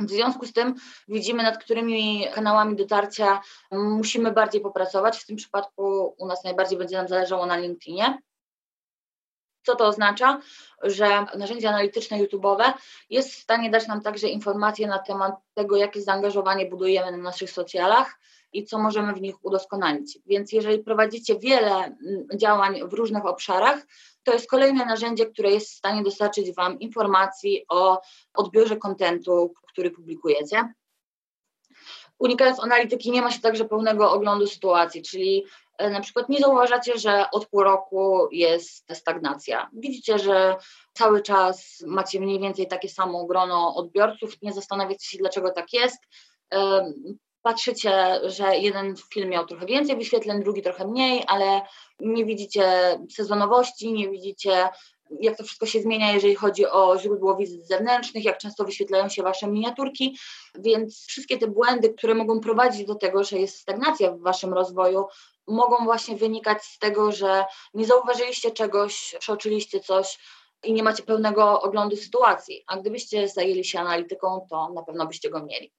W 0.00 0.10
związku 0.10 0.46
z 0.46 0.52
tym 0.52 0.74
widzimy, 1.08 1.42
nad 1.42 1.58
którymi 1.58 2.26
kanałami 2.34 2.76
dotarcia 2.76 3.40
musimy 3.70 4.32
bardziej 4.32 4.60
popracować. 4.60 5.18
W 5.18 5.26
tym 5.26 5.36
przypadku 5.36 6.14
u 6.18 6.26
nas 6.26 6.44
najbardziej 6.44 6.78
będzie 6.78 6.96
nam 6.96 7.08
zależało 7.08 7.46
na 7.46 7.56
LinkedInie. 7.56 8.18
Co 9.62 9.76
to 9.76 9.86
oznacza? 9.86 10.40
Że 10.82 11.26
narzędzie 11.38 11.68
analityczne 11.68 12.18
YouTube'owe 12.18 12.72
jest 13.10 13.30
w 13.30 13.38
stanie 13.38 13.70
dać 13.70 13.86
nam 13.86 14.00
także 14.00 14.28
informacje 14.28 14.86
na 14.86 14.98
temat 14.98 15.34
tego, 15.54 15.76
jakie 15.76 16.02
zaangażowanie 16.02 16.66
budujemy 16.66 17.10
na 17.10 17.16
naszych 17.16 17.50
socjalach 17.50 18.18
i 18.52 18.64
co 18.64 18.78
możemy 18.78 19.12
w 19.12 19.20
nich 19.20 19.44
udoskonalić. 19.44 20.18
Więc 20.26 20.52
jeżeli 20.52 20.78
prowadzicie 20.78 21.38
wiele 21.38 21.74
mm, 21.74 21.96
działań 22.36 22.88
w 22.88 22.92
różnych 22.92 23.26
obszarach, 23.26 23.86
to 24.22 24.32
jest 24.32 24.50
kolejne 24.50 24.86
narzędzie, 24.86 25.26
które 25.26 25.50
jest 25.50 25.70
w 25.70 25.76
stanie 25.76 26.02
dostarczyć 26.02 26.54
Wam 26.54 26.80
informacji 26.80 27.64
o 27.68 28.00
odbiorze 28.34 28.76
kontentu, 28.76 29.54
który 29.68 29.90
publikujecie. 29.90 30.72
Unikając 32.18 32.60
analityki, 32.60 33.10
nie 33.10 33.22
ma 33.22 33.30
się 33.30 33.40
także 33.40 33.64
pełnego 33.64 34.12
oglądu 34.12 34.46
sytuacji, 34.46 35.02
czyli 35.02 35.44
na 35.90 36.00
przykład 36.00 36.28
nie 36.28 36.38
zauważacie, 36.38 36.98
że 36.98 37.24
od 37.32 37.46
pół 37.46 37.62
roku 37.62 38.28
jest 38.32 38.96
stagnacja. 38.96 39.70
Widzicie, 39.72 40.18
że 40.18 40.56
cały 40.92 41.22
czas 41.22 41.84
macie 41.86 42.20
mniej 42.20 42.40
więcej 42.40 42.68
takie 42.68 42.88
samo 42.88 43.26
grono 43.26 43.74
odbiorców, 43.74 44.42
nie 44.42 44.52
zastanawiacie 44.52 45.06
się, 45.06 45.18
dlaczego 45.18 45.50
tak 45.50 45.72
jest. 45.72 45.98
E, 46.54 46.92
patrzycie, 47.42 48.20
że 48.24 48.56
jeden 48.56 48.94
film 49.14 49.28
miał 49.28 49.46
trochę 49.46 49.66
więcej 49.66 49.96
wyświetleń, 49.96 50.42
drugi 50.42 50.62
trochę 50.62 50.86
mniej, 50.86 51.24
ale 51.26 51.62
nie 52.00 52.24
widzicie 52.24 52.98
sezonowości, 53.10 53.92
nie 53.92 54.10
widzicie 54.10 54.68
jak 55.20 55.36
to 55.36 55.44
wszystko 55.44 55.66
się 55.66 55.80
zmienia, 55.80 56.12
jeżeli 56.12 56.34
chodzi 56.34 56.66
o 56.66 56.98
źródło 56.98 57.36
wizyt 57.36 57.66
zewnętrznych, 57.66 58.24
jak 58.24 58.38
często 58.38 58.64
wyświetlają 58.64 59.08
się 59.08 59.22
Wasze 59.22 59.46
miniaturki, 59.46 60.18
więc 60.58 61.04
wszystkie 61.08 61.38
te 61.38 61.46
błędy, 61.46 61.94
które 61.94 62.14
mogą 62.14 62.40
prowadzić 62.40 62.86
do 62.86 62.94
tego, 62.94 63.24
że 63.24 63.38
jest 63.38 63.58
stagnacja 63.58 64.12
w 64.12 64.20
Waszym 64.20 64.54
rozwoju, 64.54 65.04
mogą 65.46 65.84
właśnie 65.84 66.16
wynikać 66.16 66.64
z 66.64 66.78
tego, 66.78 67.12
że 67.12 67.44
nie 67.74 67.84
zauważyliście 67.84 68.50
czegoś, 68.50 69.14
przeoczyliście 69.18 69.80
coś 69.80 70.18
i 70.64 70.72
nie 70.72 70.82
macie 70.82 71.02
pełnego 71.02 71.60
oglądu 71.60 71.96
sytuacji. 71.96 72.64
A 72.66 72.76
gdybyście 72.76 73.28
zajęli 73.28 73.64
się 73.64 73.80
analityką, 73.80 74.46
to 74.50 74.68
na 74.74 74.82
pewno 74.82 75.06
byście 75.06 75.30
go 75.30 75.44
mieli. 75.44 75.72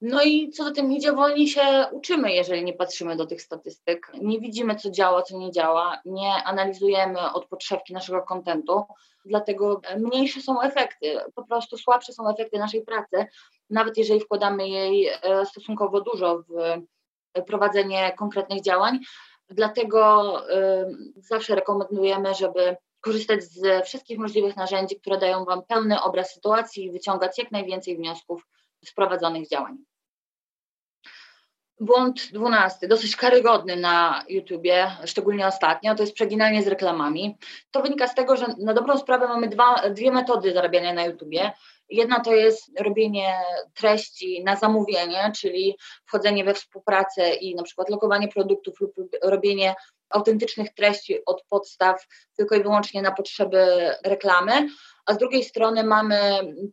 No 0.00 0.22
i 0.22 0.50
co 0.50 0.64
do 0.64 0.70
tym 0.70 0.92
idzie, 0.92 1.12
wolniej 1.12 1.48
się 1.48 1.86
uczymy, 1.92 2.32
jeżeli 2.32 2.64
nie 2.64 2.72
patrzymy 2.72 3.16
do 3.16 3.26
tych 3.26 3.42
statystyk. 3.42 4.12
Nie 4.20 4.40
widzimy, 4.40 4.76
co 4.76 4.90
działa, 4.90 5.22
co 5.22 5.38
nie 5.38 5.52
działa, 5.52 6.00
nie 6.04 6.32
analizujemy 6.44 7.32
od 7.32 7.46
podszewki 7.46 7.92
naszego 7.92 8.22
kontentu, 8.22 8.84
dlatego 9.24 9.80
mniejsze 9.98 10.40
są 10.40 10.60
efekty, 10.60 11.18
po 11.34 11.44
prostu 11.44 11.78
słabsze 11.78 12.12
są 12.12 12.28
efekty 12.28 12.58
naszej 12.58 12.84
pracy, 12.84 13.26
nawet 13.70 13.96
jeżeli 13.96 14.20
wkładamy 14.20 14.68
jej 14.68 15.06
e, 15.06 15.46
stosunkowo 15.46 16.00
dużo 16.00 16.42
w 16.48 17.42
prowadzenie 17.46 18.12
konkretnych 18.18 18.62
działań. 18.62 18.98
Dlatego 19.48 20.36
zawsze 21.16 21.54
rekomendujemy, 21.54 22.34
żeby 22.34 22.76
korzystać 23.00 23.44
ze 23.44 23.82
wszystkich 23.82 24.18
możliwych 24.18 24.56
narzędzi, 24.56 25.00
które 25.00 25.18
dają 25.18 25.44
Wam 25.44 25.62
pełny 25.62 26.02
obraz 26.02 26.34
sytuacji 26.34 26.84
i 26.84 26.92
wyciągać 26.92 27.38
jak 27.38 27.50
najwięcej 27.50 27.96
wniosków 27.96 28.46
z 28.84 28.94
prowadzonych 28.94 29.48
działań. 29.48 29.89
Błąd 31.80 32.32
dwunasty, 32.32 32.88
dosyć 32.88 33.16
karygodny 33.16 33.76
na 33.76 34.24
YouTubie, 34.28 34.90
szczególnie 35.04 35.46
ostatnio, 35.46 35.94
to 35.94 36.02
jest 36.02 36.14
przeginanie 36.14 36.62
z 36.62 36.66
reklamami. 36.66 37.38
To 37.70 37.82
wynika 37.82 38.08
z 38.08 38.14
tego, 38.14 38.36
że 38.36 38.46
na 38.58 38.74
dobrą 38.74 38.98
sprawę 38.98 39.28
mamy 39.28 39.48
dwa, 39.48 39.90
dwie 39.90 40.10
metody 40.10 40.52
zarabiania 40.52 40.92
na 40.92 41.04
YouTubie. 41.04 41.52
Jedna 41.88 42.20
to 42.20 42.34
jest 42.34 42.80
robienie 42.80 43.34
treści 43.74 44.44
na 44.44 44.56
zamówienie, 44.56 45.32
czyli 45.36 45.76
wchodzenie 46.06 46.44
we 46.44 46.54
współpracę 46.54 47.34
i 47.34 47.54
na 47.54 47.62
przykład 47.62 47.90
lokowanie 47.90 48.28
produktów 48.28 48.80
lub 48.80 48.94
robienie 49.22 49.74
autentycznych 50.10 50.74
treści 50.74 51.24
od 51.26 51.44
podstaw 51.48 52.06
tylko 52.36 52.54
i 52.54 52.62
wyłącznie 52.62 53.02
na 53.02 53.12
potrzeby 53.12 53.90
reklamy, 54.04 54.68
a 55.06 55.14
z 55.14 55.18
drugiej 55.18 55.44
strony 55.44 55.84
mamy 55.84 56.20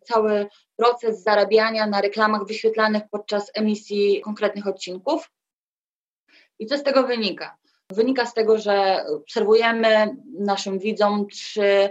cały 0.04 0.48
proces 0.76 1.24
zarabiania 1.24 1.88
na 1.88 2.02
reklamach 2.02 2.46
wyświetlanych 2.46 3.04
podczas 3.12 3.52
emisji 3.54 4.22
konkretnych 4.22 4.68
odcinków. 4.68 5.32
I 6.60 6.66
co 6.66 6.78
z 6.78 6.84
tego 6.84 7.04
wynika? 7.04 7.58
Wynika 7.92 8.26
z 8.26 8.34
tego, 8.34 8.58
że 8.58 9.06
obserwujemy 9.08 10.18
naszym 10.40 10.80
widzom, 10.80 11.28
czy 11.28 11.90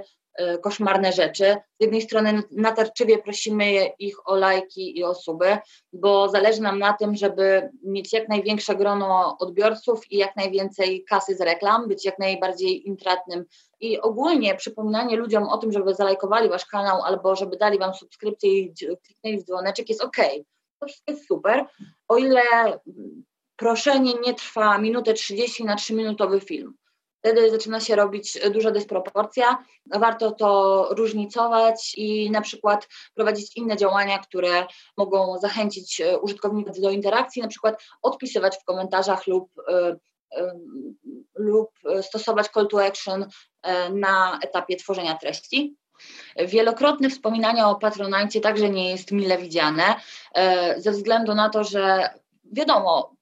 koszmarne 0.62 1.12
rzeczy. 1.12 1.57
Z 1.80 1.82
jednej 1.82 2.03
strony 2.03 2.43
natarczywie 2.51 3.18
prosimy 3.18 3.87
ich 3.99 4.28
o 4.28 4.37
lajki 4.37 4.99
i 4.99 5.05
o 5.05 5.14
suby, 5.14 5.59
bo 5.93 6.28
zależy 6.28 6.62
nam 6.62 6.78
na 6.78 6.93
tym, 6.93 7.16
żeby 7.16 7.70
mieć 7.84 8.12
jak 8.12 8.28
największe 8.28 8.76
grono 8.76 9.37
odbiorców 9.39 10.12
i 10.12 10.16
jak 10.16 10.37
najwięcej 10.37 11.05
kasy 11.05 11.37
z 11.37 11.41
reklam, 11.41 11.89
być 11.89 12.05
jak 12.05 12.18
najbardziej 12.18 12.89
intratnym 12.89 13.45
i 13.80 14.01
ogólnie 14.01 14.55
przypominanie 14.55 15.16
ludziom 15.16 15.49
o 15.49 15.59
tym, 15.59 15.72
żeby 15.72 15.95
zalajkowali 15.95 16.49
wasz 16.49 16.66
kanał 16.66 17.03
albo 17.03 17.37
żeby 17.37 17.57
dali 17.57 17.78
wam 17.78 17.95
subskrypcję 17.95 18.59
i 18.59 18.74
kliknęli 18.74 19.39
w 19.39 19.45
dzwoneczek 19.45 19.89
jest 19.89 20.05
ok. 20.05 20.16
To 20.80 20.87
wszystko 20.87 21.12
jest 21.12 21.28
super, 21.28 21.64
o 22.09 22.16
ile 22.16 22.43
proszenie 23.57 24.14
nie 24.26 24.34
trwa 24.34 24.78
minutę 24.78 25.14
30 25.14 25.64
na 25.64 25.76
3-minutowy 25.76 26.41
film. 26.41 26.74
Wtedy 27.27 27.51
zaczyna 27.51 27.81
się 27.81 27.97
robić 27.97 28.39
duża 28.51 28.70
dysproporcja. 28.70 29.64
Warto 29.87 30.33
to 30.33 30.89
różnicować 30.91 31.95
i 31.97 32.31
na 32.31 32.41
przykład 32.41 32.89
prowadzić 33.14 33.57
inne 33.57 33.77
działania, 33.77 34.18
które 34.18 34.66
mogą 34.97 35.39
zachęcić 35.39 36.01
e, 36.01 36.18
użytkowników 36.18 36.81
do 36.81 36.91
interakcji, 36.91 37.43
na 37.43 37.49
przykład 37.49 37.83
odpisywać 38.03 38.57
w 38.57 38.64
komentarzach 38.64 39.27
lub 39.27 39.51
e, 39.68 39.97
e, 40.33 40.53
lub 41.35 41.70
stosować 42.03 42.49
call 42.49 42.68
to 42.68 42.85
action 42.85 43.27
na 43.93 44.39
etapie 44.43 44.77
tworzenia 44.77 45.18
treści. 45.18 45.77
Wielokrotne 46.37 47.11
wspominanie 47.11 47.66
o 47.66 47.74
patronajcie 47.74 48.41
także 48.41 48.70
nie 48.70 48.91
jest 48.91 49.12
mile 49.12 49.39
widziane, 49.39 49.95
ze 50.77 50.91
względu 50.91 51.35
na 51.35 51.51
to, 51.51 51.64
że 51.64 52.11
wiadomo, 52.53 53.16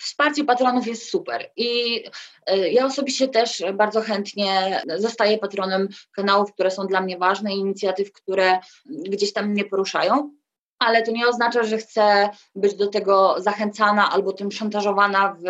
Wsparcie 0.00 0.44
patronów 0.44 0.86
jest 0.86 1.10
super 1.10 1.50
i 1.56 2.02
e, 2.46 2.68
ja 2.68 2.86
osobiście 2.86 3.28
też 3.28 3.62
bardzo 3.74 4.00
chętnie 4.00 4.82
zostaję 4.96 5.38
patronem 5.38 5.88
kanałów, 6.12 6.52
które 6.52 6.70
są 6.70 6.86
dla 6.86 7.00
mnie 7.00 7.18
ważne, 7.18 7.54
inicjatyw, 7.54 8.12
które 8.12 8.58
gdzieś 8.86 9.32
tam 9.32 9.48
mnie 9.48 9.64
poruszają, 9.64 10.30
ale 10.78 11.02
to 11.02 11.10
nie 11.10 11.28
oznacza, 11.28 11.62
że 11.62 11.78
chcę 11.78 12.28
być 12.54 12.74
do 12.74 12.86
tego 12.86 13.34
zachęcana 13.38 14.10
albo 14.10 14.32
tym 14.32 14.52
szantażowana 14.52 15.32
w 15.34 15.44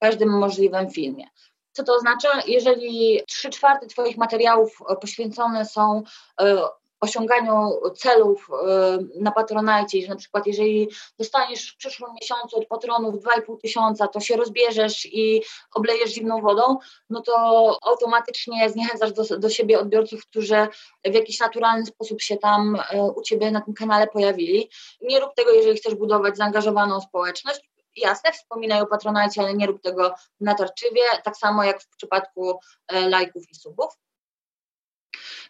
każdym 0.00 0.28
możliwym 0.28 0.90
filmie. 0.90 1.26
Co 1.72 1.84
to 1.84 1.94
oznacza? 1.94 2.28
Jeżeli 2.46 3.20
trzy 3.28 3.50
czwarte 3.50 3.86
Twoich 3.86 4.16
materiałów 4.16 4.78
poświęcone 5.00 5.64
są 5.64 6.02
e, 6.40 6.62
osiąganiu 7.02 7.80
celów 7.96 8.48
y, 8.50 9.20
na 9.20 9.32
Patronite, 9.32 10.00
że 10.02 10.08
na 10.08 10.16
przykład 10.16 10.46
jeżeli 10.46 10.88
dostaniesz 11.18 11.72
w 11.72 11.76
przyszłym 11.76 12.10
miesiącu 12.20 12.58
od 12.58 12.66
patronów 12.66 13.14
2,5 13.14 13.60
tysiąca, 13.60 14.08
to 14.08 14.20
się 14.20 14.36
rozbierzesz 14.36 15.06
i 15.06 15.42
oblejesz 15.74 16.10
zimną 16.10 16.40
wodą, 16.40 16.78
no 17.10 17.22
to 17.22 17.34
automatycznie 17.82 18.70
zniechęcasz 18.70 19.12
do, 19.12 19.38
do 19.38 19.48
siebie 19.48 19.80
odbiorców, 19.80 20.26
którzy 20.26 20.68
w 21.04 21.14
jakiś 21.14 21.40
naturalny 21.40 21.86
sposób 21.86 22.22
się 22.22 22.36
tam 22.36 22.76
y, 22.76 23.02
u 23.16 23.22
Ciebie 23.22 23.50
na 23.50 23.60
tym 23.60 23.74
kanale 23.74 24.06
pojawili. 24.06 24.70
Nie 25.00 25.20
rób 25.20 25.34
tego, 25.34 25.50
jeżeli 25.50 25.78
chcesz 25.78 25.94
budować 25.94 26.36
zaangażowaną 26.36 27.00
społeczność, 27.00 27.60
jasne, 27.96 28.32
wspominaj 28.32 28.80
o 28.80 28.86
Patronite, 28.86 29.40
ale 29.40 29.54
nie 29.54 29.66
rób 29.66 29.82
tego 29.82 30.14
natarczywie, 30.40 31.02
tak 31.24 31.36
samo 31.36 31.64
jak 31.64 31.82
w 31.82 31.96
przypadku 31.96 32.50
y, 32.50 33.08
lajków 33.08 33.42
i 33.50 33.54
subów. 33.54 33.98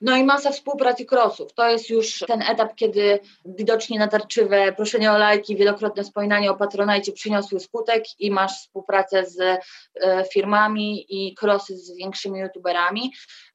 No 0.00 0.16
i 0.16 0.24
masa 0.24 0.50
współpracy 0.50 1.04
crossów. 1.04 1.52
To 1.52 1.70
jest 1.70 1.90
już 1.90 2.18
ten 2.18 2.42
etap, 2.42 2.74
kiedy 2.74 3.20
widocznie 3.44 3.98
natarczywe 3.98 4.72
proszenie 4.72 5.12
o 5.12 5.18
lajki, 5.18 5.56
wielokrotne 5.56 6.02
wspominanie 6.02 6.50
o 6.50 6.54
patronajcie 6.54 7.12
przyniosły 7.12 7.60
skutek 7.60 8.04
i 8.18 8.30
masz 8.30 8.52
współpracę 8.52 9.26
z 9.26 9.40
e, 9.40 10.24
firmami 10.32 11.06
i 11.08 11.34
crossy 11.42 11.78
z 11.78 11.96
większymi 11.96 12.40
youtuberami. 12.40 13.12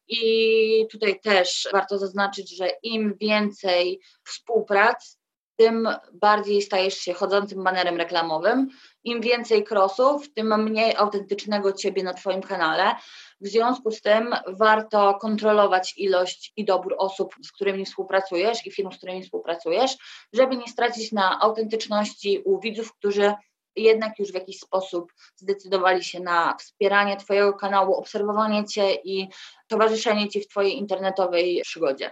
I 0.09 0.87
tutaj 0.91 1.19
też 1.19 1.67
warto 1.71 1.97
zaznaczyć, 1.97 2.57
że 2.57 2.69
im 2.83 3.17
więcej 3.21 3.99
współprac, 4.23 5.16
tym 5.57 5.89
bardziej 6.13 6.61
stajesz 6.61 6.97
się 6.97 7.13
chodzącym 7.13 7.63
banerem 7.63 7.97
reklamowym. 7.97 8.69
Im 9.03 9.21
więcej 9.21 9.63
crossów, 9.63 10.33
tym 10.33 10.63
mniej 10.63 10.95
autentycznego 10.95 11.73
ciebie 11.73 12.03
na 12.03 12.13
Twoim 12.13 12.41
kanale. 12.41 12.95
W 13.41 13.47
związku 13.47 13.91
z 13.91 14.01
tym 14.01 14.35
warto 14.47 15.13
kontrolować 15.13 15.93
ilość 15.97 16.53
i 16.57 16.65
dobór 16.65 16.95
osób, 16.97 17.35
z 17.43 17.51
którymi 17.51 17.85
współpracujesz 17.85 18.65
i 18.65 18.71
firm, 18.71 18.91
z 18.91 18.97
którymi 18.97 19.23
współpracujesz, 19.23 19.97
żeby 20.33 20.57
nie 20.57 20.67
stracić 20.67 21.11
na 21.11 21.41
autentyczności 21.41 22.41
u 22.45 22.59
widzów, 22.59 22.93
którzy 22.93 23.33
jednak 23.75 24.19
już 24.19 24.31
w 24.31 24.33
jakiś 24.33 24.59
sposób 24.59 25.13
zdecydowali 25.35 26.03
się 26.03 26.19
na 26.19 26.55
wspieranie 26.59 27.17
Twojego 27.17 27.53
kanału, 27.53 27.93
obserwowanie 27.93 28.65
Cię 28.65 28.95
i 29.03 29.27
towarzyszenie 29.67 30.29
Ci 30.29 30.41
w 30.41 30.47
Twojej 30.47 30.77
internetowej 30.77 31.61
przygodzie. 31.63 32.11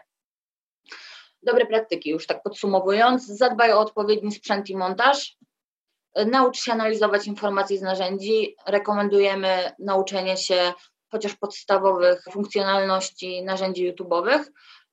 Dobre 1.45 1.65
praktyki, 1.65 2.09
już 2.09 2.27
tak 2.27 2.43
podsumowując, 2.43 3.25
zadbaj 3.25 3.71
o 3.71 3.79
odpowiedni 3.79 4.31
sprzęt 4.31 4.69
i 4.69 4.77
montaż, 4.77 5.37
naucz 6.15 6.57
się 6.57 6.71
analizować 6.71 7.27
informacje 7.27 7.77
z 7.77 7.81
narzędzi. 7.81 8.55
Rekomendujemy 8.67 9.71
nauczenie 9.79 10.37
się 10.37 10.73
chociaż 11.11 11.35
podstawowych 11.35 12.23
funkcjonalności 12.31 13.43
narzędzi 13.43 13.93
YouTube'owych, 13.93 14.43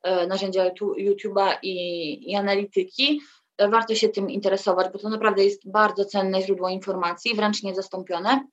e, 0.03 0.27
narzędzia 0.27 0.71
YouTube'a 0.81 1.59
i, 1.63 2.31
i 2.31 2.35
analityki. 2.35 3.21
Warto 3.59 3.95
się 3.95 4.09
tym 4.09 4.31
interesować, 4.31 4.93
bo 4.93 4.99
to 4.99 5.09
naprawdę 5.09 5.45
jest 5.45 5.71
bardzo 5.71 6.05
cenne 6.05 6.43
źródło 6.43 6.69
informacji, 6.69 7.35
wręcz 7.35 7.63
niezastąpione. 7.63 8.47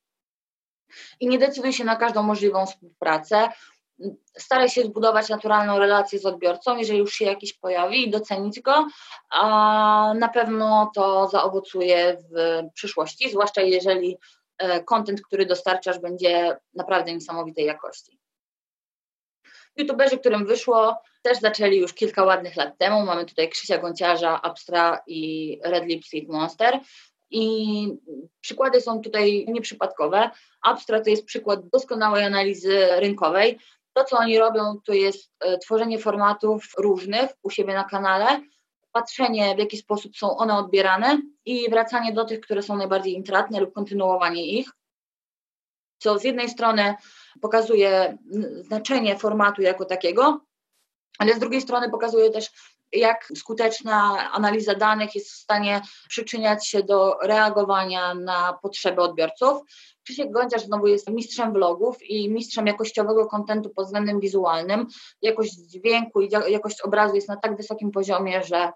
I 1.20 1.28
nie 1.28 1.39
decyduj 1.39 1.74
się 1.74 1.84
na 1.84 1.95
każdą 1.95 2.24
możliwą 2.24 2.66
współpracę. 2.66 3.50
Staraj 4.38 4.70
się 4.70 4.84
zbudować 4.84 5.30
naturalną 5.30 5.80
relację 5.80 6.20
z 6.20 6.26
odbiorcą, 6.26 6.78
jeżeli 6.78 7.00
już 7.00 7.14
się 7.14 7.26
jakiś 7.26 7.54
pojawi 7.54 8.08
i 8.08 8.10
docenić 8.10 8.62
go, 8.62 8.88
a 9.30 10.14
na 10.20 10.30
pewno 10.30 10.91
to 10.95 11.28
zaowocuje 11.28 12.18
w 12.32 12.62
przyszłości, 12.74 13.30
zwłaszcza 13.30 13.62
jeżeli 13.62 14.18
kontent, 14.86 15.20
e, 15.20 15.24
który 15.24 15.45
dostarczasz, 15.45 16.00
będzie 16.00 16.58
naprawdę 16.74 17.14
niesamowitej 17.14 17.66
jakości. 17.66 18.20
YouTuberzy, 19.76 20.18
którym 20.18 20.45
wyszło, 20.45 21.02
też 21.22 21.39
zaczęli 21.39 21.78
już 21.78 21.93
kilka 21.93 22.24
ładnych 22.24 22.56
lat 22.56 22.78
temu. 22.78 23.06
Mamy 23.06 23.26
tutaj 23.26 23.50
Krzysia 23.50 23.78
Gonciarza, 23.78 24.41
Abstra 24.41 25.02
i 25.08 25.60
Red 25.64 25.86
Lipstick 25.86 26.28
Monster. 26.30 26.80
I 27.32 27.88
przykłady 28.41 28.82
są 28.82 29.02
tutaj 29.02 29.45
nieprzypadkowe. 29.47 30.30
Abstra 30.62 31.02
to 31.02 31.10
jest 31.10 31.26
przykład 31.26 31.60
doskonałej 31.70 32.24
analizy 32.24 32.88
rynkowej. 33.00 33.60
To, 34.00 34.06
co 34.06 34.18
oni 34.18 34.39
robią, 34.39 34.80
to 34.86 34.93
jest 34.93 35.32
e, 35.39 35.58
tworzenie 35.58 36.00
formatów 36.00 36.66
różnych 36.78 37.30
u 37.43 37.50
siebie 37.50 37.74
na 37.74 37.84
kanale, 37.84 38.41
patrzenie, 38.91 39.56
w 39.56 39.60
jaki 39.60 39.78
sposób 39.78 40.18
są 40.18 40.38
one 40.38 40.58
odbierane 40.58 41.22
i 41.45 41.70
wracanie 41.70 42.14
do 42.14 42.26
tych, 42.26 42.39
które 42.39 42.62
są 42.62 42.78
najbardziej 42.78 43.14
intratne 43.14 43.60
lub 43.60 43.74
kontynuowanie 43.74 44.45
ich, 44.45 44.70
co 45.97 46.20
z 46.20 46.24
jednej 46.24 46.50
strony 46.50 46.95
pokazuje 47.41 48.18
znaczenie 48.62 49.18
formatu 49.18 49.62
jako 49.62 49.86
takiego, 49.86 50.41
ale 51.18 51.34
z 51.34 51.39
drugiej 51.39 51.62
strony 51.62 51.89
pokazuje 51.89 52.30
też, 52.30 52.50
jak 52.91 53.28
skuteczna 53.36 54.32
analiza 54.32 54.76
danych 54.76 55.16
jest 55.16 55.32
w 55.32 55.36
stanie 55.36 55.82
przyczyniać 56.10 56.68
się 56.68 56.84
do 56.84 57.18
reagowania 57.24 58.14
na 58.14 58.54
potrzeby 58.62 59.02
odbiorców. 59.02 59.62
Krzysiek 60.10 60.32
Gąciarz 60.32 60.66
znowu 60.66 60.88
jest 60.88 61.10
mistrzem 61.10 61.53
vlogów 61.53 62.03
i 62.03 62.30
mistrzem 62.30 62.68
jakościowego 62.68 63.26
kontentu 63.26 63.70
pod 63.70 63.86
względem 63.86 64.20
wizualnym. 64.20 64.88
Jakość 65.22 65.53
dźwięku 65.53 66.22
i 66.22 66.30
jakość 66.47 66.82
obrazu 66.82 67.16
jest 67.16 67.28
na 67.28 67.38
tak 67.38 67.57
wysokim 67.57 67.91
poziomie, 67.91 68.43
że 68.43 68.72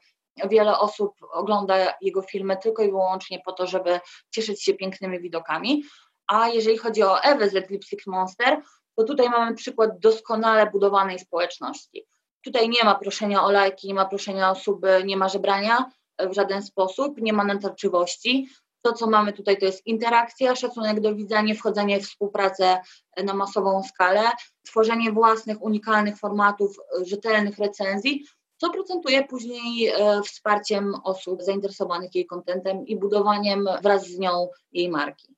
wiele 0.49 0.79
osób 0.79 1.15
ogląda 1.31 1.93
jego 2.01 2.21
filmy 2.21 2.57
tylko 2.57 2.83
i 2.83 2.89
wyłącznie 2.89 3.41
po 3.45 3.51
to, 3.51 3.67
żeby 3.67 3.99
cieszyć 4.31 4.63
się 4.63 4.73
pięknymi 4.73 5.19
widokami. 5.19 5.83
A 6.27 6.49
jeżeli 6.49 6.77
chodzi 6.77 7.03
o 7.03 7.21
Ewę 7.21 7.49
z 7.49 7.53
Lipstick 7.53 8.07
Monster, 8.07 8.61
to 8.95 9.03
tutaj 9.03 9.29
mamy 9.29 9.55
przykład 9.55 9.99
doskonale 9.99 10.71
budowanej 10.71 11.19
społeczności. 11.19 12.05
Tutaj 12.43 12.69
nie 12.69 12.83
ma 12.83 12.95
proszenia 12.95 13.43
o 13.43 13.51
lajki, 13.51 13.87
nie 13.87 13.93
ma 13.93 14.05
proszenia 14.05 14.51
o 14.51 14.55
suby, 14.55 15.01
nie 15.05 15.17
ma 15.17 15.29
żebrania 15.29 15.85
w 16.19 16.33
żaden 16.33 16.61
sposób, 16.61 17.17
nie 17.17 17.33
ma 17.33 17.43
natarczywości. 17.43 18.47
To, 18.85 18.93
co 18.93 19.07
mamy 19.07 19.33
tutaj, 19.33 19.57
to 19.57 19.65
jest 19.65 19.87
interakcja, 19.87 20.55
szacunek 20.55 20.99
do 20.99 21.15
widza, 21.15 21.41
nie 21.41 21.55
wchodzenie 21.55 21.99
w 21.99 22.03
współpracę 22.03 22.79
na 23.23 23.33
masową 23.33 23.83
skalę, 23.83 24.21
tworzenie 24.65 25.11
własnych, 25.11 25.61
unikalnych 25.61 26.17
formatów, 26.17 26.77
rzetelnych 27.01 27.57
recenzji, 27.57 28.25
co 28.57 28.69
procentuje 28.69 29.23
później 29.23 29.87
e, 29.87 30.21
wsparciem 30.21 30.95
osób 31.03 31.41
zainteresowanych 31.41 32.15
jej 32.15 32.25
kontentem 32.25 32.87
i 32.87 32.95
budowaniem 32.99 33.65
wraz 33.81 34.07
z 34.07 34.19
nią 34.19 34.49
jej 34.71 34.89
marki. 34.89 35.35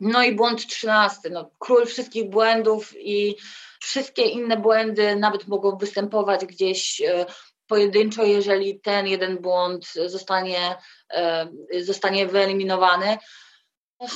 No 0.00 0.22
i 0.22 0.34
błąd 0.34 0.66
trzynasty, 0.66 1.30
no, 1.30 1.50
król 1.58 1.86
wszystkich 1.86 2.30
błędów 2.30 2.92
i 2.96 3.36
wszystkie 3.80 4.22
inne 4.22 4.56
błędy 4.56 5.16
nawet 5.16 5.48
mogą 5.48 5.76
występować 5.76 6.46
gdzieś 6.46 7.00
e, 7.00 7.26
pojedynczo, 7.66 8.24
jeżeli 8.24 8.80
ten 8.80 9.06
jeden 9.06 9.38
błąd 9.38 9.92
zostanie, 10.06 10.76
e, 11.10 11.48
zostanie 11.80 12.26
wyeliminowany. 12.26 13.18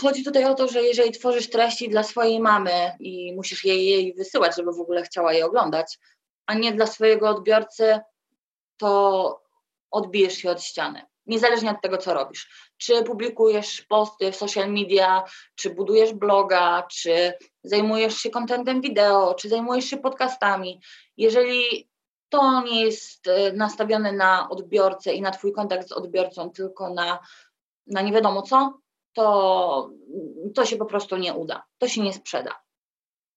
Chodzi 0.02 0.24
tutaj 0.24 0.44
o 0.44 0.54
to, 0.54 0.68
że 0.68 0.82
jeżeli 0.82 1.12
tworzysz 1.12 1.50
treści 1.50 1.88
dla 1.88 2.02
swojej 2.02 2.40
mamy 2.40 2.96
i 3.00 3.32
musisz 3.34 3.64
jej, 3.64 3.86
jej 3.86 4.14
wysyłać, 4.14 4.56
żeby 4.56 4.72
w 4.72 4.80
ogóle 4.80 5.02
chciała 5.02 5.32
je 5.32 5.46
oglądać, 5.46 5.98
a 6.46 6.54
nie 6.54 6.72
dla 6.72 6.86
swojego 6.86 7.28
odbiorcy, 7.28 8.00
to 8.76 9.42
odbijesz 9.90 10.34
się 10.34 10.50
od 10.50 10.62
ściany. 10.62 11.02
Niezależnie 11.26 11.70
od 11.70 11.82
tego, 11.82 11.98
co 11.98 12.14
robisz. 12.14 12.70
Czy 12.76 13.02
publikujesz 13.02 13.82
posty 13.82 14.32
w 14.32 14.36
social 14.36 14.72
media, 14.72 15.24
czy 15.54 15.70
budujesz 15.70 16.12
bloga, 16.12 16.86
czy 16.92 17.32
zajmujesz 17.64 18.16
się 18.16 18.30
kontentem 18.30 18.80
wideo, 18.80 19.34
czy 19.34 19.48
zajmujesz 19.48 19.84
się 19.84 19.96
podcastami. 19.96 20.80
Jeżeli 21.16 21.88
to 22.28 22.62
nie 22.62 22.84
jest 22.84 23.26
e, 23.26 23.52
nastawione 23.52 24.12
na 24.12 24.48
odbiorcę 24.48 25.14
i 25.14 25.22
na 25.22 25.30
Twój 25.30 25.52
kontakt 25.52 25.88
z 25.88 25.92
odbiorcą, 25.92 26.50
tylko 26.50 26.94
na, 26.94 27.18
na 27.86 28.02
nie 28.02 28.12
wiadomo 28.12 28.42
co, 28.42 28.78
to, 29.12 29.90
to 30.54 30.66
się 30.66 30.76
po 30.76 30.86
prostu 30.86 31.16
nie 31.16 31.34
uda. 31.34 31.64
To 31.78 31.88
się 31.88 32.02
nie 32.02 32.12
sprzeda. 32.12 32.62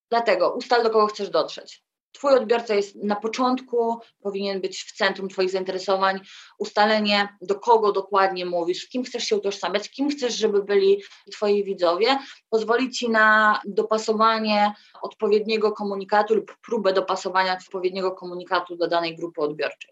Dlatego 0.09 0.53
ustal, 0.53 0.83
do 0.83 0.89
kogo 0.89 1.07
chcesz 1.07 1.29
dotrzeć. 1.29 1.83
Twój 2.11 2.33
odbiorca 2.33 2.75
jest 2.75 2.95
na 2.95 3.15
początku, 3.15 3.99
powinien 4.21 4.61
być 4.61 4.83
w 4.83 4.91
centrum 4.91 5.29
Twoich 5.29 5.49
zainteresowań, 5.49 6.19
ustalenie, 6.57 7.37
do 7.41 7.59
kogo 7.59 7.91
dokładnie 7.91 8.45
mówisz, 8.45 8.83
z 8.83 8.89
kim 8.89 9.03
chcesz 9.03 9.23
się 9.23 9.37
utożsamiać, 9.37 9.89
kim 9.89 10.09
chcesz, 10.09 10.35
żeby 10.35 10.63
byli 10.63 11.03
Twoi 11.31 11.63
widzowie, 11.63 12.17
pozwoli 12.49 12.91
Ci 12.91 13.09
na 13.09 13.61
dopasowanie 13.65 14.73
odpowiedniego 15.01 15.71
komunikatu 15.71 16.35
lub 16.35 16.57
próbę 16.61 16.93
dopasowania 16.93 17.53
odpowiedniego 17.53 18.11
komunikatu 18.11 18.75
do 18.75 18.87
danej 18.87 19.15
grupy 19.15 19.41
odbiorczej. 19.41 19.91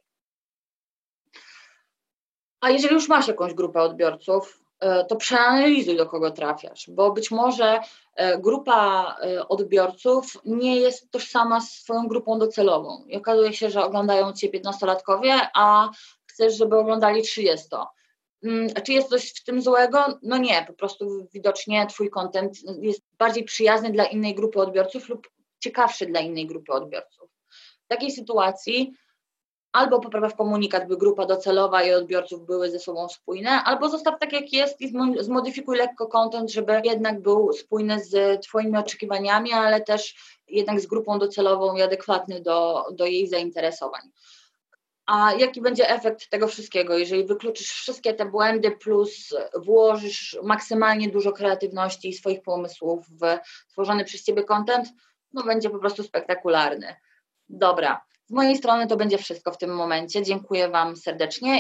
A 2.62 2.70
jeżeli 2.70 2.94
już 2.94 3.08
masz 3.08 3.28
jakąś 3.28 3.54
grupę 3.54 3.82
odbiorców, 3.82 4.67
to 4.80 5.16
przeanalizuj, 5.16 5.98
do 5.98 6.06
kogo 6.06 6.32
trafiasz, 6.32 6.90
bo 6.90 7.12
być 7.12 7.32
może 7.32 7.80
e, 8.16 8.38
grupa 8.38 9.16
e, 9.22 9.48
odbiorców 9.48 10.38
nie 10.46 10.76
jest 10.76 11.12
tożsama 11.12 11.62
z 11.62 11.72
swoją 11.72 12.08
grupą 12.08 12.40
docelową 12.40 13.04
i 13.08 13.18
okazuje 13.18 13.54
się, 13.54 13.70
że 13.70 13.84
oglądają 13.84 14.34
Cię 14.34 14.50
15-latkowie, 14.50 15.40
a 15.54 15.90
chcesz, 16.26 16.58
żeby 16.58 16.78
oglądali 16.78 17.22
30. 17.22 17.68
Mm, 18.44 18.68
czy 18.86 18.94
jest 18.94 19.10
coś 19.10 19.34
w 19.34 19.44
tym 19.44 19.62
złego? 19.62 20.20
No 20.24 20.38
nie, 20.38 20.64
po 20.68 20.74
prostu 20.74 21.28
widocznie 21.34 21.88
Twój 21.88 22.10
kontent 22.10 22.58
jest 22.82 23.02
bardziej 23.20 23.44
przyjazny 23.44 23.92
dla 23.92 24.06
innej 24.06 24.36
grupy 24.36 24.60
odbiorców 24.60 25.10
lub 25.10 25.28
ciekawszy 25.60 26.06
dla 26.06 26.20
innej 26.20 26.48
grupy 26.48 26.72
odbiorców. 26.72 27.30
W 27.86 27.88
takiej 27.88 28.12
sytuacji 28.12 28.94
albo 29.72 30.00
popraw 30.00 30.36
komunikat, 30.36 30.88
by 30.88 30.98
grupa 30.98 31.26
docelowa 31.26 31.84
i 31.84 31.94
odbiorców 31.94 32.46
były 32.46 32.70
ze 32.70 32.80
sobą 32.80 33.10
spójne, 33.10 33.64
albo 33.64 33.90
zostaw 33.90 34.20
tak 34.20 34.34
jak 34.34 34.54
jest 34.54 34.82
i 34.82 34.94
zmodyfikuj 35.20 35.78
lekko 35.78 36.08
content, 36.08 36.52
żeby 36.52 36.82
jednak 36.84 37.22
był 37.22 37.54
spójny 37.54 38.04
z 38.04 38.42
Twoimi 38.42 38.78
oczekiwaniami, 38.78 39.54
ale 39.54 39.82
też 39.82 40.16
jednak 40.48 40.80
z 40.80 40.88
grupą 40.88 41.20
docelową 41.20 41.76
i 41.76 41.82
adekwatny 41.82 42.42
do, 42.42 42.86
do 42.92 43.06
jej 43.06 43.28
zainteresowań. 43.28 44.02
A 45.06 45.34
jaki 45.34 45.62
będzie 45.62 45.90
efekt 45.90 46.30
tego 46.30 46.48
wszystkiego, 46.48 46.98
jeżeli 46.98 47.26
wykluczysz 47.26 47.68
wszystkie 47.68 48.14
te 48.14 48.26
błędy, 48.26 48.72
plus 48.72 49.36
włożysz 49.56 50.40
maksymalnie 50.44 51.10
dużo 51.10 51.32
kreatywności 51.32 52.10
i 52.10 52.14
swoich 52.14 52.42
pomysłów 52.42 53.06
w 53.10 53.22
tworzony 53.72 54.06
przez 54.06 54.24
Ciebie 54.24 54.44
content? 54.44 54.88
No 55.34 55.44
będzie 55.44 55.70
po 55.70 55.80
prostu 55.80 56.04
spektakularny. 56.04 56.96
Dobra, 57.50 58.06
z 58.28 58.32
mojej 58.32 58.58
strony 58.58 58.88
to 58.88 58.98
będzie 58.98 59.18
wszystko 59.18 59.52
w 59.52 59.58
tym 59.58 59.76
momencie. 59.76 60.24
Dziękuję 60.24 60.70
Wam 60.70 60.96
serdecznie 60.96 61.54